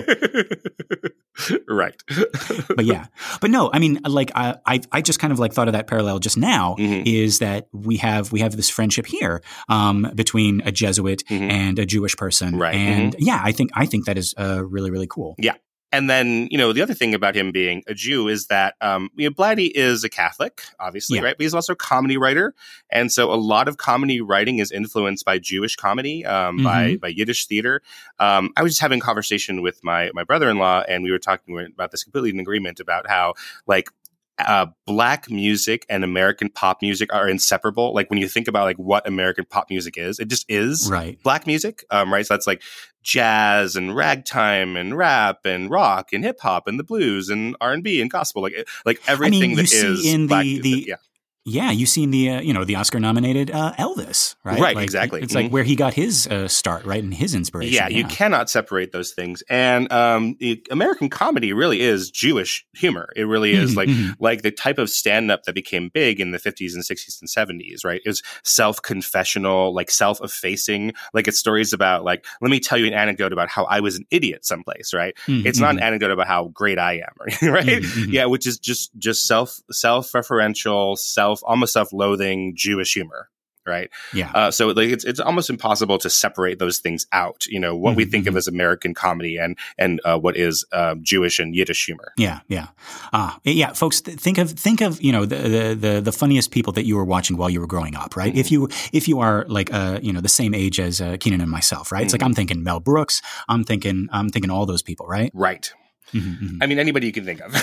Right. 1.68 2.02
but 2.76 2.86
yeah. 2.86 3.08
But 3.42 3.52
no, 3.52 3.70
I 3.74 3.80
mean, 3.80 4.00
like, 4.06 4.32
I, 4.36 4.56
I, 4.66 4.82
I, 4.92 5.02
just 5.02 5.20
kind 5.20 5.34
of 5.34 5.40
like 5.40 5.54
thought 5.54 5.68
of 5.68 5.74
that 5.74 5.88
parallel 5.88 6.20
just 6.20 6.38
now 6.38 6.76
mm-hmm. 6.80 7.04
is 7.06 7.40
that 7.40 7.68
we 7.72 7.98
have, 7.98 8.32
we 8.32 8.40
have 8.40 8.56
this 8.56 8.70
friendship 8.70 9.06
here, 9.06 9.42
um, 9.70 10.12
between 10.16 10.62
a 10.66 10.72
Jesuit 10.72 11.24
mm-hmm. 11.30 11.52
and 11.52 11.80
a 11.80 11.86
Jewish 11.86 12.16
person. 12.16 12.58
Right. 12.58 12.76
And 12.76 13.14
mm-hmm. 13.14 13.26
yeah, 13.26 13.42
I 13.44 13.52
think, 13.52 13.72
I 13.74 13.86
think 13.86 14.06
that 14.06 14.18
is, 14.18 14.34
uh, 14.38 14.64
really, 14.66 14.92
really 14.92 15.08
cool. 15.08 15.36
Yeah. 15.38 15.56
And 15.92 16.10
then, 16.10 16.48
you 16.52 16.58
know, 16.58 16.74
the 16.74 16.82
other 16.82 16.94
thing 16.94 17.14
about 17.14 17.36
him 17.36 17.52
being 17.52 17.84
a 17.88 17.94
Jew 17.94 18.28
is 18.28 18.48
that, 18.48 18.76
um, 18.82 19.10
you 19.16 19.30
know, 19.30 19.34
Blatty 19.34 19.72
is 19.74 20.04
a 20.04 20.10
Catholic, 20.10 20.64
obviously, 20.80 21.18
yeah. 21.18 21.24
right? 21.24 21.38
But 21.38 21.44
he's 21.44 21.54
also 21.54 21.74
a 21.74 21.78
comedy 21.78 22.18
writer. 22.18 22.54
And 22.90 23.12
so 23.12 23.32
a 23.32 23.36
lot 23.36 23.68
of 23.68 23.78
comedy 23.78 24.20
writing 24.20 24.60
is 24.60 24.72
influenced 24.72 25.24
by 25.24 25.40
Jewish 25.40 25.76
comedy, 25.78 26.26
um, 26.26 26.58
mm-hmm. 26.58 26.66
by, 26.66 26.98
by 26.98 27.08
Yiddish 27.08 27.46
theater. 27.46 27.82
Um, 28.20 28.52
I 28.58 28.64
was 28.64 28.74
just 28.74 28.82
having 28.82 29.00
a 29.00 29.02
conversation 29.04 29.62
with 29.62 29.84
my, 29.84 30.12
my 30.14 30.24
brother-in-law 30.24 30.84
and 30.90 31.04
we 31.04 31.12
were 31.12 31.20
talking 31.20 31.58
about 31.60 31.92
this 31.92 32.04
completely 32.04 32.32
in 32.32 32.40
agreement 32.40 32.80
about 32.80 33.08
how, 33.08 33.36
like, 33.66 33.90
uh, 34.38 34.68
black 34.86 35.30
music 35.30 35.86
and 35.90 36.04
American 36.04 36.50
pop 36.50 36.82
music 36.82 37.14
are 37.14 37.28
inseparable. 37.28 37.94
Like 37.94 38.10
when 38.10 38.20
you 38.20 38.28
think 38.28 38.48
about 38.48 38.66
like 38.66 38.78
what 38.78 39.08
American 39.08 39.46
pop 39.46 39.70
music 39.70 39.98
is, 39.98 40.20
it 40.20 40.28
just 40.28 40.46
is 40.50 40.90
right. 40.92 41.22
black 41.24 41.48
music. 41.48 41.86
Um, 41.90 42.12
right. 42.12 42.26
So 42.26 42.34
that's 42.34 42.48
like 42.48 42.62
jazz 43.02 43.76
and 43.76 43.96
ragtime 43.96 44.76
and 44.76 44.98
rap 44.98 45.46
and 45.46 45.70
rock 45.70 46.12
and 46.12 46.24
hip 46.24 46.40
hop 46.42 46.68
and 46.68 46.78
the 46.78 46.84
blues 46.84 47.30
and 47.30 47.56
R 47.62 47.72
and 47.72 47.84
B 47.84 48.02
and 48.02 48.10
gospel. 48.10 48.42
Like 48.42 48.68
like 48.86 49.02
everything 49.08 49.44
I 49.44 49.48
mean, 49.48 49.56
that 49.58 49.72
is 49.74 50.06
in 50.06 50.28
the 50.28 50.60
the 50.60 50.86
yeah. 50.88 50.96
Yeah, 51.48 51.70
you 51.70 51.86
seen 51.86 52.10
the 52.10 52.32
uh, 52.32 52.42
you 52.42 52.54
know 52.54 52.64
the 52.64 52.76
Oscar 52.76 53.00
nominated 53.00 53.52
uh, 53.52 53.74
Elvis, 53.78 54.34
right? 54.44 54.60
Right, 54.60 54.76
like, 54.76 54.84
exactly. 54.84 55.22
It's 55.22 55.32
mm-hmm. 55.32 55.44
like 55.44 55.52
where 55.52 55.64
he 55.64 55.76
got 55.76 55.94
his 55.94 56.26
uh, 56.26 56.48
start, 56.48 56.86
right, 56.86 57.04
and 57.04 57.14
his 57.14 57.36
inspiration. 57.36 57.72
Yeah, 57.72 57.88
yeah, 57.88 58.00
you 58.00 58.06
cannot 58.06 58.50
separate 58.50 58.92
those 58.92 59.12
things. 59.12 59.44
And 59.48 59.92
um, 59.92 60.40
American 60.72 61.08
comedy 61.08 61.54
really 61.54 61.82
is 61.82 62.10
Jewish 62.10 62.66
humor. 62.74 63.10
It 63.16 63.26
really 63.26 63.54
is 63.54 63.72
mm-hmm, 63.72 63.78
like 63.78 63.90
mm-hmm. 63.90 64.24
like 64.24 64.42
the 64.42 64.50
type 64.50 64.80
of 64.80 64.90
stand 64.90 65.30
up 65.30 65.44
that 65.44 65.54
became 65.54 65.90
big 65.94 66.20
in 66.20 66.32
the 66.32 66.40
fifties 66.40 66.74
and 66.74 66.84
sixties 66.84 67.20
and 67.22 67.30
seventies. 67.30 67.84
Right, 67.84 68.02
it 68.04 68.10
was 68.10 68.24
self 68.44 68.82
confessional, 68.82 69.72
like 69.72 69.92
self 69.92 70.22
effacing. 70.24 70.94
Like 71.14 71.28
it's 71.28 71.38
stories 71.38 71.74
about 71.74 72.04
like 72.04 72.26
let 72.42 72.50
me 72.50 72.60
tell 72.60 72.80
you 72.80 72.88
an 72.88 72.94
anecdote 72.94 73.34
about 73.34 73.50
how 73.50 73.66
I 73.66 73.82
was 73.82 73.98
an 73.98 74.06
idiot 74.10 74.48
someplace. 74.48 74.96
Right, 74.96 75.16
mm-hmm, 75.28 75.46
it's 75.46 75.60
not 75.60 75.70
an 75.70 75.76
mm-hmm. 75.76 75.86
anecdote 75.86 76.10
about 76.10 76.26
how 76.26 76.48
great 76.48 76.80
I 76.80 76.94
am. 76.94 77.14
Right, 77.56 77.66
mm-hmm, 77.66 78.12
yeah, 78.12 78.26
which 78.26 78.48
is 78.48 78.58
just 78.58 78.90
just 78.98 79.28
self 79.28 79.60
self 79.70 80.12
referential, 80.14 80.98
self 80.98 81.35
self 81.68 81.92
loathing 81.94 82.54
Jewish 82.56 82.94
humor 82.94 83.30
right? 83.66 83.90
Yeah. 84.14 84.32
Uh, 84.34 84.52
so 84.52 84.68
like 84.68 84.90
it's 84.90 85.04
it's 85.04 85.20
almost 85.20 85.50
impossible 85.50 85.98
to 86.00 86.10
separate 86.10 86.60
those 86.60 86.80
things 86.80 87.08
out. 87.12 87.46
You 87.48 87.60
know 87.60 87.76
what 87.76 87.92
mm-hmm. 87.92 87.98
we 87.98 88.06
think 88.06 88.28
of 88.28 88.32
mm-hmm. 88.32 88.38
as 88.38 88.48
American 88.48 88.94
comedy 88.94 89.38
and 89.38 89.58
and 89.78 90.00
uh, 90.06 90.18
what 90.18 90.38
is 90.38 90.66
uh, 90.72 90.96
Jewish 91.02 91.40
and 91.40 91.56
Yiddish 91.56 91.86
humor. 91.86 92.14
Yeah, 92.18 92.42
yeah, 92.48 92.68
uh, 93.14 93.34
yeah, 93.44 93.74
folks. 93.74 94.02
Th- 94.02 94.18
think 94.18 94.38
of 94.38 94.52
think 94.52 94.82
of 94.82 95.02
you 95.02 95.12
know 95.12 95.26
the, 95.26 95.36
the, 95.36 95.76
the 95.76 96.02
the 96.02 96.12
funniest 96.12 96.52
people 96.52 96.74
that 96.74 96.86
you 96.86 96.96
were 96.96 97.06
watching 97.06 97.38
while 97.38 97.50
you 97.50 97.60
were 97.60 97.68
growing 97.68 97.96
up, 97.96 98.16
right? 98.16 98.32
Mm-hmm. 98.32 98.40
If 98.40 98.52
you 98.52 98.70
if 98.94 99.08
you 99.08 99.20
are 99.20 99.46
like 99.48 99.74
uh 99.74 100.00
you 100.02 100.14
know 100.14 100.22
the 100.22 100.30
same 100.30 100.54
age 100.54 100.80
as 100.80 101.02
uh, 101.02 101.18
Keenan 101.20 101.42
and 101.42 101.50
myself, 101.50 101.92
right? 101.92 102.00
Mm-hmm. 102.00 102.06
It's 102.06 102.14
like 102.14 102.20
mm-hmm. 102.20 102.28
I'm 102.28 102.34
thinking 102.34 102.64
Mel 102.64 102.80
Brooks. 102.80 103.22
I'm 103.50 103.64
thinking 103.64 104.08
I'm 104.12 104.30
thinking 104.30 104.52
all 104.52 104.66
those 104.66 104.82
people, 104.82 105.08
right? 105.08 105.32
Right. 105.34 105.72
Mm-hmm, 106.14 106.46
mm-hmm. 106.46 106.64
I 106.64 106.68
mean, 106.68 106.80
anybody 106.80 107.08
you 107.08 107.14
can 107.14 107.26
think 107.26 107.42
of. 107.42 107.54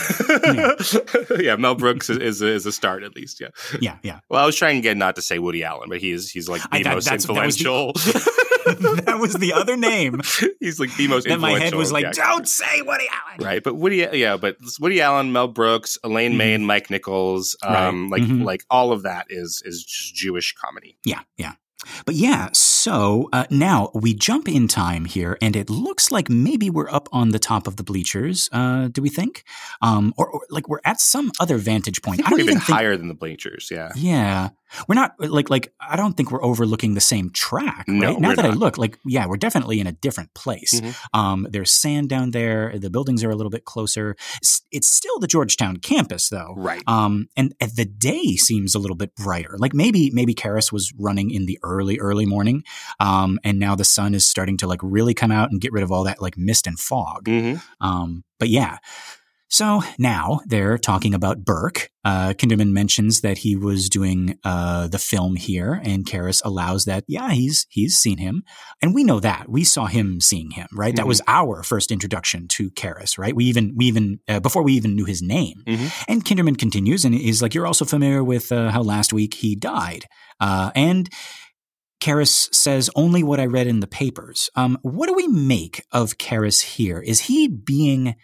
yeah. 1.31 1.37
yeah, 1.41 1.57
Mel 1.57 1.75
Brooks 1.75 2.11
is, 2.11 2.19
is, 2.19 2.43
a, 2.43 2.49
is, 2.49 2.67
a 2.67 2.73
start 2.73 3.03
at 3.03 3.15
least. 3.15 3.41
Yeah, 3.41 3.49
yeah, 3.81 3.99
yeah. 4.03 4.21
Well, 4.29 4.43
I 4.43 4.47
was 4.47 4.57
trying 4.57 4.77
to 4.77 4.81
get 4.81 4.97
not 4.97 5.17
to 5.17 5.23
say 5.23 5.39
Woody 5.39 5.65
Allen, 5.65 5.89
but 5.89 6.01
he's 6.01 6.31
he's 6.31 6.49
like 6.49 6.63
the 6.63 6.69
I, 6.73 6.83
that, 6.83 6.95
most 6.95 7.11
influential. 7.11 7.93
That 7.93 8.05
was, 8.05 8.15
the, 8.15 9.03
that 9.07 9.19
was, 9.19 9.35
the, 9.35 9.53
other 9.53 9.77
name. 9.77 10.21
he's 10.61 10.81
like 10.81 10.95
the 10.97 11.09
most. 11.09 11.27
Then 11.27 11.41
my 11.41 11.59
head 11.59 11.75
was 11.75 11.93
like, 11.93 12.05
yeah. 12.05 12.13
"Don't 12.13 12.49
say 12.49 12.83
Woody 12.83 13.07
Allen." 13.11 13.45
Right, 13.45 13.63
but 13.63 13.77
Woody, 13.77 14.07
yeah, 14.13 14.37
but 14.37 14.57
Woody 14.81 15.01
Allen, 15.01 15.33
Mel 15.33 15.49
Brooks, 15.49 15.99
Elaine 16.03 16.33
mm-hmm. 16.33 16.39
May, 16.39 16.55
and 16.55 16.67
Mike 16.67 16.91
Nichols, 16.91 17.57
um, 17.63 18.11
right. 18.11 18.21
like 18.21 18.29
mm-hmm. 18.29 18.43
like 18.43 18.65
all 18.71 18.93
of 18.93 19.03
that 19.03 19.27
is 19.31 19.63
is 19.65 19.85
just 19.85 20.15
Jewish 20.15 20.55
comedy. 20.55 20.99
Yeah, 21.05 21.21
yeah. 21.37 21.53
But 22.05 22.15
yeah, 22.15 22.51
so 22.53 23.29
uh, 23.33 23.47
now 23.51 23.91
we 23.95 24.15
jump 24.15 24.49
in 24.49 24.69
time 24.69 25.05
here, 25.05 25.39
and 25.41 25.57
it 25.57 25.71
looks 25.71 26.11
like 26.11 26.29
maybe 26.29 26.71
we're 26.71 26.91
up 26.91 27.09
on 27.13 27.31
the 27.31 27.39
top 27.39 27.67
of 27.67 27.77
the 27.77 27.83
bleachers. 27.83 28.49
Uh, 28.53 28.89
do 28.89 29.03
we 29.03 29.09
think, 29.09 29.45
um, 29.81 30.13
or, 30.17 30.29
or, 30.29 30.41
like 30.51 30.69
we're 30.69 30.81
at 30.85 31.01
some 31.01 31.33
other 31.41 31.59
vantage 31.59 32.03
point? 32.03 32.23
I, 32.25 32.29
I 32.29 32.33
we're 32.33 32.41
even 32.41 32.55
think, 32.59 32.65
higher 32.65 32.97
than 32.97 33.09
the 33.09 33.15
bleachers. 33.15 33.69
Yeah, 33.71 33.93
yeah. 33.95 34.51
We're 34.89 34.95
not 34.95 35.15
like 35.19 35.51
like 35.51 35.73
I 35.81 35.97
don't 35.97 36.17
think 36.17 36.31
we're 36.31 36.45
overlooking 36.45 36.95
the 36.95 37.01
same 37.01 37.31
track. 37.31 37.85
Right? 37.89 37.99
No, 38.01 38.17
now 38.17 38.35
that 38.35 38.43
not. 38.43 38.45
I 38.45 38.55
look, 38.55 38.79
like 38.79 38.99
yeah, 39.05 39.27
we're 39.27 39.37
definitely 39.37 39.81
in 39.81 39.87
a 39.87 39.93
different 39.93 40.35
place. 40.35 40.81
Mm-hmm. 40.81 41.19
Um, 41.19 41.47
there's 41.51 41.73
sand 41.73 42.09
down 42.09 42.31
there. 42.31 42.79
The 42.79 42.91
buildings 42.91 43.25
are 43.25 43.31
a 43.31 43.37
little 43.37 43.51
bit 43.51 43.65
closer. 43.65 44.17
It's, 44.37 44.63
it's 44.71 44.89
still 44.89 45.19
the 45.19 45.27
Georgetown 45.27 45.79
campus 45.79 46.29
though, 46.29 46.55
right? 46.57 46.83
Um, 46.87 47.29
and, 47.37 47.55
and 47.61 47.71
the 47.77 47.85
day 47.85 48.37
seems 48.37 48.75
a 48.75 48.79
little 48.79 48.97
bit 48.97 49.15
brighter. 49.15 49.57
Like 49.59 49.75
maybe 49.75 50.11
maybe 50.13 50.35
Karras 50.35 50.73
was 50.73 50.93
running 50.99 51.31
in 51.31 51.47
the 51.47 51.59
early 51.63 51.99
early 51.99 52.27
morning, 52.27 52.65
um, 53.01 53.39
and 53.45 53.59
now 53.59 53.75
the 53.75 53.85
sun 53.85 54.15
is 54.15 54.25
starting 54.25 54.57
to 54.59 54.67
like 54.67 54.81
really 54.83 55.15
come 55.15 55.31
out 55.31 55.51
and 55.51 55.61
get 55.61 55.73
rid 55.73 55.83
of 55.83 55.93
all 55.93 56.05
that 56.05 56.23
like 56.23 56.37
mist 56.37 56.67
and 56.67 56.79
fog. 56.79 57.25
Mm-hmm. 57.25 57.87
Um, 57.87 58.25
but 58.39 58.49
yeah. 58.49 58.79
So 59.53 59.83
now 59.99 60.41
they're 60.47 60.79
talking 60.79 61.13
about 61.13 61.45
Burke. 61.45 61.91
Uh, 62.07 62.33
Kinderman 62.33 62.71
mentions 62.71 63.21
that 63.21 63.37
he 63.37 63.55
was 63.55 63.91
doing 63.91 64.39
uh, 64.45 64.89
the 64.89 64.99
film 64.99 65.37
here, 65.37 65.79
and 65.85 66.07
Karras 66.07 66.41
allows 66.43 66.87
that. 66.87 67.05
Yeah, 67.07 67.33
he's 67.33 67.67
he's 67.69 67.95
seen 67.99 68.17
him, 68.17 68.45
and 68.81 68.95
we 68.95 69.05
know 69.05 69.21
that 69.21 69.51
we 69.51 69.63
saw 69.63 69.85
him 69.85 70.23
seeing 70.23 70.53
him. 70.53 70.69
Right, 70.73 70.95
mm-hmm. 70.95 70.97
that 70.97 71.07
was 71.07 71.21
our 71.29 71.63
first 71.63 71.93
introduction 71.93 72.49
to 72.49 72.71
Karras. 72.71 73.19
Right, 73.19 73.37
we 73.37 73.45
even 73.45 73.75
we 73.77 73.85
even 73.85 74.21
uh, 74.27 74.41
before 74.41 74.63
we 74.63 74.73
even 74.73 74.97
knew 74.97 75.05
his 75.05 75.21
name. 75.21 75.63
Mm-hmm. 75.67 76.11
And 76.11 76.25
Kinderman 76.25 76.57
continues, 76.57 77.05
and 77.05 77.15
is 77.15 77.43
like, 77.43 77.55
"You're 77.55 77.67
also 77.67 77.85
familiar 77.85 78.25
with 78.25 78.53
uh, 78.53 78.71
how 78.71 78.81
last 78.81 79.13
week 79.13 79.35
he 79.35 79.55
died," 79.55 80.07
uh, 80.41 80.73
and. 80.75 81.11
Karras 82.01 82.53
says 82.53 82.91
only 82.97 83.23
what 83.23 83.39
I 83.39 83.47
read 83.47 83.69
in 83.69 83.79
the 83.79 83.87
papers. 83.87 84.51
Um, 84.57 84.77
what 84.83 85.07
do 85.07 85.15
we 85.15 85.29
make 85.29 85.85
of 85.93 86.19
Karras 86.19 86.61
here? 86.61 86.99
Is 86.99 87.21
he 87.21 87.47
being 87.47 88.17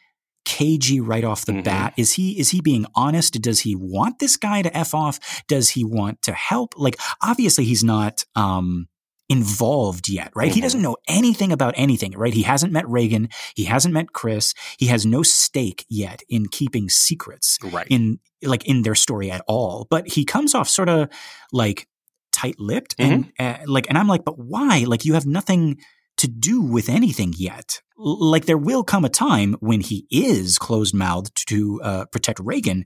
cagey 0.49 0.99
right 0.99 1.25
off 1.25 1.45
the 1.45 1.53
mm-hmm. 1.53 1.63
bat? 1.63 1.93
Is 1.99 2.15
he 2.15 2.41
is 2.41 2.51
he 2.51 2.63
being 2.63 2.87
honest? 2.95 3.35
Does 3.35 3.61
he 3.61 3.77
want 3.77 4.19
this 4.19 4.39
guy 4.39 4.63
to 4.63 4.75
f 4.75 4.95
off? 4.95 5.45
Does 5.47 5.69
he 5.69 5.85
want 5.85 6.23
to 6.23 6.33
help? 6.33 6.73
Like 6.79 6.97
obviously 7.23 7.65
he's 7.65 7.85
not 7.85 8.25
um, 8.35 8.89
involved 9.29 10.09
yet, 10.09 10.33
right? 10.35 10.47
Mm-hmm. 10.47 10.55
He 10.55 10.61
doesn't 10.63 10.81
know 10.81 10.97
anything 11.07 11.53
about 11.53 11.75
anything, 11.77 12.13
right? 12.13 12.33
He 12.33 12.43
hasn't 12.43 12.73
met 12.73 12.89
Regan, 12.89 13.29
he 13.55 13.65
hasn't 13.65 13.93
met 13.93 14.15
Chris, 14.15 14.55
he 14.79 14.87
has 14.87 15.05
no 15.05 15.23
stake 15.23 15.85
yet 15.91 16.23
in 16.31 16.49
keeping 16.49 16.89
secrets 16.89 17.59
right. 17.71 17.87
in 17.91 18.19
like 18.43 18.67
in 18.67 18.83
their 18.83 18.95
story 18.95 19.31
at 19.31 19.43
all. 19.47 19.87
But 19.91 20.09
he 20.09 20.25
comes 20.25 20.55
off 20.55 20.69
sort 20.69 20.89
of 20.89 21.11
like 21.53 21.87
tight-lipped 22.33 22.97
mm-hmm. 22.97 23.13
and 23.13 23.33
uh, 23.39 23.65
like 23.67 23.87
and 23.91 23.99
I'm 23.99 24.09
like, 24.09 24.25
but 24.25 24.39
why? 24.39 24.85
Like 24.87 25.05
you 25.05 25.13
have 25.13 25.27
nothing 25.27 25.77
to 26.19 26.29
do 26.29 26.61
with 26.63 26.89
anything 26.89 27.35
yet. 27.37 27.81
Like 27.97 28.47
there 28.47 28.59
will 28.59 28.85
come 28.85 29.05
a 29.05 29.09
time 29.09 29.57
when 29.61 29.81
he 29.81 30.07
is 30.11 30.59
closed 30.59 30.95
mouthed 30.95 31.49
to 31.49 31.81
uh, 31.83 32.05
protect 32.07 32.39
Regan, 32.41 32.85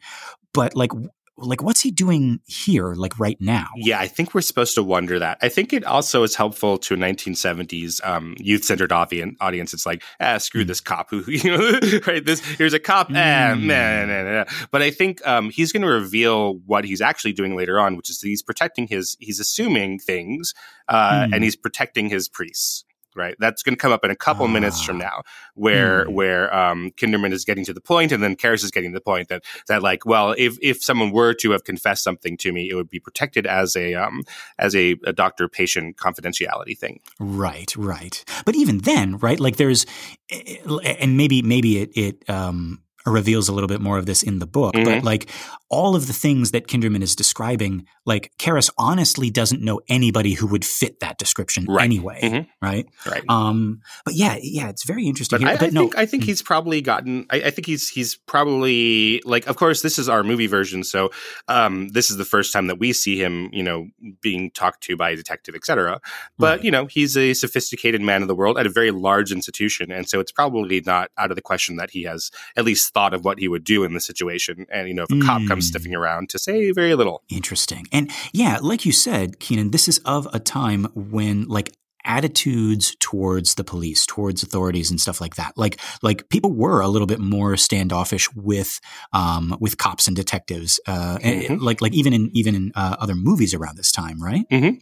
but 0.55 0.75
like 0.75 0.93
like 1.39 1.63
what's 1.63 1.81
he 1.81 1.91
doing 1.91 2.41
here 2.47 2.95
like 2.95 3.19
right 3.19 3.39
now 3.41 3.67
yeah 3.77 3.99
i 3.99 4.07
think 4.07 4.35
we're 4.35 4.41
supposed 4.41 4.75
to 4.75 4.83
wonder 4.83 5.19
that 5.19 5.39
i 5.41 5.49
think 5.49 5.73
it 5.73 5.85
also 5.85 6.23
is 6.23 6.35
helpful 6.35 6.77
to 6.77 6.95
a 6.95 6.97
1970s 6.97 8.05
um, 8.07 8.35
youth-centered 8.39 8.93
audience 8.93 9.73
it's 9.73 9.87
like 9.87 10.03
ah 10.21 10.39
screw 10.39 10.65
mm. 10.65 10.67
this 10.67 10.81
cop 10.81 11.09
who 11.11 11.23
you 11.27 11.51
know 11.51 11.81
right 12.07 12.25
this 12.27 12.41
here's 12.41 12.75
a 12.75 12.79
cop 12.79 13.09
mm. 13.09 13.17
ah, 13.17 13.55
nah, 13.55 14.05
nah, 14.05 14.23
nah. 14.23 14.45
but 14.71 14.83
i 14.83 14.91
think 14.91 15.27
um, 15.27 15.51
he's 15.51 15.73
going 15.73 15.83
to 15.83 15.89
reveal 15.89 16.55
what 16.67 16.85
he's 16.85 17.01
actually 17.01 17.33
doing 17.33 17.57
later 17.57 17.81
on 17.81 17.97
which 17.97 18.11
is 18.11 18.21
he's 18.21 18.43
protecting 18.43 18.87
his 18.87 19.17
he's 19.19 19.41
assuming 19.41 19.99
things 19.99 20.53
uh, 20.89 21.25
mm. 21.25 21.35
and 21.35 21.45
he's 21.45 21.57
protecting 21.57 22.09
his 22.09 22.29
priests 22.29 22.85
right? 23.15 23.37
That's 23.39 23.63
going 23.63 23.75
to 23.75 23.81
come 23.81 23.93
up 23.93 24.05
in 24.05 24.11
a 24.11 24.17
couple 24.17 24.47
minutes 24.49 24.83
from 24.83 24.97
ah. 24.97 25.05
now, 25.05 25.23
where 25.55 26.05
hmm. 26.05 26.15
where 26.15 26.55
um, 26.55 26.91
Kinderman 26.97 27.33
is 27.33 27.45
getting 27.45 27.65
to 27.65 27.73
the 27.73 27.81
point, 27.81 28.13
and 28.13 28.23
then 28.23 28.37
Karras 28.37 28.65
is 28.65 28.71
getting 28.71 28.93
to 28.93 28.97
the 28.97 29.03
point 29.03 29.29
that 29.29 29.45
that 29.69 29.83
like, 29.83 30.07
well, 30.07 30.35
if 30.39 30.59
if 30.61 30.83
someone 30.83 31.13
were 31.13 31.35
to 31.35 31.51
have 31.53 31.65
confessed 31.65 32.05
something 32.05 32.37
to 32.39 32.53
me, 32.53 32.69
it 32.71 32.75
would 32.75 32.91
be 32.91 33.01
protected 33.01 33.47
as 33.47 33.77
a 33.77 33.95
um, 33.95 34.23
as 34.59 34.75
a, 34.75 34.97
a 35.05 35.13
doctor 35.13 35.49
patient 35.49 35.97
confidentiality 35.97 36.77
thing. 36.77 37.01
Right, 37.19 37.75
right. 37.77 38.25
But 38.45 38.55
even 38.55 38.79
then, 38.79 39.19
right? 39.19 39.41
Like, 39.41 39.57
there's, 39.57 39.87
eh, 40.31 40.57
eh, 40.83 40.97
and 41.01 41.17
maybe 41.17 41.43
maybe 41.43 41.79
it 41.79 41.91
it 41.97 42.31
um, 42.31 42.83
reveals 43.07 43.49
a 43.49 43.53
little 43.53 43.69
bit 43.69 43.81
more 43.81 43.99
of 43.99 44.07
this 44.07 44.23
in 44.23 44.39
the 44.39 44.47
book, 44.47 44.75
mm-hmm. 44.75 44.85
but 44.85 45.05
like 45.05 45.29
all 45.69 45.97
of 45.97 46.07
the 46.07 46.13
things 46.13 46.51
that 46.51 46.67
Kinderman 46.67 47.03
is 47.03 47.17
describing, 47.17 47.87
like 48.05 48.33
Karras 48.39 48.71
honestly 48.77 49.31
doesn't 49.31 49.63
know 49.63 49.81
anybody 49.89 50.35
who 50.35 50.47
would 50.47 50.65
fit 50.65 51.01
that 51.01 51.19
description 51.19 51.67
right. 51.69 51.85
anyway, 51.85 52.21
mm-hmm. 52.23 52.65
right? 52.65 52.87
Right. 53.07 53.25
Um, 53.29 53.81
but 54.05 54.15
yeah, 54.15 54.37
yeah, 54.41 54.69
it's 54.69 54.85
very 54.85 55.07
interesting. 55.07 55.41
But, 55.41 55.49
I, 55.49 55.57
but 55.57 55.67
I, 55.69 55.71
no, 55.71 55.81
think 55.83 55.99
I 55.99 56.07
think 56.07 56.23
mm. 56.25 56.27
he's 56.27 56.43
probably 56.43 56.83
gotten. 56.83 57.27
I, 57.31 57.37
I, 57.43 57.51
think 57.51 57.67
he's 57.67 57.89
he's 57.89 58.15
probably 58.15 59.23
like. 59.25 59.47
Of 59.47 59.57
course, 59.57 59.83
this 59.83 59.99
is 59.99 60.09
our 60.09 60.23
movie 60.23 60.47
version, 60.47 60.85
so 60.85 61.11
um, 61.49 61.89
this 61.89 62.11
is 62.11 62.17
the 62.17 62.25
first 62.25 62.53
time 62.53 62.67
that 62.67 62.79
we 62.79 62.93
see 62.93 63.21
him, 63.21 63.49
you 63.53 63.63
know, 63.63 63.89
being 64.21 64.51
talked 64.51 64.83
to 64.85 64.97
by 64.97 65.11
a 65.11 65.17
detective, 65.17 65.55
etc. 65.55 66.01
But 66.39 66.59
right. 66.59 66.65
you 66.65 66.71
know, 66.71 66.87
he's 66.87 67.17
a 67.17 67.35
sophisticated 67.35 68.01
man 68.01 68.23
of 68.23 68.29
the 68.29 68.35
world 68.35 68.59
at 68.59 68.67
a 68.67 68.71
very 68.71 68.91
large 68.91 69.33
institution, 69.33 69.91
and 69.91 70.09
so 70.09 70.21
it's 70.21 70.33
probably 70.33 70.83
not 70.85 71.11
out 71.17 71.31
of 71.31 71.37
the 71.37 71.43
question 71.43 71.77
that 71.77 71.91
he 71.91 72.03
has 72.03 72.31
at 72.57 72.65
least 72.65 72.92
thought 72.95 73.15
of 73.15 73.25
what 73.25 73.39
he 73.39 73.49
would 73.49 73.65
do 73.65 73.85
in 73.85 73.95
the 73.95 74.01
situation. 74.01 74.67
And, 74.71 74.89
you 74.89 74.95
know, 74.95 75.05
if 75.05 75.11
a 75.11 75.15
mm. 75.15 75.25
cop 75.25 75.47
comes 75.49 75.67
hmm. 75.67 75.73
sniffing 75.73 75.95
around 75.95 76.31
to 76.31 76.39
say 76.39 76.71
very 76.73 76.95
little. 76.95 77.23
Interesting. 77.29 77.87
And 77.93 78.11
yeah, 78.33 78.59
like 78.61 78.85
you 78.85 78.93
said, 78.93 79.39
Keenan, 79.39 79.71
this 79.71 79.89
is 79.89 79.99
of 80.05 80.29
a 80.33 80.39
time 80.39 80.87
when 80.95 81.47
like 81.49 81.73
attitudes 82.05 82.97
towards 82.99 83.55
the 83.55 83.65
police, 83.65 84.07
towards 84.07 84.43
authorities 84.43 84.91
and 84.91 85.01
stuff 85.01 85.21
like 85.21 85.37
that. 85.37 85.53
Like 85.57 85.81
like 86.03 86.29
people 86.29 86.53
were 86.53 86.81
a 86.81 86.89
little 86.89 87.07
bit 87.07 87.21
more 87.21 87.57
standoffish 87.57 88.33
with 88.35 88.81
um, 89.13 89.57
with 89.61 89.79
cops 89.79 90.07
and 90.07 90.17
detectives. 90.17 90.81
Uh, 90.87 91.19
mm-hmm. 91.19 91.53
and, 91.53 91.63
like 91.63 91.81
like 91.81 91.95
even 91.95 92.13
in 92.13 92.31
even 92.33 92.55
in 92.55 92.73
uh, 92.75 92.97
other 92.99 93.15
movies 93.15 93.55
around 93.55 93.77
this 93.77 93.93
time, 93.93 94.23
right? 94.23 94.49
Mm-hmm. 94.51 94.79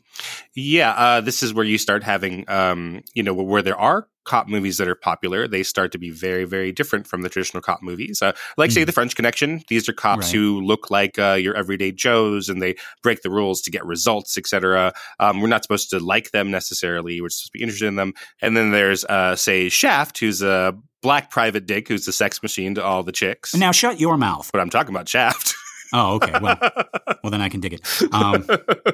Yeah, 0.55 0.91
uh, 0.93 1.21
this 1.21 1.43
is 1.43 1.53
where 1.55 1.65
you 1.65 1.79
start 1.79 2.03
having 2.03 2.49
um, 2.49 3.03
you 3.15 3.23
know 3.23 3.35
where 3.35 3.63
there 3.63 3.79
are 3.79 4.09
cop 4.25 4.49
movies 4.49 4.79
that 4.79 4.89
are 4.89 4.95
popular, 4.95 5.49
they 5.49 5.63
start 5.63 5.93
to 5.93 5.99
be 5.99 6.11
very, 6.11 6.45
very 6.45 6.73
different 6.73 7.07
from 7.07 7.23
the 7.23 7.29
traditional 7.29 7.61
cop 7.61 7.83
movies. 7.83 8.23
Uh, 8.23 8.33
like, 8.57 8.71
mm. 8.71 8.75
say, 8.75 8.81
hmm. 8.83 8.87
The 8.87 8.93
French 8.93 9.15
Connection. 9.15 9.63
These 9.69 9.89
are 9.89 9.93
cops 9.93 10.27
right. 10.27 10.35
who 10.35 10.61
look 10.61 10.91
like 10.91 11.19
uh, 11.19 11.35
your 11.35 11.55
everyday 11.57 11.93
Joes, 11.93 12.49
and 12.49 12.61
they 12.61 12.77
break 13.03 13.23
the 13.23 13.31
rules 13.31 13.61
to 13.63 13.71
get 13.71 13.85
results, 13.85 14.37
etc. 14.37 14.93
Um, 15.19 15.41
we're 15.41 15.49
not 15.49 15.63
supposed 15.63 15.91
to 15.91 15.99
like 15.99 16.31
them 16.33 16.51
necessarily. 16.51 17.21
We're 17.21 17.29
supposed 17.29 17.53
to 17.53 17.59
be 17.59 17.63
interested 17.63 17.87
in 17.87 17.97
them. 17.97 18.15
And 18.43 18.57
then 18.57 18.71
there's, 18.71 19.05
uh, 19.05 19.37
say, 19.37 19.69
Shaft, 19.69 20.19
who's 20.19 20.43
a 20.43 20.77
black 21.03 21.31
private 21.31 21.67
dick 21.67 21.89
who's 21.89 22.05
the 22.05 22.13
sex 22.13 22.43
machine 22.43 22.75
to 22.75 22.85
all 22.85 23.03
the 23.03 23.13
chicks. 23.13 23.55
Now, 23.55 23.73
shut 23.73 24.01
your 24.01 24.17
mouth. 24.17 24.51
But 24.53 24.61
I'm 24.61 24.71
talking 24.71 24.95
about 24.95 25.09
Shaft. 25.09 25.55
Oh, 25.93 26.15
okay. 26.17 26.39
Well, 26.41 26.57
well, 27.23 27.31
then 27.31 27.41
I 27.41 27.49
can 27.49 27.61
dig 27.61 27.75
it. 27.75 28.13
Um, 28.13 28.47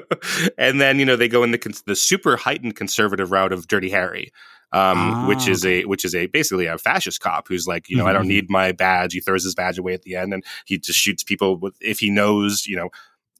and 0.57 0.81
then 0.81 0.99
you 0.99 1.05
know 1.05 1.15
they 1.15 1.27
go 1.27 1.43
in 1.43 1.51
the 1.51 1.81
the 1.85 1.95
super 1.95 2.37
heightened 2.37 2.75
conservative 2.75 3.31
route 3.31 3.53
of 3.53 3.67
Dirty 3.67 3.89
Harry, 3.89 4.31
um, 4.73 4.97
ah, 4.97 5.27
which 5.27 5.47
is 5.47 5.65
okay. 5.65 5.83
a 5.83 5.87
which 5.87 6.03
is 6.03 6.13
a 6.13 6.27
basically 6.27 6.65
a 6.65 6.77
fascist 6.77 7.21
cop 7.21 7.47
who's 7.47 7.67
like, 7.67 7.89
you 7.89 7.95
know, 7.95 8.03
mm-hmm. 8.03 8.09
I 8.09 8.13
don't 8.13 8.23
mm-hmm. 8.23 8.29
need 8.29 8.49
my 8.49 8.71
badge. 8.73 9.13
He 9.13 9.21
throws 9.21 9.43
his 9.43 9.55
badge 9.55 9.77
away 9.77 9.93
at 9.93 10.01
the 10.01 10.15
end, 10.15 10.33
and 10.33 10.43
he 10.65 10.77
just 10.77 10.99
shoots 10.99 11.23
people 11.23 11.57
with 11.57 11.75
if 11.79 11.99
he 11.99 12.09
knows, 12.09 12.65
you 12.67 12.75
know, 12.75 12.89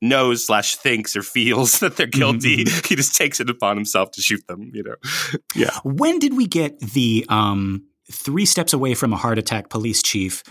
knows 0.02 0.46
slash 0.46 0.78
thinks 0.78 1.16
or 1.16 1.24
feels 1.24 1.80
that 1.80 1.98
they're 1.98 2.08
guilty. 2.08 2.64
Mm-hmm. 2.64 2.88
He 2.88 2.96
just 2.96 3.16
takes 3.16 3.40
it 3.40 3.50
upon 3.50 3.76
himself 3.76 4.12
to 4.12 4.22
shoot 4.22 4.46
them. 4.48 4.72
You 4.74 4.84
know, 4.84 4.96
yeah. 5.56 5.78
When 5.84 6.20
did 6.20 6.36
we 6.36 6.48
get 6.48 6.80
the 6.80 7.26
um 7.30 7.86
three 8.12 8.46
steps 8.46 8.74
away 8.74 8.94
from 8.94 9.14
a 9.14 9.18
heart 9.18 9.38
attack 9.38 9.70
police 9.70 10.02
chief 10.02 10.44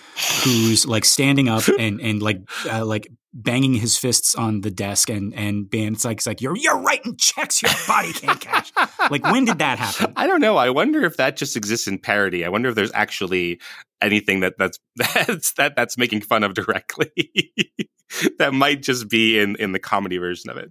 who's 0.44 0.86
like 0.86 1.04
standing 1.04 1.48
up 1.48 1.64
and 1.78 2.00
and 2.00 2.22
like 2.22 2.40
uh, 2.70 2.84
like 2.84 3.08
banging 3.32 3.74
his 3.74 3.98
fists 3.98 4.34
on 4.34 4.62
the 4.62 4.70
desk 4.70 5.10
and 5.10 5.34
and 5.34 5.68
being 5.68 5.92
it's 5.92 6.04
like 6.04 6.18
it's 6.18 6.26
like 6.26 6.40
you're 6.40 6.56
you're 6.56 6.78
writing 6.78 7.16
checks 7.16 7.62
your 7.62 7.70
body 7.86 8.12
can't 8.12 8.40
cash. 8.40 8.72
like 9.10 9.22
when 9.24 9.44
did 9.44 9.58
that 9.58 9.78
happen? 9.78 10.12
I 10.16 10.26
don't 10.26 10.40
know. 10.40 10.56
I 10.56 10.70
wonder 10.70 11.04
if 11.04 11.16
that 11.18 11.36
just 11.36 11.56
exists 11.56 11.86
in 11.86 11.98
parody. 11.98 12.44
I 12.44 12.48
wonder 12.48 12.68
if 12.68 12.74
there's 12.74 12.92
actually 12.94 13.60
anything 14.00 14.40
that 14.40 14.54
that's 14.58 14.78
that's 14.96 15.52
that 15.54 15.76
that's 15.76 15.98
making 15.98 16.22
fun 16.22 16.44
of 16.44 16.54
directly. 16.54 17.10
that 18.38 18.54
might 18.54 18.82
just 18.82 19.08
be 19.08 19.38
in 19.38 19.56
in 19.56 19.72
the 19.72 19.78
comedy 19.78 20.18
version 20.18 20.50
of 20.50 20.56
it. 20.56 20.70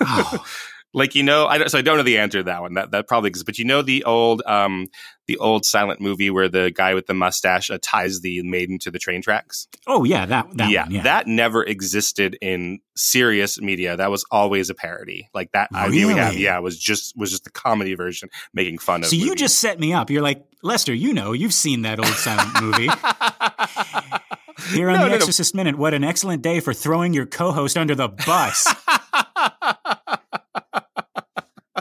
Oh. 0.00 0.44
Like 0.94 1.14
you 1.14 1.22
know, 1.22 1.46
I 1.46 1.58
don't, 1.58 1.70
so 1.70 1.78
I 1.78 1.82
don't 1.82 1.96
know 1.96 2.02
the 2.02 2.18
answer 2.18 2.38
to 2.38 2.44
that 2.44 2.62
one. 2.62 2.74
That 2.74 2.90
that 2.92 3.08
probably 3.08 3.28
exists, 3.28 3.44
but 3.44 3.58
you 3.58 3.64
know 3.64 3.82
the 3.82 4.04
old 4.04 4.42
um 4.46 4.88
the 5.26 5.36
old 5.36 5.66
silent 5.66 6.00
movie 6.00 6.30
where 6.30 6.48
the 6.48 6.70
guy 6.74 6.94
with 6.94 7.06
the 7.06 7.14
mustache 7.14 7.70
uh, 7.70 7.78
ties 7.82 8.20
the 8.20 8.42
maiden 8.42 8.78
to 8.78 8.90
the 8.90 8.98
train 8.98 9.20
tracks. 9.20 9.68
Oh 9.86 10.04
yeah, 10.04 10.24
that, 10.26 10.56
that 10.56 10.70
yeah, 10.70 10.84
one, 10.84 10.92
yeah, 10.92 11.02
that 11.02 11.26
never 11.26 11.62
existed 11.62 12.38
in 12.40 12.80
serious 12.96 13.60
media. 13.60 13.96
That 13.96 14.10
was 14.10 14.24
always 14.30 14.70
a 14.70 14.74
parody. 14.74 15.28
Like 15.34 15.52
that 15.52 15.68
really? 15.72 15.86
idea 15.86 16.06
we 16.06 16.12
have, 16.14 16.34
yeah, 16.34 16.58
was 16.58 16.78
just 16.78 17.16
was 17.16 17.30
just 17.30 17.44
the 17.44 17.50
comedy 17.50 17.94
version 17.94 18.30
making 18.54 18.78
fun 18.78 19.02
of. 19.02 19.10
So 19.10 19.16
you 19.16 19.34
just 19.34 19.58
set 19.58 19.78
me 19.78 19.92
up. 19.92 20.10
You're 20.10 20.22
like 20.22 20.44
Lester. 20.62 20.94
You 20.94 21.12
know, 21.12 21.32
you've 21.32 21.54
seen 21.54 21.82
that 21.82 21.98
old 21.98 22.08
silent 22.08 22.62
movie. 22.62 22.88
Here 24.74 24.90
on 24.90 24.96
no, 24.96 25.04
the 25.04 25.10
no, 25.10 25.14
Exorcist 25.14 25.54
no. 25.54 25.58
Minute, 25.58 25.78
what 25.78 25.94
an 25.94 26.02
excellent 26.02 26.42
day 26.42 26.60
for 26.60 26.74
throwing 26.74 27.12
your 27.12 27.26
co-host 27.26 27.76
under 27.76 27.94
the 27.94 28.08
bus 28.08 28.66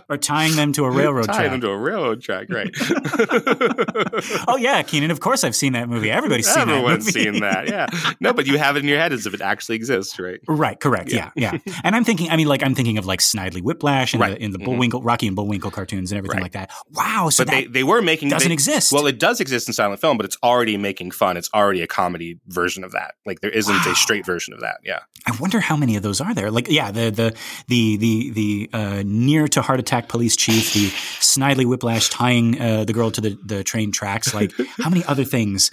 or 0.09 0.17
tying 0.17 0.55
them 0.55 0.71
to 0.73 0.85
a 0.85 0.91
railroad 0.91 1.25
tying 1.25 1.39
track. 1.39 1.51
them 1.51 1.61
to 1.61 1.69
a 1.69 1.77
railroad 1.77 2.21
track, 2.21 2.47
right? 2.49 2.69
oh 4.47 4.57
yeah, 4.57 4.81
Keenan. 4.83 5.11
Of 5.11 5.19
course, 5.19 5.43
I've 5.43 5.55
seen 5.55 5.73
that 5.73 5.89
movie. 5.89 6.09
Everybody's 6.09 6.47
seen 6.47 6.67
that. 6.67 6.69
Everyone's 6.69 7.05
that 7.05 7.11
seen 7.11 7.39
that. 7.41 7.69
Yeah. 7.69 7.87
No, 8.19 8.33
but 8.33 8.47
you 8.47 8.57
have 8.57 8.77
it 8.77 8.79
in 8.79 8.87
your 8.87 8.99
head 8.99 9.13
as 9.13 9.25
if 9.25 9.33
it 9.33 9.41
actually 9.41 9.75
exists, 9.75 10.19
right? 10.19 10.39
Right. 10.47 10.79
Correct. 10.79 11.11
Yeah. 11.11 11.31
Yeah. 11.35 11.57
yeah. 11.65 11.73
and 11.83 11.95
I'm 11.95 12.03
thinking. 12.03 12.29
I 12.29 12.37
mean, 12.37 12.47
like 12.47 12.63
I'm 12.63 12.75
thinking 12.75 12.97
of 12.97 13.05
like 13.05 13.19
Snidely 13.19 13.61
Whiplash 13.61 14.13
and 14.13 14.21
right. 14.21 14.37
the, 14.37 14.43
in 14.43 14.51
the 14.51 14.57
mm-hmm. 14.57 14.65
Bullwinkle, 14.65 14.99
mm-hmm. 14.99 15.07
Rocky 15.07 15.27
and 15.27 15.35
Bullwinkle 15.35 15.71
cartoons 15.71 16.11
and 16.11 16.17
everything 16.17 16.37
right. 16.37 16.43
like 16.43 16.53
that. 16.53 16.71
Wow. 16.91 17.29
So 17.29 17.43
but 17.43 17.51
they 17.51 17.65
they 17.65 17.83
were 17.83 18.01
making 18.01 18.29
doesn't 18.29 18.47
they, 18.47 18.53
exist. 18.53 18.91
Well, 18.91 19.07
it 19.07 19.19
does 19.19 19.39
exist 19.39 19.67
in 19.67 19.73
silent 19.73 19.99
film, 19.99 20.17
but 20.17 20.25
it's 20.25 20.37
already 20.43 20.77
making 20.77 21.11
fun. 21.11 21.37
It's 21.37 21.49
already 21.53 21.81
a 21.81 21.87
comedy 21.87 22.39
version 22.47 22.83
of 22.83 22.91
that. 22.93 23.15
Like 23.25 23.41
there 23.41 23.51
isn't 23.51 23.73
wow. 23.73 23.91
a 23.91 23.95
straight 23.95 24.25
version 24.25 24.53
of 24.53 24.61
that. 24.61 24.77
Yeah. 24.83 24.99
I 25.25 25.35
wonder 25.39 25.59
how 25.59 25.75
many 25.75 25.95
of 25.95 26.03
those 26.03 26.21
are 26.21 26.33
there. 26.33 26.51
Like 26.51 26.67
yeah, 26.69 26.91
the 26.91 27.09
the 27.09 27.35
the 27.67 27.97
the 27.97 28.29
the 28.31 28.69
uh, 28.73 29.03
near 29.05 29.47
to 29.49 29.61
heart 29.61 29.79
attack 29.79 29.96
police 30.01 30.35
chief 30.35 30.73
the 30.73 30.87
Snidely 31.19 31.65
Whiplash 31.65 32.09
tying 32.09 32.59
uh, 32.59 32.85
the 32.85 32.93
girl 32.93 33.11
to 33.11 33.21
the, 33.21 33.37
the 33.43 33.63
train 33.63 33.91
tracks. 33.91 34.33
Like, 34.33 34.51
how 34.77 34.89
many 34.89 35.03
other 35.05 35.23
things 35.23 35.71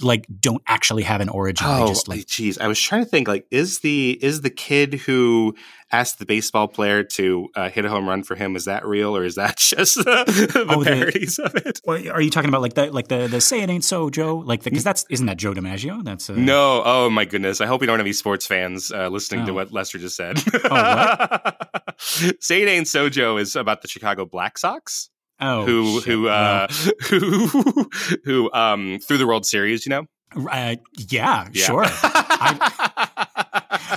like 0.00 0.26
don't 0.40 0.62
actually 0.66 1.04
have 1.04 1.20
an 1.20 1.28
origin? 1.28 1.66
Oh, 1.68 1.88
just 1.88 2.08
like, 2.08 2.26
I 2.60 2.68
was 2.68 2.80
trying 2.80 3.04
to 3.04 3.10
think. 3.10 3.28
Like, 3.28 3.46
is 3.50 3.80
the 3.80 4.18
is 4.22 4.40
the 4.40 4.50
kid 4.50 4.94
who 4.94 5.54
asked 5.92 6.18
the 6.18 6.26
baseball 6.26 6.68
player 6.68 7.02
to 7.02 7.48
uh, 7.54 7.68
hit 7.68 7.84
a 7.84 7.88
home 7.88 8.08
run 8.08 8.22
for 8.22 8.34
him. 8.34 8.56
Is 8.56 8.66
that 8.66 8.84
real 8.86 9.16
or 9.16 9.24
is 9.24 9.34
that 9.34 9.56
just 9.58 9.96
the, 9.96 10.66
oh, 10.68 10.84
parodies 10.84 11.36
the, 11.36 11.44
of 11.44 11.56
it? 11.56 11.80
Well, 11.84 12.08
are 12.10 12.20
you 12.20 12.30
talking 12.30 12.48
about 12.48 12.62
like 12.62 12.74
the 12.74 12.92
like 12.92 13.08
the 13.08 13.26
the 13.26 13.40
say 13.40 13.60
it 13.60 13.70
ain't 13.70 13.84
so 13.84 14.10
Joe? 14.10 14.36
Like 14.36 14.62
because 14.62 14.84
that's 14.84 15.04
isn't 15.10 15.26
that 15.26 15.36
Joe 15.36 15.52
DiMaggio? 15.52 16.04
That's 16.04 16.30
uh... 16.30 16.34
no. 16.34 16.82
Oh 16.84 17.10
my 17.10 17.24
goodness! 17.24 17.60
I 17.60 17.66
hope 17.66 17.80
we 17.80 17.86
don't 17.86 17.98
have 17.98 18.06
any 18.06 18.12
sports 18.12 18.46
fans 18.46 18.92
uh, 18.92 19.08
listening 19.08 19.42
oh. 19.42 19.46
to 19.46 19.54
what 19.54 19.72
Lester 19.72 19.98
just 19.98 20.16
said. 20.16 20.38
oh, 20.64 21.50
say 22.40 22.62
it 22.62 22.68
ain't 22.68 22.88
so 22.88 23.08
Joe 23.08 23.36
is 23.36 23.56
about 23.56 23.82
the 23.82 23.88
Chicago 23.88 24.24
Black 24.24 24.58
Sox. 24.58 25.10
Oh, 25.40 25.64
who 25.64 26.00
shit. 26.00 26.04
who 26.04 26.28
uh, 26.28 26.68
who 27.08 27.90
who 28.24 28.52
um 28.52 28.98
threw 29.00 29.18
the 29.18 29.26
World 29.26 29.46
Series? 29.46 29.86
You 29.86 29.90
know. 29.90 30.06
Uh, 30.36 30.76
yeah, 30.96 31.48
yeah, 31.52 31.66
sure. 31.66 31.84
I, 31.84 33.08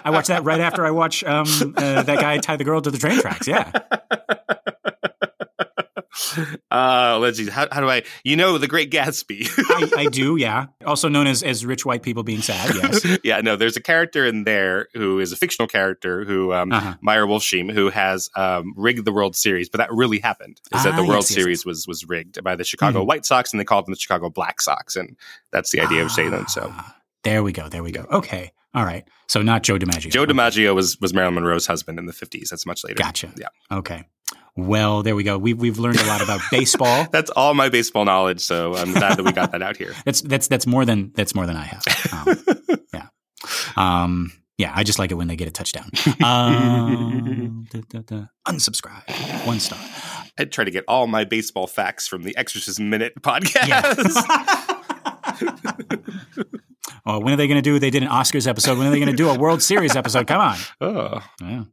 I 0.05 0.09
watch 0.09 0.27
that 0.27 0.43
right 0.43 0.59
after 0.59 0.85
I 0.85 0.91
watch 0.91 1.23
um, 1.23 1.45
uh, 1.77 2.03
that 2.03 2.19
guy 2.19 2.37
tie 2.39 2.57
the 2.57 2.63
girl 2.63 2.81
to 2.81 2.91
the 2.91 2.97
train 2.97 3.19
tracks. 3.19 3.47
Yeah. 3.47 3.71
Uh, 6.71 7.19
let's 7.21 7.37
see. 7.37 7.47
How, 7.49 7.67
how, 7.71 7.81
do 7.81 7.89
I? 7.89 8.03
You 8.23 8.35
know, 8.35 8.57
The 8.57 8.67
Great 8.67 8.89
Gatsby. 8.89 9.47
I, 9.95 10.01
I, 10.01 10.05
do. 10.07 10.35
Yeah. 10.37 10.67
Also 10.85 11.07
known 11.07 11.27
as 11.27 11.43
as 11.43 11.65
rich 11.65 11.85
white 11.85 12.01
people 12.01 12.23
being 12.23 12.41
sad. 12.41 12.73
Yes. 12.75 13.19
yeah. 13.23 13.41
No. 13.41 13.55
There's 13.55 13.77
a 13.77 13.81
character 13.81 14.25
in 14.25 14.43
there 14.43 14.87
who 14.93 15.19
is 15.19 15.31
a 15.31 15.35
fictional 15.35 15.67
character 15.67 16.25
who 16.25 16.51
um, 16.51 16.71
uh-huh. 16.71 16.95
Meyer 17.01 17.25
Wolfsheim 17.25 17.71
who 17.71 17.89
has 17.89 18.29
um, 18.35 18.73
rigged 18.75 19.05
the 19.05 19.11
World 19.11 19.35
Series, 19.35 19.69
but 19.69 19.77
that 19.77 19.91
really 19.91 20.19
happened. 20.19 20.59
Is 20.73 20.81
ah, 20.81 20.83
that 20.83 20.95
the 20.95 21.03
World 21.03 21.25
yes, 21.25 21.29
Series 21.29 21.59
yes. 21.59 21.65
was 21.65 21.87
was 21.87 22.05
rigged 22.05 22.43
by 22.43 22.55
the 22.55 22.63
Chicago 22.63 22.99
mm-hmm. 22.99 23.07
White 23.07 23.25
Sox, 23.25 23.53
and 23.53 23.59
they 23.59 23.65
called 23.65 23.85
them 23.85 23.93
the 23.93 23.99
Chicago 23.99 24.29
Black 24.29 24.61
Sox, 24.61 24.95
and 24.95 25.15
that's 25.51 25.71
the 25.71 25.81
idea 25.81 26.03
ah, 26.03 26.05
of 26.05 26.15
them. 26.15 26.47
So 26.47 26.73
there 27.23 27.43
we 27.43 27.51
go. 27.51 27.69
There 27.69 27.83
we 27.83 27.91
go. 27.91 28.05
Okay. 28.11 28.51
All 28.73 28.85
right. 28.85 29.07
So 29.27 29.41
not 29.41 29.63
Joe 29.63 29.77
DiMaggio. 29.77 30.09
Joe 30.09 30.25
DiMaggio 30.25 30.73
was 30.73 30.99
was 30.99 31.13
Marilyn 31.13 31.35
Monroe's 31.35 31.67
husband 31.67 31.99
in 31.99 32.07
the 32.07 32.13
50s. 32.13 32.49
That's 32.49 32.65
much 32.65 32.83
later. 32.83 32.95
Gotcha. 32.95 33.31
Yeah. 33.37 33.47
Okay. 33.71 34.03
Well, 34.55 35.01
there 35.01 35.15
we 35.15 35.23
go. 35.23 35.37
We've 35.37 35.59
we've 35.59 35.79
learned 35.79 35.99
a 35.99 36.05
lot 36.05 36.21
about 36.21 36.41
baseball. 36.51 37.07
that's 37.11 37.31
all 37.31 37.53
my 37.53 37.69
baseball 37.69 38.05
knowledge. 38.05 38.41
So 38.41 38.75
I'm 38.75 38.93
glad 38.93 39.17
that 39.17 39.23
we 39.23 39.31
got 39.31 39.51
that 39.51 39.61
out 39.61 39.77
here. 39.77 39.93
that's 40.05 40.21
that's 40.21 40.47
that's 40.47 40.67
more 40.67 40.85
than 40.85 41.11
that's 41.15 41.33
more 41.33 41.45
than 41.47 41.55
I 41.57 41.63
have. 41.63 41.83
Um, 42.13 42.45
yeah. 42.93 43.07
Um, 43.75 44.31
yeah, 44.59 44.71
I 44.75 44.83
just 44.83 44.99
like 44.99 45.09
it 45.11 45.15
when 45.15 45.27
they 45.27 45.35
get 45.35 45.47
a 45.47 45.51
touchdown. 45.51 45.89
Um, 46.23 47.65
da, 47.71 47.81
da, 47.89 47.99
da. 48.05 48.25
Unsubscribe. 48.47 49.47
One 49.47 49.59
star. 49.59 49.79
I'd 50.37 50.51
try 50.51 50.63
to 50.63 50.71
get 50.71 50.83
all 50.87 51.07
my 51.07 51.23
baseball 51.23 51.65
facts 51.65 52.07
from 52.07 52.21
the 52.23 52.37
Exorcist 52.37 52.79
Minute 52.79 53.13
podcast. 53.21 53.67
Yeah. 53.67 53.93
oh, 57.05 57.19
when 57.19 57.33
are 57.33 57.37
they 57.37 57.47
going 57.47 57.57
to 57.57 57.61
do? 57.63 57.79
They 57.79 57.89
did 57.89 58.03
an 58.03 58.09
Oscars 58.09 58.47
episode. 58.47 58.77
When 58.77 58.87
are 58.87 58.91
they 58.91 58.99
going 58.99 59.11
to 59.11 59.15
do 59.15 59.29
a 59.29 59.37
World 59.37 59.61
Series 59.63 59.95
episode? 59.95 60.27
Come 60.27 60.41
on. 60.41 60.57
Oh. 60.81 61.19
Yeah. 61.41 61.63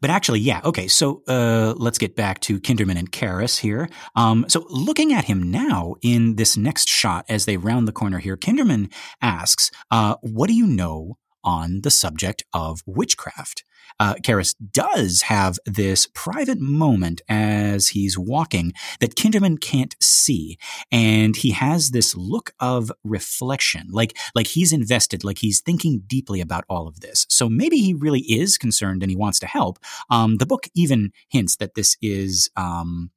But 0.00 0.10
actually, 0.10 0.40
yeah. 0.40 0.60
Okay. 0.64 0.88
So 0.88 1.22
uh, 1.28 1.74
let's 1.76 1.98
get 1.98 2.16
back 2.16 2.40
to 2.40 2.60
Kinderman 2.60 2.98
and 2.98 3.10
Karras 3.10 3.58
here. 3.58 3.88
Um, 4.16 4.46
so 4.48 4.64
looking 4.68 5.12
at 5.12 5.24
him 5.24 5.50
now 5.50 5.94
in 6.02 6.36
this 6.36 6.56
next 6.56 6.88
shot 6.88 7.24
as 7.28 7.44
they 7.44 7.56
round 7.56 7.86
the 7.86 7.92
corner 7.92 8.18
here, 8.18 8.36
Kinderman 8.36 8.92
asks, 9.20 9.70
uh, 9.90 10.16
What 10.22 10.48
do 10.48 10.54
you 10.54 10.66
know 10.66 11.18
on 11.44 11.80
the 11.82 11.90
subject 11.90 12.44
of 12.52 12.80
witchcraft? 12.86 13.64
Uh, 14.00 14.14
Karras 14.14 14.54
does 14.72 15.22
have 15.22 15.58
this 15.66 16.08
private 16.14 16.60
moment 16.60 17.20
as 17.28 17.88
he's 17.88 18.18
walking 18.18 18.72
that 19.00 19.14
Kinderman 19.14 19.60
can't 19.60 19.94
see, 20.00 20.58
and 20.90 21.36
he 21.36 21.52
has 21.52 21.90
this 21.90 22.14
look 22.16 22.52
of 22.60 22.90
reflection, 23.04 23.88
like 23.90 24.16
like 24.34 24.48
he's 24.48 24.72
invested, 24.72 25.24
like 25.24 25.38
he's 25.38 25.60
thinking 25.60 26.02
deeply 26.06 26.40
about 26.40 26.64
all 26.68 26.88
of 26.88 27.00
this. 27.00 27.26
So 27.28 27.48
maybe 27.48 27.78
he 27.78 27.94
really 27.94 28.20
is 28.20 28.58
concerned 28.58 29.02
and 29.02 29.10
he 29.10 29.16
wants 29.16 29.38
to 29.40 29.46
help. 29.46 29.78
Um, 30.10 30.36
the 30.36 30.46
book 30.46 30.68
even 30.74 31.12
hints 31.28 31.56
that 31.56 31.74
this 31.74 31.96
is. 32.00 32.50
Um, 32.56 33.10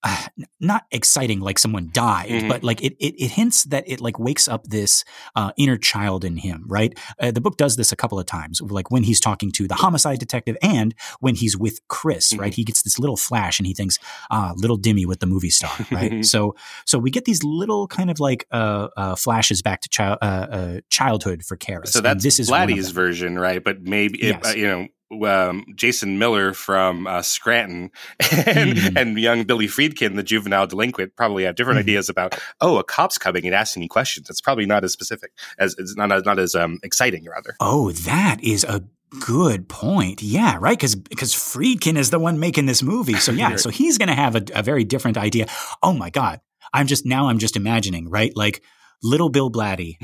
uh, 0.04 0.26
not 0.60 0.84
exciting 0.90 1.40
like 1.40 1.58
someone 1.58 1.90
died, 1.92 2.28
mm-hmm. 2.28 2.48
but 2.48 2.62
like 2.62 2.82
it, 2.82 2.96
it, 2.98 3.14
it 3.20 3.30
hints 3.32 3.64
that 3.64 3.84
it 3.86 4.00
like 4.00 4.18
wakes 4.18 4.48
up 4.48 4.64
this 4.64 5.04
uh, 5.34 5.52
inner 5.56 5.76
child 5.76 6.24
in 6.24 6.36
him, 6.36 6.64
right? 6.66 6.96
Uh, 7.18 7.30
the 7.30 7.40
book 7.40 7.56
does 7.56 7.76
this 7.76 7.92
a 7.92 7.96
couple 7.96 8.18
of 8.18 8.26
times, 8.26 8.60
like 8.60 8.90
when 8.90 9.02
he's 9.02 9.20
talking 9.20 9.50
to 9.52 9.66
the 9.66 9.74
homicide 9.74 10.18
detective 10.18 10.56
and 10.62 10.94
when 11.20 11.34
he's 11.34 11.56
with 11.56 11.80
Chris, 11.88 12.32
mm-hmm. 12.32 12.42
right? 12.42 12.54
He 12.54 12.64
gets 12.64 12.82
this 12.82 12.98
little 12.98 13.16
flash 13.16 13.58
and 13.58 13.66
he 13.66 13.74
thinks, 13.74 13.98
ah, 14.30 14.52
little 14.56 14.78
Dimmy 14.78 15.06
with 15.06 15.20
the 15.20 15.26
movie 15.26 15.50
star, 15.50 15.74
right? 15.90 16.24
so, 16.24 16.54
so 16.84 16.98
we 16.98 17.10
get 17.10 17.24
these 17.24 17.42
little 17.42 17.88
kind 17.88 18.10
of 18.10 18.20
like 18.20 18.46
uh, 18.50 18.88
uh, 18.96 19.16
flashes 19.16 19.62
back 19.62 19.80
to 19.82 19.88
child 19.88 20.18
uh, 20.22 20.80
childhood 20.90 21.44
for 21.44 21.56
Karras. 21.56 21.88
So 21.88 22.00
that's 22.00 22.22
this 22.22 22.38
is 22.38 22.48
Blatty's 22.48 22.90
version, 22.90 23.38
right? 23.38 23.62
But 23.62 23.82
maybe 23.82 24.18
yes. 24.22 24.52
it, 24.52 24.58
you 24.58 24.66
know 24.66 24.88
um, 25.24 25.64
Jason 25.74 26.18
Miller 26.18 26.52
from 26.52 27.06
uh, 27.06 27.22
Scranton 27.22 27.90
and, 28.20 28.72
mm. 28.76 29.00
and 29.00 29.18
young 29.18 29.44
Billy 29.44 29.66
Friedkin, 29.66 30.16
the 30.16 30.22
juvenile 30.22 30.66
delinquent, 30.66 31.16
probably 31.16 31.44
have 31.44 31.54
different 31.54 31.78
mm. 31.78 31.82
ideas 31.82 32.08
about, 32.08 32.38
oh, 32.60 32.78
a 32.78 32.84
cop's 32.84 33.18
coming 33.18 33.46
and 33.46 33.54
asking 33.54 33.80
me 33.80 33.88
questions. 33.88 34.28
It's 34.30 34.40
probably 34.40 34.66
not 34.66 34.84
as 34.84 34.92
specific 34.92 35.32
as 35.58 35.74
it's 35.78 35.96
not, 35.96 36.08
not 36.24 36.38
as 36.38 36.54
um, 36.54 36.78
exciting, 36.82 37.24
rather. 37.24 37.56
Oh, 37.60 37.92
that 37.92 38.42
is 38.42 38.64
a 38.64 38.84
good 39.20 39.68
point. 39.68 40.22
Yeah, 40.22 40.58
right. 40.60 40.78
Because 40.78 40.94
because 40.94 41.32
Friedkin 41.34 41.96
is 41.96 42.10
the 42.10 42.18
one 42.18 42.38
making 42.38 42.66
this 42.66 42.82
movie. 42.82 43.14
So 43.14 43.32
yeah, 43.32 43.56
so 43.56 43.70
he's 43.70 43.98
going 43.98 44.08
to 44.08 44.14
have 44.14 44.36
a, 44.36 44.42
a 44.54 44.62
very 44.62 44.84
different 44.84 45.16
idea. 45.16 45.46
Oh 45.82 45.92
my 45.92 46.10
god, 46.10 46.40
I'm 46.72 46.86
just 46.86 47.06
now 47.06 47.28
I'm 47.28 47.38
just 47.38 47.56
imagining 47.56 48.10
right 48.10 48.36
like 48.36 48.62
little 49.02 49.28
Bill 49.28 49.50
Blatty 49.50 49.96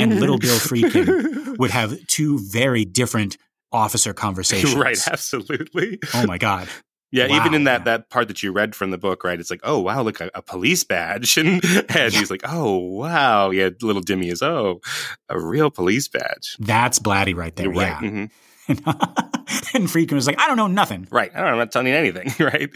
and 0.00 0.20
little 0.20 0.38
Bill 0.38 0.58
Friedkin 0.58 1.58
would 1.58 1.70
have 1.70 1.96
two 2.08 2.38
very 2.50 2.84
different 2.84 3.36
officer 3.72 4.12
conversations. 4.12 4.74
right, 4.76 4.98
absolutely. 5.08 5.98
Oh 6.14 6.26
my 6.26 6.38
god. 6.38 6.68
Yeah, 7.10 7.28
wow. 7.28 7.36
even 7.36 7.52
in 7.52 7.64
that 7.64 7.84
that 7.84 8.08
part 8.08 8.28
that 8.28 8.42
you 8.42 8.52
read 8.52 8.74
from 8.74 8.90
the 8.90 8.96
book, 8.96 9.22
right? 9.22 9.38
It's 9.38 9.50
like, 9.50 9.60
oh 9.64 9.80
wow, 9.80 10.02
look 10.02 10.20
a, 10.20 10.30
a 10.34 10.40
police 10.40 10.82
badge, 10.82 11.36
and 11.38 11.62
and 11.62 11.84
yeah. 11.88 12.08
he's 12.08 12.30
like, 12.30 12.42
oh 12.44 12.78
wow, 12.78 13.50
yeah. 13.50 13.70
Little 13.82 14.02
Dimmy 14.02 14.32
is 14.32 14.42
oh, 14.42 14.80
a 15.28 15.38
real 15.38 15.70
police 15.70 16.08
badge. 16.08 16.56
That's 16.58 16.98
Blatty 16.98 17.36
right 17.36 17.54
there. 17.54 17.66
You're 17.66 17.74
yeah. 17.74 17.98
Mm-hmm. 18.00 18.24
and 18.68 19.88
Friedkin 19.88 20.12
was 20.12 20.26
like, 20.26 20.38
I 20.40 20.46
don't 20.46 20.56
know 20.56 20.68
nothing. 20.68 21.06
Right. 21.10 21.30
I 21.34 21.38
don't 21.38 21.46
know, 21.46 21.52
I'm 21.52 21.58
not 21.58 21.72
telling 21.72 21.88
you 21.88 21.94
anything. 21.94 22.32
Right. 22.42 22.70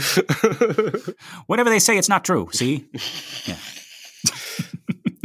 Whatever 1.46 1.70
they 1.70 1.78
say, 1.78 1.96
it's 1.96 2.08
not 2.08 2.24
true. 2.24 2.48
See. 2.52 2.86
Yeah. 3.44 3.56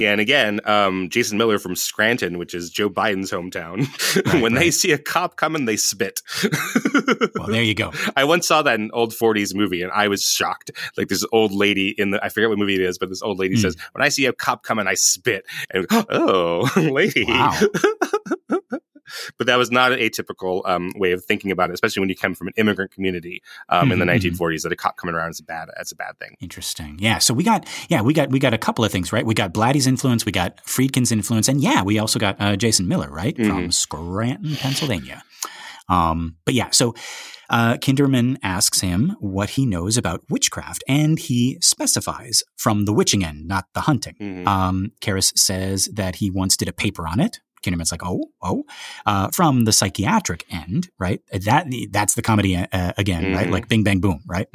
Yeah, 0.02 0.14
and 0.14 0.20
again, 0.20 0.62
um, 0.66 1.10
Jason 1.10 1.38
Miller 1.38 1.60
from 1.60 1.76
Scranton, 1.76 2.40
which 2.40 2.56
is 2.56 2.72
Joe 2.72 2.90
Biden's 2.90 3.30
hometown, 3.30 3.86
right, 4.34 4.42
when 4.42 4.56
right. 4.56 4.60
they 4.60 4.72
see 4.72 4.92
a 4.94 4.98
cop 4.98 5.36
coming, 5.36 5.66
they 5.66 5.78
spit. 5.78 6.24
well, 7.36 7.48
there 7.48 7.62
you 7.62 7.76
go. 7.76 7.94
I 8.16 8.24
once 8.24 8.48
saw 8.48 8.64
that 8.64 8.74
in 8.74 8.86
an 8.86 8.92
old 8.94 9.12
40s 9.12 9.54
movie, 9.54 9.84
and 9.84 9.92
I 9.92 10.08
was 10.08 10.24
shocked. 10.24 10.72
Like 10.98 11.10
this 11.10 11.24
old 11.32 11.52
lady 11.52 11.90
in 11.90 12.10
the, 12.10 12.26
I 12.26 12.30
forget 12.30 12.50
what 12.50 12.58
movie 12.58 12.74
it 12.74 12.82
is, 12.82 12.98
but 12.98 13.10
this 13.10 13.22
old 13.22 13.38
lady 13.38 13.58
mm. 13.58 13.62
says, 13.62 13.78
when 13.92 14.04
I 14.04 14.10
see 14.10 14.26
a 14.26 14.34
cop 14.34 14.64
coming, 14.64 14.88
I 14.88 14.96
spit. 14.96 15.46
And, 15.70 15.86
oh, 15.92 16.68
lady. 16.76 17.26
Wow. 17.26 17.60
But 19.38 19.48
that 19.48 19.58
was 19.58 19.72
not 19.72 19.92
an 19.92 20.00
atypical 20.00 20.68
um, 20.68 20.92
way 20.96 21.12
of 21.12 21.24
thinking 21.24 21.52
about 21.52 21.70
it, 21.70 21.74
especially 21.74 22.02
when 22.02 22.10
you 22.10 22.16
come 22.16 22.36
from 22.36 22.48
an 22.48 22.54
immigrant 22.58 22.92
community 22.92 23.42
um, 23.70 23.84
mm-hmm. 23.84 23.94
in 23.94 24.00
the 24.00 24.06
1940s. 24.06 24.38
Mm-hmm. 24.38 24.62
That 24.64 24.72
a 24.72 24.76
cop 24.76 24.98
coming 24.98 25.16
around 25.16 25.32
is 25.32 25.40
a 25.40 25.44
bad 25.44 25.70
that's 25.76 25.92
a 25.92 25.96
bad 25.96 26.18
thing. 26.20 26.36
Interesting. 26.40 26.98
Yeah. 27.00 27.18
So 27.20 27.34
we 27.34 27.44
got 27.44 27.68
yeah 27.90 28.02
we 28.02 28.14
got 28.14 28.30
we 28.30 28.40
got 28.40 28.54
a 28.54 28.58
couple 28.58 28.86
of 28.86 28.92
things 28.92 29.12
right. 29.12 29.26
We 29.26 29.34
got 29.34 29.54
Blatty's 29.54 29.88
influence, 29.88 30.26
we 30.26 30.32
got 30.32 30.58
Friedkin's 30.66 31.12
influence, 31.12 31.48
and 31.48 31.62
yeah, 31.62 31.84
we 31.84 32.00
also 32.00 32.20
got 32.20 32.40
uh, 32.40 32.56
Jason 32.56 32.88
Miller 32.88 33.10
right 33.10 33.36
mm-hmm. 33.36 33.50
from 33.50 33.72
Scranton, 33.72 34.56
Pennsylvania. 34.56 35.24
Um, 35.90 36.38
but 36.46 36.54
yeah, 36.54 36.70
so 36.72 36.96
uh, 37.50 37.76
Kinderman 37.76 38.38
asks 38.42 38.80
him 38.80 39.18
what 39.20 39.52
he 39.52 39.66
knows 39.66 39.98
about 39.98 40.24
witchcraft, 40.30 40.84
and 40.88 41.20
he 41.20 41.58
specifies 41.62 42.44
from 42.56 42.86
the 42.86 42.94
witching 42.94 43.26
end, 43.26 43.46
not 43.46 43.66
the 43.74 43.82
hunting. 43.82 44.16
Mm-hmm. 44.20 44.48
Um, 44.48 44.92
Karras 45.02 45.38
says 45.38 45.90
that 45.94 46.16
he 46.16 46.32
once 46.32 46.56
did 46.56 46.70
a 46.70 46.74
paper 46.74 47.06
on 47.06 47.20
it, 47.20 47.42
Kinderman's 47.62 47.92
like, 47.92 48.04
oh, 48.04 48.26
oh, 48.42 48.64
uh, 49.06 49.30
from 49.30 49.66
the 49.66 49.72
psychiatric 49.72 50.46
end, 50.50 50.90
right? 51.00 51.22
That 51.32 51.68
that's 51.92 52.16
the 52.16 52.22
comedy 52.22 52.56
uh, 52.56 52.94
again, 52.98 53.26
mm-hmm. 53.26 53.36
right? 53.36 53.50
Like 53.50 53.68
Bing 53.68 53.84
Bang 53.84 54.00
Boom, 54.00 54.22
right? 54.28 54.48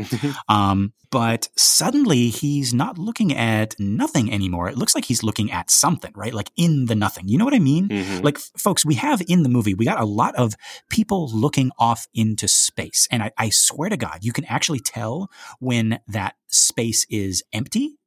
um, 0.48 0.92
but 1.11 1.48
suddenly 1.57 2.28
he's 2.28 2.74
not 2.74 2.98
looking 2.98 3.32
at 3.32 3.78
nothing 3.78 4.32
anymore. 4.32 4.68
It 4.68 4.76
looks 4.76 4.94
like 4.94 5.04
he's 5.04 5.22
looking 5.22 5.50
at 5.50 5.70
something, 5.70 6.12
right? 6.14 6.34
Like 6.34 6.50
in 6.57 6.86
the 6.86 6.94
nothing. 6.94 7.28
You 7.28 7.38
know 7.38 7.44
what 7.44 7.54
I 7.54 7.59
mean? 7.59 7.88
Mm-hmm. 7.88 8.24
Like, 8.24 8.38
folks, 8.38 8.84
we 8.84 8.94
have 8.94 9.22
in 9.28 9.42
the 9.42 9.48
movie, 9.48 9.74
we 9.74 9.84
got 9.84 10.00
a 10.00 10.04
lot 10.04 10.34
of 10.34 10.54
people 10.90 11.30
looking 11.32 11.70
off 11.78 12.07
into 12.14 12.48
space, 12.48 13.07
and 13.11 13.22
I, 13.22 13.32
I 13.38 13.50
swear 13.50 13.88
to 13.88 13.96
God, 13.96 14.18
you 14.22 14.32
can 14.32 14.44
actually 14.46 14.80
tell 14.80 15.30
when 15.61 16.00
that 16.09 16.34
space 16.48 17.07
is 17.09 17.42
empty 17.52 17.98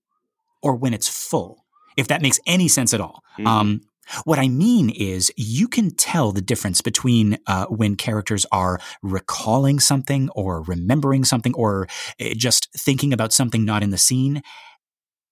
or 0.62 0.76
when 0.76 0.94
it's 0.94 1.08
full 1.08 1.66
if 2.00 2.08
that 2.08 2.22
makes 2.22 2.40
any 2.48 2.68
sense 2.68 2.94
at 2.94 3.02
all. 3.02 3.24
Mm-hmm. 3.34 3.48
Um, 3.48 3.82
what 4.24 4.40
I 4.40 4.48
mean 4.48 4.90
is, 4.90 5.32
you 5.36 5.68
can 5.68 5.92
tell 5.96 6.32
the 6.32 6.42
difference 6.42 6.82
between 6.82 7.38
uh, 7.48 7.66
when 7.68 7.96
characters 7.96 8.46
are 8.52 8.80
recalling 9.02 9.80
something 9.80 10.30
or 10.36 10.62
remembering 10.64 11.24
something 11.26 11.54
or 11.56 11.88
eh, 12.20 12.34
just 12.36 12.70
thinking 12.76 13.14
about 13.14 13.34
something 13.34 13.66
not 13.66 13.84
in 13.84 13.90
the 13.90 13.98
scene 13.98 14.42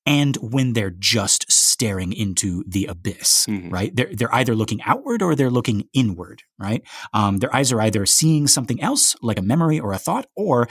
and 0.08 0.38
when 0.38 0.72
they're 0.72 0.90
just 0.90 1.52
staring 1.52 2.14
into 2.14 2.64
the 2.66 2.86
abyss, 2.86 3.46
mm-hmm. 3.46 3.70
right? 3.70 3.94
They're, 3.94 4.10
they're 4.14 4.34
either 4.34 4.56
looking 4.56 4.82
outward 4.84 5.22
or 5.22 5.36
they're 5.36 5.50
looking 5.50 5.90
inward, 5.94 6.44
right? 6.58 6.82
Um, 7.14 7.40
their 7.40 7.54
eyes 7.54 7.74
are 7.74 7.82
either 7.82 8.06
seeing 8.06 8.48
something 8.48 8.82
else, 8.82 9.18
like 9.22 9.38
a 9.38 9.42
memory 9.42 9.82
or 9.82 9.92
a 9.92 9.98
thought, 9.98 10.26
or 10.34 10.70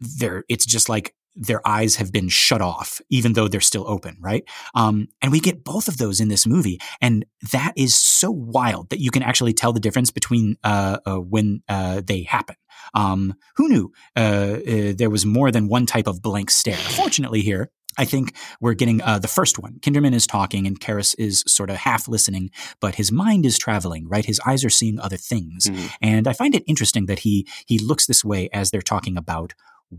they're, 0.00 0.44
it's 0.48 0.64
just 0.64 0.88
like 0.88 1.14
their 1.34 1.66
eyes 1.66 1.96
have 1.96 2.12
been 2.12 2.28
shut 2.28 2.60
off, 2.60 3.00
even 3.10 3.32
though 3.32 3.48
they're 3.48 3.60
still 3.60 3.88
open, 3.88 4.16
right? 4.20 4.44
Um, 4.74 5.08
and 5.20 5.32
we 5.32 5.40
get 5.40 5.64
both 5.64 5.88
of 5.88 5.98
those 5.98 6.20
in 6.20 6.28
this 6.28 6.46
movie, 6.46 6.80
and 7.00 7.24
that 7.52 7.72
is 7.76 7.96
so 7.96 8.30
wild 8.30 8.90
that 8.90 9.00
you 9.00 9.10
can 9.10 9.22
actually 9.22 9.52
tell 9.52 9.72
the 9.72 9.80
difference 9.80 10.10
between 10.10 10.56
uh, 10.64 10.98
uh, 11.06 11.16
when 11.16 11.62
uh, 11.68 12.02
they 12.04 12.22
happen. 12.22 12.56
Um, 12.94 13.34
who 13.56 13.68
knew 13.68 13.92
uh, 14.16 14.20
uh, 14.20 14.92
there 14.96 15.10
was 15.10 15.24
more 15.24 15.50
than 15.50 15.68
one 15.68 15.86
type 15.86 16.06
of 16.06 16.22
blank 16.22 16.50
stare? 16.50 16.76
Fortunately, 16.76 17.40
here 17.40 17.70
I 17.98 18.04
think 18.04 18.34
we're 18.60 18.74
getting 18.74 19.02
uh, 19.02 19.18
the 19.18 19.28
first 19.28 19.58
one. 19.58 19.78
Kinderman 19.80 20.14
is 20.14 20.26
talking 20.26 20.66
and 20.66 20.80
Karras 20.80 21.14
is 21.18 21.44
sort 21.46 21.70
of 21.70 21.76
half 21.76 22.08
listening, 22.08 22.50
but 22.80 22.94
his 22.94 23.12
mind 23.12 23.44
is 23.44 23.58
traveling, 23.58 24.08
right? 24.08 24.24
His 24.24 24.40
eyes 24.46 24.64
are 24.64 24.70
seeing 24.70 24.98
other 24.98 25.16
things. 25.16 25.66
Mm-hmm. 25.66 25.86
And 26.00 26.28
I 26.28 26.32
find 26.32 26.54
it 26.54 26.64
interesting 26.66 27.06
that 27.06 27.20
he 27.20 27.46
he 27.66 27.78
looks 27.78 28.06
this 28.06 28.24
way 28.24 28.48
as 28.52 28.70
they're 28.70 28.80
talking 28.80 29.16
about 29.16 29.54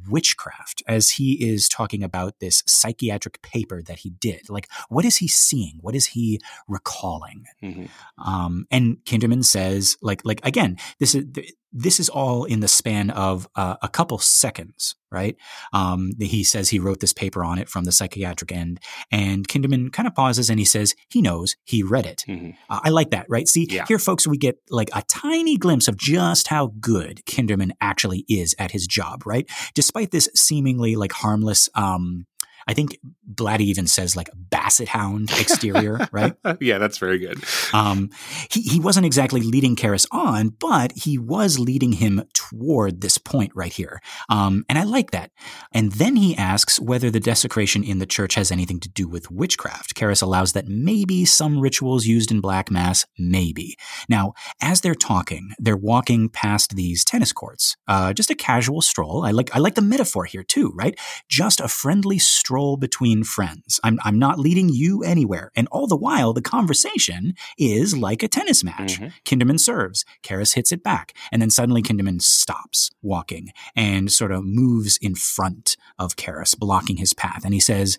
witchcraft 0.09 0.83
as 0.87 1.11
he 1.11 1.33
is 1.33 1.67
talking 1.69 2.03
about 2.03 2.39
this 2.39 2.63
psychiatric 2.65 3.41
paper 3.41 3.81
that 3.83 3.99
he 3.99 4.11
did. 4.11 4.49
Like, 4.49 4.69
what 4.89 5.05
is 5.05 5.17
he 5.17 5.27
seeing? 5.27 5.77
What 5.81 5.95
is 5.95 6.07
he 6.07 6.39
recalling? 6.67 7.45
Mm-hmm. 7.61 7.85
Um, 8.27 8.65
and 8.71 8.97
Kinderman 9.05 9.43
says, 9.43 9.97
like, 10.01 10.21
like 10.25 10.45
again, 10.45 10.77
this 10.99 11.15
is 11.15 11.25
this 11.73 11.99
is 11.99 12.07
all 12.07 12.45
in 12.45 12.59
the 12.59 12.67
span 12.67 13.09
of 13.09 13.47
uh, 13.55 13.75
a 13.81 13.89
couple 13.89 14.19
seconds, 14.19 14.95
right? 15.11 15.35
Um, 15.73 16.11
he 16.19 16.43
says 16.43 16.69
he 16.69 16.79
wrote 16.79 16.99
this 16.99 17.13
paper 17.13 17.43
on 17.43 17.57
it 17.57 17.67
from 17.67 17.83
the 17.83 17.91
psychiatric 17.91 18.51
end, 18.51 18.79
and 19.11 19.47
Kinderman 19.47 19.91
kind 19.91 20.07
of 20.07 20.13
pauses 20.13 20.49
and 20.49 20.59
he 20.59 20.65
says 20.65 20.95
he 21.09 21.21
knows 21.21 21.55
he 21.63 21.81
read 21.81 22.05
it. 22.05 22.23
Mm-hmm. 22.27 22.51
Uh, 22.69 22.79
I 22.83 22.89
like 22.89 23.09
that, 23.09 23.25
right? 23.27 23.47
See, 23.47 23.67
yeah. 23.69 23.85
here, 23.87 23.99
folks, 23.99 24.27
we 24.27 24.37
get 24.37 24.59
like 24.69 24.89
a 24.93 25.01
tiny 25.09 25.57
glimpse 25.57 25.87
of 25.87 25.97
just 25.97 26.47
how 26.47 26.73
good 26.79 27.23
Kinderman 27.25 27.71
actually 27.81 28.25
is 28.29 28.55
at 28.59 28.71
his 28.71 28.85
job, 28.85 29.25
right? 29.25 29.49
Despite 29.73 30.11
this 30.11 30.29
seemingly 30.35 30.95
like 30.95 31.11
harmless, 31.11 31.69
um, 31.73 32.27
I 32.67 32.73
think 32.73 32.99
Blatty 33.31 33.61
even 33.61 33.87
says 33.87 34.15
like 34.15 34.29
basset 34.35 34.87
hound 34.87 35.31
exterior, 35.39 36.07
right? 36.11 36.35
Yeah, 36.59 36.77
that's 36.77 36.97
very 36.97 37.19
good. 37.19 37.43
Um, 37.73 38.09
he, 38.49 38.61
he 38.61 38.79
wasn't 38.79 39.05
exactly 39.05 39.41
leading 39.41 39.75
Karras 39.75 40.07
on, 40.11 40.49
but 40.49 40.91
he 40.95 41.17
was 41.17 41.59
leading 41.59 41.93
him 41.93 42.23
toward 42.33 43.01
this 43.01 43.17
point 43.17 43.51
right 43.55 43.73
here. 43.73 43.99
Um, 44.29 44.65
and 44.69 44.77
I 44.77 44.83
like 44.83 45.11
that. 45.11 45.31
And 45.71 45.91
then 45.93 46.15
he 46.15 46.35
asks 46.35 46.79
whether 46.79 47.09
the 47.09 47.19
desecration 47.19 47.83
in 47.83 47.99
the 47.99 48.05
church 48.05 48.35
has 48.35 48.51
anything 48.51 48.79
to 48.81 48.89
do 48.89 49.07
with 49.07 49.31
witchcraft. 49.31 49.95
Karras 49.95 50.21
allows 50.21 50.53
that 50.53 50.67
maybe 50.67 51.25
some 51.25 51.59
rituals 51.59 52.05
used 52.05 52.31
in 52.31 52.41
Black 52.41 52.71
Mass, 52.71 53.05
maybe. 53.17 53.75
Now, 54.09 54.33
as 54.61 54.81
they're 54.81 54.95
talking, 54.95 55.51
they're 55.59 55.77
walking 55.77 56.29
past 56.29 56.75
these 56.75 57.03
tennis 57.03 57.33
courts. 57.33 57.75
Uh, 57.87 58.13
just 58.13 58.29
a 58.29 58.35
casual 58.35 58.81
stroll. 58.81 59.23
I 59.25 59.31
like 59.31 59.55
I 59.55 59.59
like 59.59 59.75
the 59.75 59.81
metaphor 59.81 60.25
here 60.25 60.43
too, 60.43 60.71
right? 60.75 60.97
Just 61.29 61.59
a 61.59 61.67
friendly 61.67 62.19
stroll 62.19 62.52
stroll 62.53 62.77
between 62.77 63.23
friends. 63.23 63.79
I'm, 63.83 63.97
I'm 64.03 64.19
not 64.19 64.37
leading 64.37 64.69
you 64.69 65.03
anywhere. 65.03 65.51
And 65.55 65.67
all 65.71 65.87
the 65.87 65.95
while, 65.95 66.33
the 66.33 66.41
conversation 66.41 67.33
is 67.57 67.97
like 67.97 68.21
a 68.21 68.27
tennis 68.27 68.63
match. 68.63 68.99
Mm-hmm. 68.99 69.07
Kinderman 69.25 69.59
serves, 69.59 70.05
Karras 70.21 70.53
hits 70.53 70.71
it 70.71 70.83
back, 70.83 71.15
and 71.31 71.41
then 71.41 71.49
suddenly 71.49 71.81
Kinderman 71.81 72.21
stops 72.21 72.91
walking 73.01 73.49
and 73.75 74.11
sort 74.11 74.31
of 74.31 74.43
moves 74.45 74.99
in 75.01 75.15
front 75.15 75.77
of 75.97 76.15
Karras, 76.15 76.55
blocking 76.55 76.97
his 76.97 77.15
path. 77.15 77.43
And 77.43 77.55
he 77.55 77.59
says, 77.59 77.97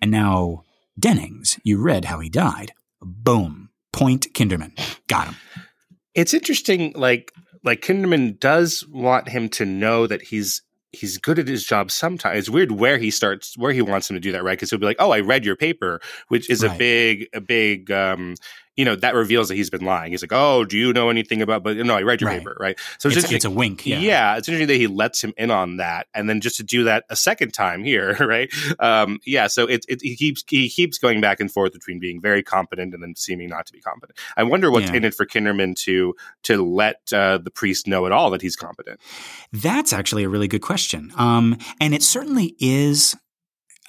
And 0.00 0.10
now, 0.10 0.64
Dennings, 0.98 1.60
you 1.62 1.80
read 1.80 2.06
how 2.06 2.18
he 2.18 2.28
died. 2.28 2.72
Boom. 3.00 3.70
Point 3.92 4.32
Kinderman. 4.34 4.76
Got 5.06 5.28
him. 5.28 5.36
It's 6.16 6.34
interesting, 6.34 6.92
like 6.96 7.32
like 7.62 7.82
Kinderman 7.82 8.40
does 8.40 8.84
want 8.88 9.28
him 9.28 9.48
to 9.50 9.64
know 9.64 10.08
that 10.08 10.22
he's 10.22 10.62
he's 10.92 11.18
good 11.18 11.38
at 11.38 11.48
his 11.48 11.64
job 11.64 11.90
sometimes. 11.90 12.38
It's 12.38 12.50
weird 12.50 12.72
where 12.72 12.98
he 12.98 13.10
starts, 13.10 13.56
where 13.56 13.72
he 13.72 13.82
wants 13.82 14.08
him 14.08 14.14
to 14.14 14.20
do 14.20 14.32
that, 14.32 14.44
right? 14.44 14.52
Because 14.52 14.70
he'll 14.70 14.78
be 14.78 14.86
like, 14.86 14.96
"Oh, 14.98 15.10
I 15.10 15.20
read 15.20 15.44
your 15.44 15.56
paper," 15.56 16.00
which 16.28 16.48
is 16.50 16.62
right. 16.62 16.74
a 16.74 16.78
big, 16.78 17.28
a 17.32 17.40
big 17.40 17.90
um, 17.90 18.34
you 18.76 18.86
know, 18.86 18.96
that 18.96 19.14
reveals 19.14 19.48
that 19.48 19.56
he's 19.56 19.68
been 19.68 19.84
lying. 19.84 20.12
He's 20.12 20.22
like, 20.22 20.32
"Oh, 20.32 20.64
do 20.64 20.78
you 20.78 20.92
know 20.92 21.10
anything 21.10 21.42
about?" 21.42 21.62
But 21.62 21.76
no, 21.76 21.94
I 21.94 22.02
read 22.02 22.20
your 22.20 22.30
right. 22.30 22.38
paper, 22.38 22.56
right? 22.58 22.78
So 22.98 23.08
it's, 23.08 23.18
it's, 23.18 23.32
it's, 23.32 23.44
a 23.44 23.50
wink. 23.50 23.84
Yeah. 23.84 23.98
yeah. 23.98 24.36
it's 24.36 24.48
interesting 24.48 24.68
that 24.68 24.76
he 24.76 24.86
lets 24.86 25.22
him 25.22 25.34
in 25.36 25.50
on 25.50 25.76
that, 25.76 26.06
and 26.14 26.28
then 26.28 26.40
just 26.40 26.56
to 26.56 26.62
do 26.62 26.84
that 26.84 27.04
a 27.10 27.16
second 27.16 27.52
time 27.52 27.84
here, 27.84 28.16
right? 28.20 28.50
Um, 28.78 29.18
yeah, 29.26 29.46
so 29.48 29.66
it, 29.66 29.84
it 29.88 30.00
he 30.00 30.16
keeps 30.16 30.42
he 30.48 30.70
keeps 30.70 30.98
going 30.98 31.20
back 31.20 31.38
and 31.40 31.52
forth 31.52 31.72
between 31.72 31.98
being 31.98 32.20
very 32.20 32.42
competent 32.42 32.94
and 32.94 33.02
then 33.02 33.14
seeming 33.14 33.48
not 33.48 33.66
to 33.66 33.72
be 33.72 33.80
competent. 33.80 34.18
I 34.36 34.42
wonder 34.44 34.70
what's 34.70 34.88
yeah. 34.90 34.96
in 34.96 35.04
it 35.04 35.14
for 35.14 35.26
Kinderman 35.26 35.76
to 35.84 36.14
to 36.44 36.64
let 36.64 37.00
uh, 37.12 37.38
the 37.38 37.50
priest 37.50 37.86
know 37.86 38.06
at 38.06 38.12
all 38.12 38.30
that 38.30 38.40
he's 38.40 38.56
competent. 38.56 39.00
That's 39.52 39.92
actually 39.92 40.24
a 40.24 40.28
really 40.30 40.48
good 40.48 40.62
question, 40.62 41.12
um, 41.16 41.58
and 41.78 41.94
it 41.94 42.02
certainly 42.02 42.56
is 42.58 43.14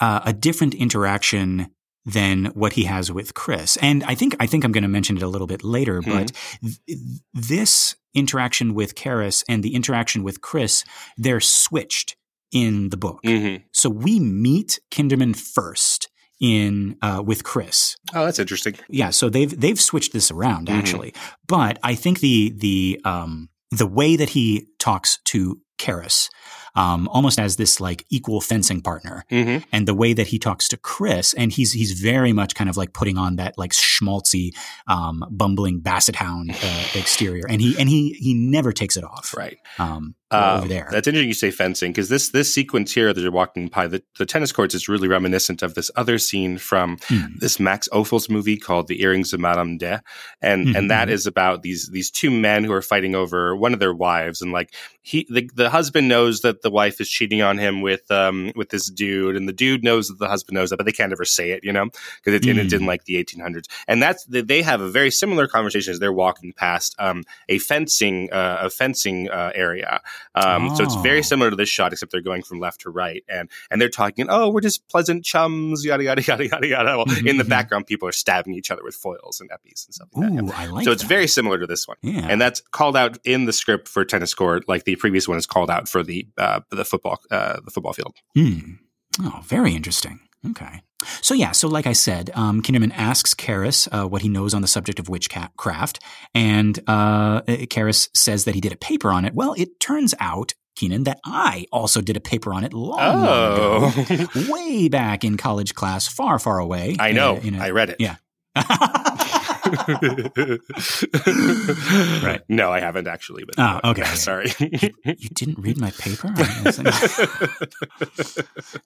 uh, 0.02 0.22
a 0.26 0.34
different 0.34 0.74
interaction 0.74 1.68
than 2.06 2.45
what 2.47 2.74
he 2.74 2.84
has 2.84 3.12
with 3.12 3.34
Chris. 3.34 3.78
And 3.78 4.04
I 4.04 4.16
think 4.16 4.36
I 4.39 4.45
think 4.45 4.64
I'm 4.64 4.72
going 4.72 4.84
to 4.84 4.89
mention 4.89 5.18
it 5.18 5.24
a 5.24 5.28
little 5.28 5.47
bit 5.47 5.64
later, 5.64 6.01
mm-hmm. 6.01 6.12
but 6.12 6.32
th- 6.62 6.99
this 7.34 7.95
interaction 8.14 8.74
with 8.74 8.95
Karras 8.95 9.43
and 9.47 9.64
the 9.64 9.74
interaction 9.76 10.24
with 10.24 10.41
Chris, 10.41 10.84
they're 11.18 11.39
switched 11.39 12.16
in 12.51 12.89
the 12.89 12.97
book. 12.97 13.22
Mm-hmm. 13.24 13.64
So 13.72 13.89
we 13.89 14.20
meet 14.20 14.80
Kinderman 14.91 15.36
first 15.36 16.10
in 16.39 16.97
uh, 17.01 17.24
with 17.26 17.43
Chris. 17.43 17.95
Oh, 18.14 18.26
that's 18.26 18.39
interesting. 18.39 18.76
Yeah, 18.89 19.10
so 19.10 19.30
they've 19.30 19.60
they've 19.60 19.80
switched 19.80 20.14
this 20.14 20.30
around 20.30 20.68
mm-hmm. 20.68 20.80
actually, 20.80 21.14
but 21.47 21.80
I 21.84 21.95
think 21.95 22.20
the 22.20 22.54
the 22.56 23.01
um, 23.06 23.49
the 23.72 23.88
way 23.88 24.16
that 24.16 24.30
he 24.30 24.68
talks 24.78 25.20
to 25.26 25.62
Karras 25.78 26.30
um, 26.76 27.08
almost 27.10 27.40
as 27.40 27.56
this 27.56 27.80
like 27.80 28.06
equal 28.10 28.42
fencing 28.42 28.82
partner. 28.82 29.26
Mm-hmm. 29.30 29.64
And 29.72 29.88
the 29.88 29.94
way 29.94 30.14
that 30.14 30.28
he 30.28 30.40
talks 30.40 30.68
to 30.70 30.78
Chris, 30.78 31.34
and 31.34 31.52
he's 31.52 31.74
he's 31.74 31.92
very 32.00 32.34
much 32.34 32.56
kind 32.56 32.70
of 32.70 32.78
like 32.78 32.94
putting 32.94 33.18
on 33.18 33.36
that 33.38 33.58
like 33.58 33.72
schmaltzy, 33.72 34.52
um, 34.88 35.24
bumbling 35.30 35.80
basset 35.80 36.16
hound 36.16 36.52
uh, 36.52 36.84
exterior, 36.96 37.46
and 37.48 37.62
he 37.62 37.76
and 37.80 37.90
he 37.90 38.14
he 38.14 38.34
never 38.34 38.72
takes 38.72 38.98
it 38.98 39.04
off. 39.04 39.34
Right. 39.36 39.58
Um, 39.80 40.16
uh, 40.34 40.58
over 40.58 40.68
there. 40.68 40.88
That's 40.92 41.08
interesting 41.08 41.28
you 41.28 41.34
say 41.34 41.52
fencing 41.52 41.92
because 41.92 42.10
this 42.10 42.30
this 42.30 42.54
sequence 42.54 42.94
here 42.94 43.14
that 43.14 43.22
you're 43.22 43.32
walking 43.32 43.68
by 43.68 43.88
the, 43.88 44.04
the 44.18 44.26
tennis 44.26 44.52
courts 44.52 44.76
is 44.76 44.90
really 44.90 45.08
reminiscent 45.08 45.62
of 45.62 45.76
this 45.76 45.90
other 45.96 46.18
scene 46.18 46.58
from 46.58 46.98
mm. 46.98 47.40
this 47.40 47.60
Max 47.60 47.88
Ophuls 47.90 48.30
movie 48.30 48.58
called 48.58 48.88
The 48.88 49.02
Earrings 49.02 49.34
of 49.34 49.40
Madame 49.40 49.78
De, 49.78 50.02
and 50.42 50.68
mm-hmm. 50.68 50.76
and 50.76 50.92
that 50.92 51.10
is 51.10 51.26
about 51.26 51.62
these 51.62 51.90
these 51.90 52.10
two 52.12 52.32
men 52.32 52.64
who 52.64 52.74
are 52.74 52.82
fighting 52.82 53.16
over 53.16 53.56
one 53.56 53.74
of 53.74 53.80
their 53.80 53.94
wives, 53.94 54.42
and 54.42 54.52
like 54.52 54.74
he 55.02 55.28
the, 55.30 55.50
the 55.56 55.70
husband 55.70 56.08
knows 56.08 56.42
that 56.42 56.62
the 56.62 56.72
wife 56.72 57.00
is 57.02 57.10
cheating 57.10 57.42
on 57.42 57.58
him 57.58 57.82
with 57.82 58.10
um 58.12 58.52
with 58.56 58.70
this 58.70 58.90
dude, 58.90 59.36
and 59.36 59.48
the 59.48 59.54
dude 59.54 59.84
knows 59.84 60.08
that 60.08 60.20
the 60.20 60.28
husband 60.28 60.56
knows 60.56 60.70
that, 60.70 60.78
but 60.78 60.86
they 60.86 60.92
can't 60.92 61.12
ever 61.12 61.26
say 61.26 61.52
it, 61.52 61.64
you 61.64 61.72
know, 61.72 61.86
because 61.86 62.34
it's, 62.34 62.46
mm. 62.46 62.58
it's 62.58 62.74
in 62.74 62.86
like 62.86 63.06
the 63.06 63.24
1800s, 63.24 63.66
and 63.88 64.02
that's 64.02 64.26
they 64.26 64.62
have 64.62 64.82
a 64.82 64.90
very 64.90 65.12
similar 65.12 65.48
conversation 65.48 65.92
as 65.92 66.00
they're 66.00 66.14
walking 66.14 66.54
past 66.54 66.96
um 67.00 67.24
a 67.50 67.60
fencing 67.60 68.32
uh, 68.32 68.58
a 68.62 68.70
fencing 68.70 69.30
uh, 69.30 69.52
area. 69.54 70.02
Um, 70.36 70.70
oh. 70.70 70.76
So 70.76 70.84
it's 70.84 70.96
very 70.96 71.20
oh. 71.20 71.24
similar 71.24 71.50
to 71.50 71.56
this 71.56 71.70
shot, 71.70 71.94
except 71.94 72.12
they're 72.12 72.22
going 72.22 72.44
from 72.44 72.60
left 72.60 72.82
to 72.82 72.90
right, 72.90 73.24
and 73.28 73.50
and 73.70 73.82
they're 73.82 73.90
talking, 73.90 74.28
oh, 74.30 74.50
we're 74.50 74.62
just 74.62 74.88
pleasant 74.88 75.24
chums, 75.24 75.86
yada 75.86 76.04
yada 76.04 76.22
yada 76.28 76.48
yada 76.48 76.68
yada. 76.68 76.98
Well, 76.98 77.06
mm-hmm. 77.06 77.28
in 77.28 77.38
the 77.38 77.44
background, 77.44 77.88
people 77.88 78.08
are 78.08 78.14
stabbing 78.14 78.54
each 78.54 78.72
other 78.72 78.84
with 78.84 78.96
foils 78.96 79.42
and 79.42 79.50
épées 79.50 79.86
and 79.86 79.94
stuff. 79.94 80.10
Like 80.16 80.32
Ooh, 80.32 80.48
that. 80.48 80.60
I 80.60 80.66
like 80.68 80.86
so 80.86 80.92
it's 80.92 81.04
very 81.04 81.28
similar 81.28 81.60
to 81.60 81.68
this 81.68 81.88
one, 81.88 81.98
yeah. 82.02 82.28
and 82.30 82.40
that's 82.42 82.62
called 82.72 82.98
out 82.98 83.18
in 83.24 83.46
the 83.46 83.54
script 83.54 83.88
for 83.88 84.04
tennis 84.06 84.34
court, 84.34 84.68
like 84.68 84.84
the 84.84 84.96
previous 84.96 85.28
one 85.28 85.38
is 85.38 85.46
called 85.46 85.70
out 85.70 85.88
for 85.88 86.04
the 86.04 86.28
uh, 86.38 86.62
the 86.70 86.86
football 86.86 87.20
uh, 87.32 87.60
the 87.64 87.72
football 87.72 87.94
field. 87.94 88.16
Mm. 88.36 88.80
Oh, 89.22 89.42
very 89.46 89.76
interesting. 89.76 90.20
Okay. 90.52 90.82
So 91.22 91.34
yeah, 91.34 91.52
so 91.52 91.68
like 91.68 91.86
I 91.86 91.94
said, 91.94 92.32
um, 92.34 92.62
Kinderman 92.62 92.94
asks 92.96 93.34
Karras 93.34 93.88
uh, 93.91 94.08
what 94.08 94.22
he 94.22 94.30
knows 94.30 94.54
on 94.54 94.62
the 94.62 94.68
subject 94.68 95.00
of 95.00 95.10
witchcraft, 95.10 96.00
and 96.34 96.80
uh, 96.88 97.41
Karras 97.41 98.10
says 98.16 98.46
that 98.46 98.56
he 98.56 98.62
did 98.62 98.72
a 98.72 98.78
paper 98.78 99.10
on 99.10 99.26
it. 99.26 99.34
Well, 99.34 99.54
it 99.58 99.80
turns 99.82 100.14
out 100.20 100.54
Keenan, 100.76 101.04
that 101.04 101.20
I 101.24 101.66
also 101.72 102.02
did 102.02 102.18
a 102.18 102.20
paper 102.20 102.54
on 102.54 102.64
it 102.64 102.74
long, 102.74 103.00
oh. 103.00 103.94
long 103.96 104.10
ago, 104.10 104.28
way 104.52 104.89
back 104.89 105.24
in 105.24 105.38
college 105.38 105.76
class, 105.76 106.08
far, 106.08 106.39
far 106.39 106.60
away. 106.60 106.96
I 107.00 107.12
know. 107.12 107.36
Uh, 107.38 107.58
I 107.60 107.70
read 107.70 107.91
it. 107.91 107.98
Yeah. 108.00 108.16
right. 112.24 112.41
No, 112.49 112.72
I 112.72 112.80
haven't 112.80 113.07
actually. 113.07 113.45
But 113.45 113.55
oh, 113.57 113.91
okay. 113.91 114.03
Sorry. 114.16 114.51
you, 114.59 114.89
you, 115.05 115.30
didn't 115.30 115.59
read 115.59 115.78
my 115.78 115.91
paper? 115.91 116.34
I'm 116.36 116.72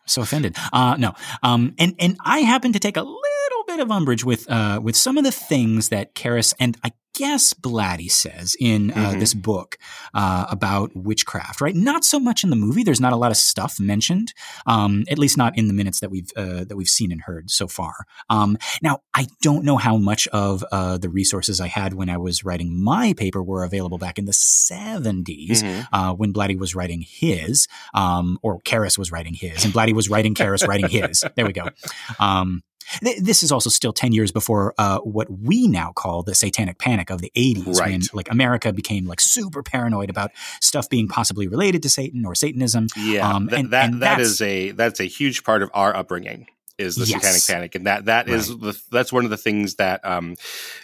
so 0.06 0.22
offended. 0.22 0.56
Uh, 0.72 0.96
no. 0.98 1.14
Um, 1.42 1.74
and 1.80 1.96
and 2.00 2.18
I 2.24 2.40
happen 2.40 2.74
to 2.74 2.80
take 2.80 2.98
a 2.98 3.04
little 3.04 3.64
bit 3.66 3.80
of 3.80 3.92
umbrage 3.92 4.24
with 4.24 4.50
uh, 4.50 4.80
with 4.82 4.96
some 4.96 5.18
of 5.18 5.24
the 5.24 5.32
things 5.32 5.90
that 5.90 6.14
Karras 6.14 6.54
and 6.60 6.78
I 6.84 6.92
guess 7.18 7.54
Blatty 7.54 8.12
says 8.12 8.56
in 8.60 8.92
uh, 8.92 8.94
mm-hmm. 8.94 9.20
this 9.20 9.34
book 9.34 9.78
uh, 10.14 10.46
about 10.50 10.96
witchcraft, 10.96 11.62
right? 11.62 11.76
Not 11.76 12.06
so 12.06 12.20
much 12.20 12.44
in 12.44 12.52
the 12.52 12.56
movie. 12.56 12.84
There's 12.84 13.02
not 13.02 13.14
a 13.14 13.16
lot 13.16 13.32
of 13.32 13.38
stuff 13.38 13.80
mentioned, 13.80 14.34
um, 14.68 15.04
at 15.10 15.18
least 15.18 15.38
not 15.38 15.58
in 15.58 15.68
the 15.68 15.74
minutes 15.74 16.00
that 16.02 16.12
we've 16.12 16.30
uh, 16.36 16.66
that 16.66 16.78
we've 16.78 16.88
seen 16.88 17.12
and 17.12 17.22
heard 17.22 17.50
so 17.50 17.68
far. 17.68 18.06
Um, 18.30 18.58
now, 18.82 19.00
I 19.14 19.28
don't 19.42 19.66
know 19.66 19.78
how 19.78 19.98
much 19.98 20.28
of 20.28 20.64
uh, 20.72 20.98
the 20.98 21.10
resources 21.10 21.60
I 21.60 21.68
had 21.68 21.96
when 21.96 22.10
I 22.10 22.18
was 22.18 22.44
writing 22.44 22.84
my 22.84 23.14
paper 23.14 23.42
were 23.42 23.64
available 23.64 23.98
back 23.98 24.20
in 24.20 24.26
the 24.26 24.32
70s 24.32 25.48
mm-hmm. 25.48 25.82
Uh, 25.92 26.14
when 26.14 26.34
Blatty 26.34 26.58
was 26.58 26.76
writing 26.76 27.02
his, 27.02 27.68
um, 27.94 28.38
or 28.42 28.60
Karras 28.60 28.98
was 28.98 29.12
writing 29.12 29.34
his, 29.34 29.66
and 29.66 29.74
Blatty 29.74 29.94
was 29.94 30.10
writing 30.10 30.36
Karras 30.36 30.68
writing 30.68 30.90
his. 30.90 31.24
There 31.36 31.46
we 31.46 31.54
go. 31.54 31.68
Um, 33.04 33.14
this 33.20 33.44
is 33.44 33.52
also 33.52 33.70
still 33.70 33.94
10 33.94 34.12
years 34.12 34.32
before 34.32 34.74
uh, 34.78 35.00
what 35.00 35.28
we 35.30 35.68
now 35.68 35.92
call 35.92 36.24
the 36.24 36.36
satanic 36.36 36.78
panic 36.78 37.10
of 37.10 37.22
the 37.22 37.32
80s 37.36 37.80
right. 37.80 37.92
when 37.92 38.02
like 38.14 38.32
America 38.32 38.74
became 38.74 39.06
like 39.06 39.22
super 39.22 39.64
paranoid 39.64 40.10
about 40.10 40.32
stuff 40.62 40.90
being 40.90 41.08
possibly 41.08 41.48
related 41.48 41.84
to 41.84 41.90
Satan 41.90 42.26
or 42.26 42.36
Satanism. 42.36 42.88
Yeah. 42.96 43.28
Um, 43.30 43.50
and, 43.52 43.72
that, 43.72 43.90
and 43.90 44.02
that 44.02 44.20
is 44.20 44.42
a 44.42 44.72
that's 44.72 45.00
a 45.00 45.06
huge 45.06 45.44
part 45.44 45.62
of 45.62 45.70
our 45.74 45.96
upbringing. 45.96 46.48
Is 46.78 46.96
the 46.96 47.06
Yes. 47.06 47.22
Satanic 47.24 47.48
Panic, 47.48 47.76
and 47.76 47.88
that 47.88 48.06
that 48.06 48.30
is 48.30 48.52
Right. 48.52 48.62
the 48.62 48.82
that's 48.92 49.12
one 49.12 49.24
of 49.26 49.30
the 49.32 49.38
things 49.38 49.76
that 49.76 50.04
um 50.06 50.36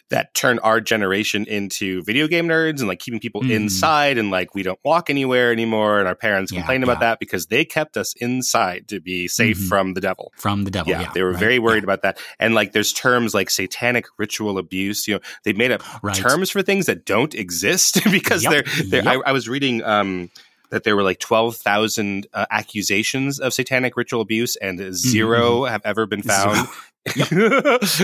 that 0.10 0.34
turned 0.34 0.60
our 0.64 0.82
generation 0.82 1.46
into 1.46 2.02
video 2.04 2.28
game 2.28 2.48
nerds 2.48 2.80
and 2.80 2.88
like 2.88 3.00
keeping 3.00 3.20
people 3.20 3.42
Mhm. 3.42 3.52
inside 3.52 4.18
and 4.18 4.32
like 4.32 4.54
we 4.56 4.64
don't 4.64 4.80
walk 4.84 5.10
anywhere 5.10 5.52
anymore, 5.52 6.00
and 6.00 6.08
our 6.08 6.16
parents 6.16 6.52
Yeah, 6.52 6.60
complain 6.60 6.84
about 6.84 7.00
that 7.00 7.20
because 7.20 7.48
they 7.48 7.64
kept 7.66 7.98
us 7.98 8.14
inside 8.20 8.88
to 8.90 9.00
be 9.00 9.28
safe 9.28 9.58
Mhm. 9.58 9.68
from 9.68 9.94
the 9.94 10.02
devil. 10.02 10.32
From 10.38 10.64
the 10.64 10.72
devil. 10.72 10.92
Yeah, 10.92 11.02
Yeah. 11.02 11.12
they 11.14 11.22
were 11.24 11.32
right, 11.32 11.40
very 11.40 11.60
worried 11.60 11.84
yeah, 11.84 11.94
about 11.94 12.02
that, 12.04 12.18
and 12.40 12.54
like 12.56 12.72
there's 12.74 12.94
terms 12.94 13.34
like 13.34 13.50
satanic 13.50 14.06
ritual 14.18 14.58
abuse. 14.58 15.08
You 15.08 15.16
know, 15.16 15.20
they 15.44 15.54
made 15.54 15.72
up 15.72 15.84
Right. 16.04 16.16
terms 16.16 16.50
for 16.50 16.62
things 16.62 16.86
that 16.88 17.06
don't 17.06 17.34
exist 17.36 18.00
because 18.12 18.44
Yep, 18.44 18.52
they're, 18.52 18.86
they're 18.86 19.04
yep. 19.04 19.22
I, 19.26 19.30
I 19.30 19.32
was 19.32 19.48
reading 19.48 19.84
um 19.84 20.30
that 20.74 20.84
there 20.84 20.96
were 20.96 21.04
like 21.04 21.20
12,000 21.20 22.26
uh, 22.34 22.48
accusations 22.50 23.40
of 23.40 23.54
satanic 23.54 23.96
ritual 23.96 24.22
abuse 24.22 24.56
and 24.56 24.80
0 24.96 25.66
have 25.66 25.82
ever 25.86 26.08
been 26.08 26.24
found. 26.24 26.68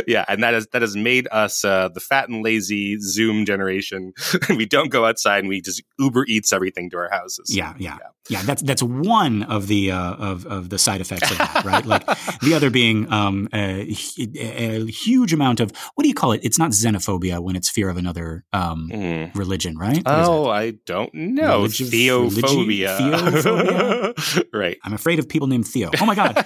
yeah, 0.07 0.25
and 0.27 0.43
that 0.43 0.53
has 0.53 0.67
that 0.67 0.81
has 0.81 0.95
made 0.95 1.27
us 1.31 1.63
uh, 1.63 1.87
the 1.89 1.99
fat 1.99 2.27
and 2.29 2.43
lazy 2.43 2.99
Zoom 2.99 3.45
generation. 3.45 4.13
we 4.49 4.65
don't 4.65 4.89
go 4.91 5.05
outside 5.05 5.39
and 5.39 5.47
we 5.49 5.61
just 5.61 5.81
Uber 5.97 6.25
eats 6.27 6.51
everything 6.51 6.89
to 6.89 6.97
our 6.97 7.09
houses. 7.09 7.55
Yeah, 7.55 7.73
yeah, 7.77 7.97
yeah. 8.29 8.41
That's 8.43 8.61
that's 8.61 8.83
one 8.83 9.43
of 9.43 9.67
the 9.67 9.91
uh, 9.91 10.13
of 10.15 10.45
of 10.45 10.69
the 10.69 10.77
side 10.77 10.99
effects 11.01 11.31
of 11.31 11.37
that, 11.37 11.63
right? 11.65 11.85
Like 11.85 12.05
the 12.41 12.53
other 12.55 12.69
being 12.69 13.11
um, 13.11 13.47
a, 13.53 13.95
a 14.37 14.85
huge 14.85 15.31
amount 15.33 15.59
of 15.61 15.71
what 15.95 16.03
do 16.03 16.09
you 16.09 16.15
call 16.15 16.33
it? 16.33 16.41
It's 16.43 16.59
not 16.59 16.71
xenophobia 16.71 17.39
when 17.39 17.55
it's 17.55 17.69
fear 17.69 17.89
of 17.89 17.97
another 17.97 18.43
um, 18.53 18.89
Mm. 18.91 19.35
religion, 19.35 19.77
right? 19.77 20.03
What 20.05 20.19
is 20.19 20.27
it? 20.27 20.31
Oh, 20.31 20.49
I 20.49 20.71
don't 20.85 21.13
know. 21.13 21.63
Religi- 21.65 21.89
Theophobia. 21.89 22.97
religi- 22.97 24.45
right. 24.53 24.77
I'm 24.83 24.93
afraid 24.93 25.19
of 25.19 25.29
people 25.29 25.47
named 25.47 25.67
Theo. 25.67 25.89
Oh 26.01 26.05
my 26.05 26.15
god. 26.15 26.45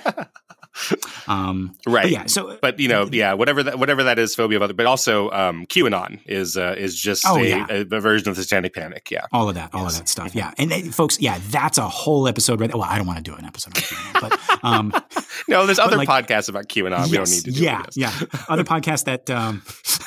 Um, 1.27 1.75
Right. 1.87 2.03
but 2.03 2.11
yeah. 2.11 2.25
So 2.25 2.57
but 2.61 2.79
you 2.79 2.89
know, 2.89 3.07
yeah, 3.11 3.31
whatever 3.33 3.63
that 3.63 3.79
whatever 3.79 4.03
that 4.03 4.19
is, 4.19 4.35
phobia 4.35 4.57
of 4.57 4.63
other. 4.63 4.73
But 4.73 4.85
also, 4.87 5.29
um, 5.31 5.65
QAnon 5.67 6.19
is 6.25 6.57
uh, 6.57 6.75
is 6.77 6.99
just 6.99 7.25
Oh, 7.25 7.37
a, 7.37 7.47
yeah. 7.47 7.65
a, 7.69 7.81
a 7.81 7.99
version 8.01 8.27
of 8.27 8.35
the 8.35 8.43
Satanic 8.43 8.73
Panic. 8.73 9.09
Yeah, 9.09 9.25
all 9.31 9.47
of 9.47 9.55
that, 9.55 9.69
all 9.73 9.83
Yes. 9.83 9.93
of 9.93 9.99
that 9.99 10.09
stuff. 10.09 10.35
Yeah, 10.35 10.51
and 10.57 10.73
uh, 10.73 10.79
folks, 10.91 11.21
yeah, 11.21 11.39
that's 11.49 11.77
a 11.77 11.87
whole 11.87 12.27
episode. 12.27 12.59
Right. 12.59 12.73
Well, 12.73 12.83
I 12.83 12.97
don't 12.97 13.07
want 13.07 13.17
to 13.19 13.23
do 13.23 13.35
an 13.37 13.45
episode, 13.45 13.77
on 13.77 13.81
QAnon, 13.83 14.21
but 14.21 14.59
um, 14.65 14.93
no, 15.47 15.65
there's 15.65 15.79
other 15.79 15.95
like- 15.95 16.09
podcasts 16.09 16.49
about 16.49 16.67
QAnon. 16.67 17.09
we 17.09 17.15
don't 17.17 17.29
need 17.31 17.45
to. 17.45 17.51
Do 17.51 17.63
yeah, 17.63 17.83
this. 17.83 17.95
yeah. 17.95 18.11
Other 18.49 18.65
podcasts 18.65 19.05
that 19.05 19.29
um, 19.29 19.61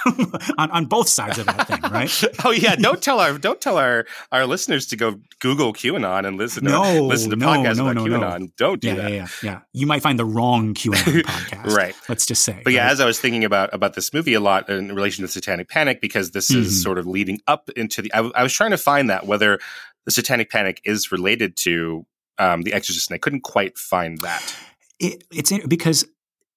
on 0.59 0.71
on 0.71 0.85
both 0.87 1.09
sides 1.09 1.39
of 1.39 1.47
that 1.47 1.67
thing, 1.67 1.81
right? 1.91 2.25
oh 2.45 2.51
yeah, 2.51 2.77
don't 2.77 3.03
tell 3.03 3.21
our 3.21 3.39
don't 3.39 3.61
tell 3.61 3.79
our 3.79 4.05
our 4.33 4.45
listeners 4.47 4.87
to 4.89 4.97
go 4.97 5.15
Google 5.41 5.73
QAnon 5.73 6.27
and 6.27 6.37
listen 6.37 6.65
to 6.65 6.71
No, 6.71 7.05
listen 7.05 7.31
to 7.31 7.37
no, 7.37 7.47
podcasts 7.47 7.77
no, 7.79 7.85
about 7.89 7.97
no, 7.97 8.05
no. 8.07 8.19
QAnon. 8.21 8.57
Don't 8.57 8.81
do 8.83 8.89
Yeah, 8.89 8.95
that. 8.97 9.11
yeah, 9.11 9.17
yeah, 9.17 9.27
yeah. 9.43 9.61
You 9.73 9.87
might 9.87 10.03
find 10.03 10.19
the 10.19 10.25
wrong 10.25 10.56
QAnon 10.75 11.23
podcast, 11.23 11.77
Right. 11.77 11.95
Let's 12.09 12.27
just 12.27 12.43
say. 12.45 12.61
But 12.65 12.73
yeah, 12.73 12.85
right? 12.85 12.93
as 12.93 13.01
I 13.01 13.07
was 13.07 13.21
thinking 13.21 13.45
about 13.45 13.73
about 13.73 13.95
this 13.95 14.13
movie 14.13 14.35
a 14.35 14.41
lot 14.41 14.69
in 14.69 14.95
relation 14.95 15.23
to 15.23 15.29
Satanic 15.29 15.69
Panic, 15.69 16.01
because 16.01 16.31
this 16.33 16.51
is 16.51 16.69
Mhm. 16.73 16.83
sort 16.83 16.99
of 16.99 17.07
leading 17.07 17.41
up 17.47 17.69
into 17.77 18.03
the. 18.03 18.13
I, 18.13 18.19
w- 18.19 18.33
I 18.35 18.43
was 18.43 18.53
trying 18.53 18.71
to 18.73 18.79
find 18.79 19.11
that 19.11 19.27
whether 19.27 19.59
the 20.05 20.11
Satanic 20.11 20.51
Panic 20.51 20.81
is 20.85 21.11
related 21.13 21.57
to 21.59 22.07
um, 22.39 22.63
the 22.63 22.73
Exorcist, 22.73 23.11
and 23.11 23.15
I 23.15 23.19
couldn't 23.19 23.41
quite 23.43 23.77
find 23.79 24.19
that. 24.23 24.55
it, 25.01 25.25
it's 25.33 25.51
in, 25.53 25.67
because 25.69 26.05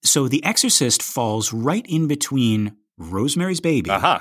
so 0.03 0.27
The 0.27 0.43
Exorcist 0.43 1.01
falls 1.01 1.51
right 1.53 1.85
in 1.87 2.07
between 2.07 2.75
Rosemary's 2.97 3.59
Baby 3.61 3.89
Uh 3.89 3.99
huh. 3.99 4.19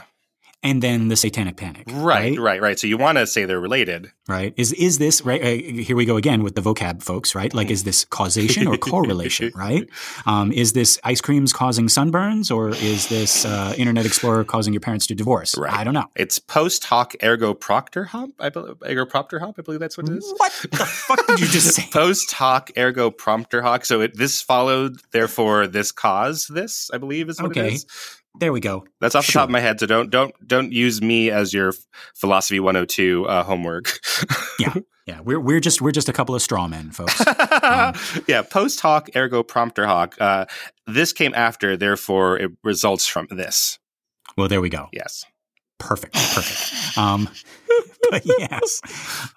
And 0.63 0.83
then 0.83 1.09
the 1.09 1.17
Satanic 1.17 1.57
Panic, 1.57 1.85
Right, 1.93 2.39
right, 2.39 2.61
right. 2.61 2.79
So 2.79 2.87
you 2.87 2.99
want 2.99 3.19
to 3.19 3.27
say 3.27 3.45
they're 3.45 3.61
related. 3.61 4.11
right? 4.29 4.53
Is 4.57 4.73
is 4.73 4.99
this 4.99 5.23
right? 5.23 5.41
Uh, 5.43 5.47
here 5.83 5.95
we 5.97 6.05
go 6.05 6.17
again 6.17 6.43
with 6.43 6.55
the 6.57 6.61
vocab, 6.61 7.03
folks. 7.03 7.35
Right? 7.35 7.55
Like, 7.55 7.71
is 7.71 7.85
this 7.85 8.05
causation 8.05 8.67
or 8.67 8.77
correlation? 8.77 9.53
Right? 9.59 9.89
Um, 10.27 10.53
is 10.53 10.73
this 10.73 10.99
ice 11.05 11.21
creams 11.21 11.53
causing 11.53 11.87
sunburns, 11.87 12.55
or 12.55 12.71
is 12.71 13.09
this 13.09 13.45
uh, 13.45 13.75
Internet 13.79 14.05
Explorer 14.07 14.45
causing 14.45 14.73
your 14.73 14.81
parents 14.81 15.07
to 15.09 15.15
divorce? 15.15 15.57
Right. 15.57 15.73
I 15.73 15.85
don't 15.85 15.95
know. 15.95 16.07
It's 16.17 16.39
post 16.39 16.85
hoc 16.85 17.15
ergo 17.23 17.55
proctor 17.55 18.05
hop. 18.05 18.31
I 18.39 18.49
believe 18.49 18.77
ergo 18.85 19.07
propter 19.07 19.39
hop. 19.39 19.55
I 19.59 19.63
believe 19.63 19.81
that's 19.81 19.97
what 19.97 20.09
it 20.09 20.17
is. 20.19 20.35
What 20.37 20.53
the 20.71 20.85
fuck 20.87 21.27
did 21.27 21.41
you 21.41 21.47
just 21.47 21.75
say? 21.77 21.87
Post 21.93 22.33
hoc 22.33 22.71
ergo 22.77 23.11
prompter 23.11 23.63
hoc. 23.63 23.85
So 23.85 24.01
it, 24.01 24.17
this 24.17 24.41
followed, 24.43 24.97
therefore 25.13 25.67
this 25.67 25.93
caused 25.93 26.53
this. 26.53 26.91
I 26.93 26.99
believe 26.99 27.29
is 27.29 27.41
what 27.41 27.51
Okay. 27.53 27.69
it 27.69 27.73
is. 27.75 27.87
There 28.41 28.53
we 28.53 28.61
go. 28.61 28.85
That's 29.01 29.15
off 29.15 29.27
the 29.27 29.33
Sure. 29.33 29.41
top 29.41 29.49
of 29.49 29.53
my 29.53 29.61
head. 29.61 29.81
So 29.81 29.87
don't 29.87 30.11
don't 30.11 30.33
don't 30.47 30.73
use 30.73 31.03
me 31.03 31.31
as 31.31 31.53
your 31.53 31.73
philosophy 32.15 32.61
102 32.61 33.27
uh, 33.27 33.43
homework. 33.45 33.99
Yeah, 34.61 34.75
yeah. 35.07 35.21
we're 35.21 35.39
we're 35.39 35.61
just 35.61 35.81
we're 35.81 35.93
just 35.93 36.09
a 36.09 36.13
couple 36.13 36.35
of 36.35 36.43
straw 36.43 36.67
men, 36.67 36.91
folks. 36.91 37.23
yeah, 38.29 38.43
post 38.43 38.81
hoc 38.81 39.09
ergo 39.15 39.45
prompter 39.45 39.87
hoc. 39.87 40.17
Uh, 40.21 40.47
this 40.89 41.13
came 41.13 41.33
after, 41.35 41.77
therefore 41.77 42.39
it 42.41 42.51
results 42.65 43.07
from 43.07 43.29
this. 43.31 43.79
Well, 44.37 44.49
there 44.49 44.61
we 44.61 44.69
go. 44.69 44.89
Yes. 44.93 45.25
Perfect. 45.79 46.15
Perfect. 46.15 46.99
Um, 46.99 47.29
yes. 48.39 48.81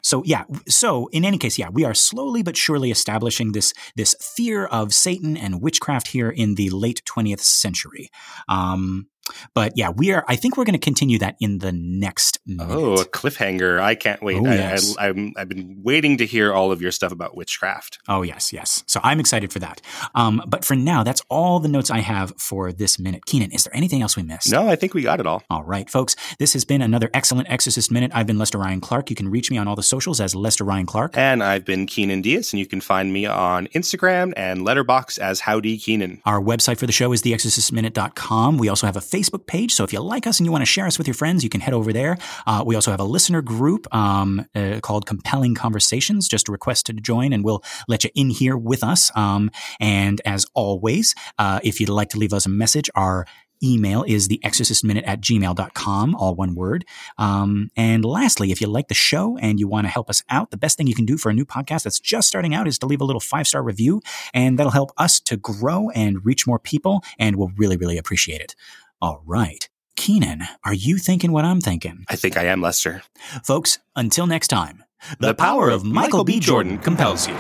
So 0.02 0.24
yeah. 0.26 0.44
So 0.68 1.08
in 1.08 1.26
any 1.26 1.38
case, 1.38 1.58
yeah, 1.58 1.70
we 1.70 1.86
are 1.86 1.94
slowly 1.94 2.44
but 2.44 2.58
surely 2.58 2.92
establishing 2.92 3.52
this 3.52 3.74
this 3.96 4.16
fear 4.36 4.66
of 4.66 4.94
Satan 4.94 5.38
and 5.38 5.62
witchcraft 5.62 6.10
here 6.10 6.30
in 6.30 6.56
the 6.56 6.70
late 6.70 7.02
twentieth 7.06 7.42
century. 7.42 8.10
Um, 8.48 9.08
but 9.54 9.74
yeah, 9.76 9.90
we 9.90 10.12
are. 10.12 10.26
I 10.28 10.36
think 10.36 10.58
we're 10.58 10.66
going 10.66 10.74
to 10.74 10.80
continue 10.80 11.20
that 11.20 11.36
in 11.40 11.60
the 11.60 11.72
next 11.72 12.40
minute. 12.46 12.76
Oh, 12.76 12.94
a 12.96 13.06
cliffhanger! 13.06 13.80
I 13.80 13.96
can't 13.96 14.22
wait. 14.22 14.38
Oh, 14.38 14.46
I, 14.46 14.56
yes. 14.56 14.96
I, 14.98 15.10
I'm, 15.10 15.34
I've 15.38 15.50
been 15.50 15.80
waiting 15.84 16.18
to 16.18 16.26
hear 16.26 16.54
all 16.54 16.72
of 16.72 16.82
your 16.82 16.92
stuff 16.92 17.12
about 17.12 17.36
witchcraft. 17.36 18.00
Oh, 18.08 18.22
yes, 18.22 18.52
yes. 18.54 18.84
So 18.88 19.00
I'm 19.04 19.20
excited 19.20 19.52
for 19.52 19.60
that. 19.60 19.82
Um, 20.16 20.42
but 20.48 20.66
for 20.66 20.76
now, 20.76 21.04
that's 21.04 21.22
all 21.30 21.60
the 21.60 21.68
notes 21.68 21.90
I 21.90 22.00
have 22.00 22.34
for 22.38 22.72
this 22.72 23.00
minute. 23.00 23.26
Keenan, 23.26 23.52
is 23.52 23.64
there 23.64 23.76
anything 23.76 24.02
else 24.02 24.16
we 24.16 24.24
missed? 24.24 24.52
No, 24.52 24.68
I 24.68 24.76
think 24.76 24.94
we 24.94 25.02
got 25.02 25.20
it 25.20 25.28
all. 25.28 25.44
All 25.50 25.64
right, 25.64 25.90
folks. 25.90 26.16
This 26.40 26.54
has 26.54 26.66
been 26.66 26.82
another 26.82 27.10
excellent 27.14 27.50
Exorcist 27.50 27.92
Minute. 27.92 28.12
I've 28.14 28.28
been 28.28 28.38
Lester 28.38 28.58
Ryan 28.58 28.82
Clark. 28.82 29.10
You 29.10 29.16
can 29.16 29.30
reach 29.30 29.52
me 29.52 29.58
on 29.58 29.68
all 29.68 29.76
the 29.76 29.84
socials 29.84 30.20
as 30.20 30.36
Lester 30.36 30.64
Ryan 30.64 30.86
Clark. 30.86 31.18
And 31.18 31.44
I've 31.44 31.66
been 31.66 31.86
Keenan 31.86 32.22
Diaz, 32.22 32.54
and 32.54 32.60
you 32.60 32.66
can 32.66 32.82
find 32.82 33.14
me 33.14 33.26
on 33.26 33.68
Instagram 33.68 34.34
and 34.36 34.62
Letterboxd 34.62 35.20
as 35.20 35.42
Howdy 35.42 35.78
Keenan. 35.78 36.22
Our 36.26 36.42
website 36.42 36.78
for 36.78 36.86
the 36.86 36.92
show 36.92 37.12
is 37.12 37.22
theexorcistminute.com. 37.22 38.58
We 38.58 38.70
also 38.70 38.88
have 38.88 38.98
a 38.98 39.02
Facebook 39.02 39.21
page, 39.30 39.74
so 39.74 39.84
if 39.84 39.94
you 39.94 40.00
like 40.00 40.28
us 40.28 40.40
and 40.40 40.46
you 40.46 40.52
want 40.52 40.62
to 40.62 40.66
share 40.66 40.86
us 40.86 40.98
with 40.98 41.08
your 41.08 41.14
friends, 41.14 41.44
you 41.44 41.50
can 41.50 41.62
head 41.62 41.74
over 41.74 41.94
there. 41.94 42.18
Uh, 42.46 42.64
we 42.66 42.76
also 42.76 42.92
have 42.92 43.00
a 43.00 43.06
listener 43.06 43.42
group 43.42 43.94
um, 43.94 44.46
uh, 44.56 44.80
called 44.82 45.06
Compelling 45.06 45.56
Conversations. 45.56 46.28
Just 46.28 46.50
request 46.50 46.86
to 46.88 46.94
join, 46.94 47.34
and 47.34 47.44
we'll 47.44 47.64
let 47.88 48.04
you 48.04 48.10
in 48.16 48.30
here 48.30 48.58
with 48.58 48.84
us. 48.84 49.12
Um, 49.16 49.52
and 49.80 50.22
as 50.26 50.46
always, 50.54 51.16
uh, 51.38 51.60
if 51.64 51.80
you'd 51.80 51.90
like 51.90 52.10
to 52.10 52.18
leave 52.18 52.34
us 52.34 52.46
a 52.46 52.50
message, 52.50 52.90
our 52.96 53.26
email 53.64 54.04
is 54.04 54.28
theexorcistminute 54.28 55.04
at 55.06 55.22
gmail.com, 55.22 56.16
all 56.16 56.36
one 56.36 56.56
word. 56.56 56.86
Um, 57.18 57.70
and 57.76 58.04
lastly, 58.04 58.52
if 58.52 58.62
you 58.62 58.68
like 58.68 58.88
the 58.88 58.94
show 58.94 59.38
and 59.38 59.60
you 59.60 59.68
want 59.68 59.86
to 59.86 59.90
help 59.90 60.10
us 60.10 60.24
out, 60.30 60.52
the 60.52 60.58
best 60.58 60.78
thing 60.78 60.88
you 60.88 60.96
can 60.96 61.06
do 61.06 61.18
for 61.18 61.30
a 61.30 61.34
new 61.34 61.46
podcast 61.46 61.84
that's 61.84 62.00
just 62.00 62.28
starting 62.28 62.54
out 62.54 62.68
is 62.68 62.80
to 62.80 62.86
leave 62.86 63.02
a 63.02 63.06
little 63.06 63.20
five 63.20 63.48
star 63.48 63.64
review, 63.64 64.02
and 64.34 64.58
that'll 64.58 64.72
help 64.72 64.92
us 64.98 65.20
to 65.22 65.38
grow 65.38 65.90
and 65.92 66.26
reach 66.26 66.48
more 66.48 66.60
people, 66.60 67.04
and 67.20 67.36
we'll 67.36 67.52
really, 67.58 67.78
really 67.78 67.98
appreciate 67.98 68.42
it. 68.42 68.56
All 69.02 69.24
right. 69.26 69.68
Keenan, 69.96 70.44
are 70.64 70.76
you 70.76 71.00
thinking 71.00 71.32
what 71.32 71.44
I'm 71.44 71.60
thinking? 71.60 72.06
I 72.08 72.16
think 72.16 72.38
I 72.38 72.46
am 72.46 72.62
Lester. 72.62 73.02
Folks, 73.44 73.80
until 73.96 74.28
next 74.28 74.50
time, 74.50 74.84
the, 75.20 75.34
power, 75.34 75.72
of 75.72 75.84
Michael, 75.84 76.24
B. 76.24 76.40
Jordan 76.40 76.78
compels 76.78 77.28
you. 77.28 77.34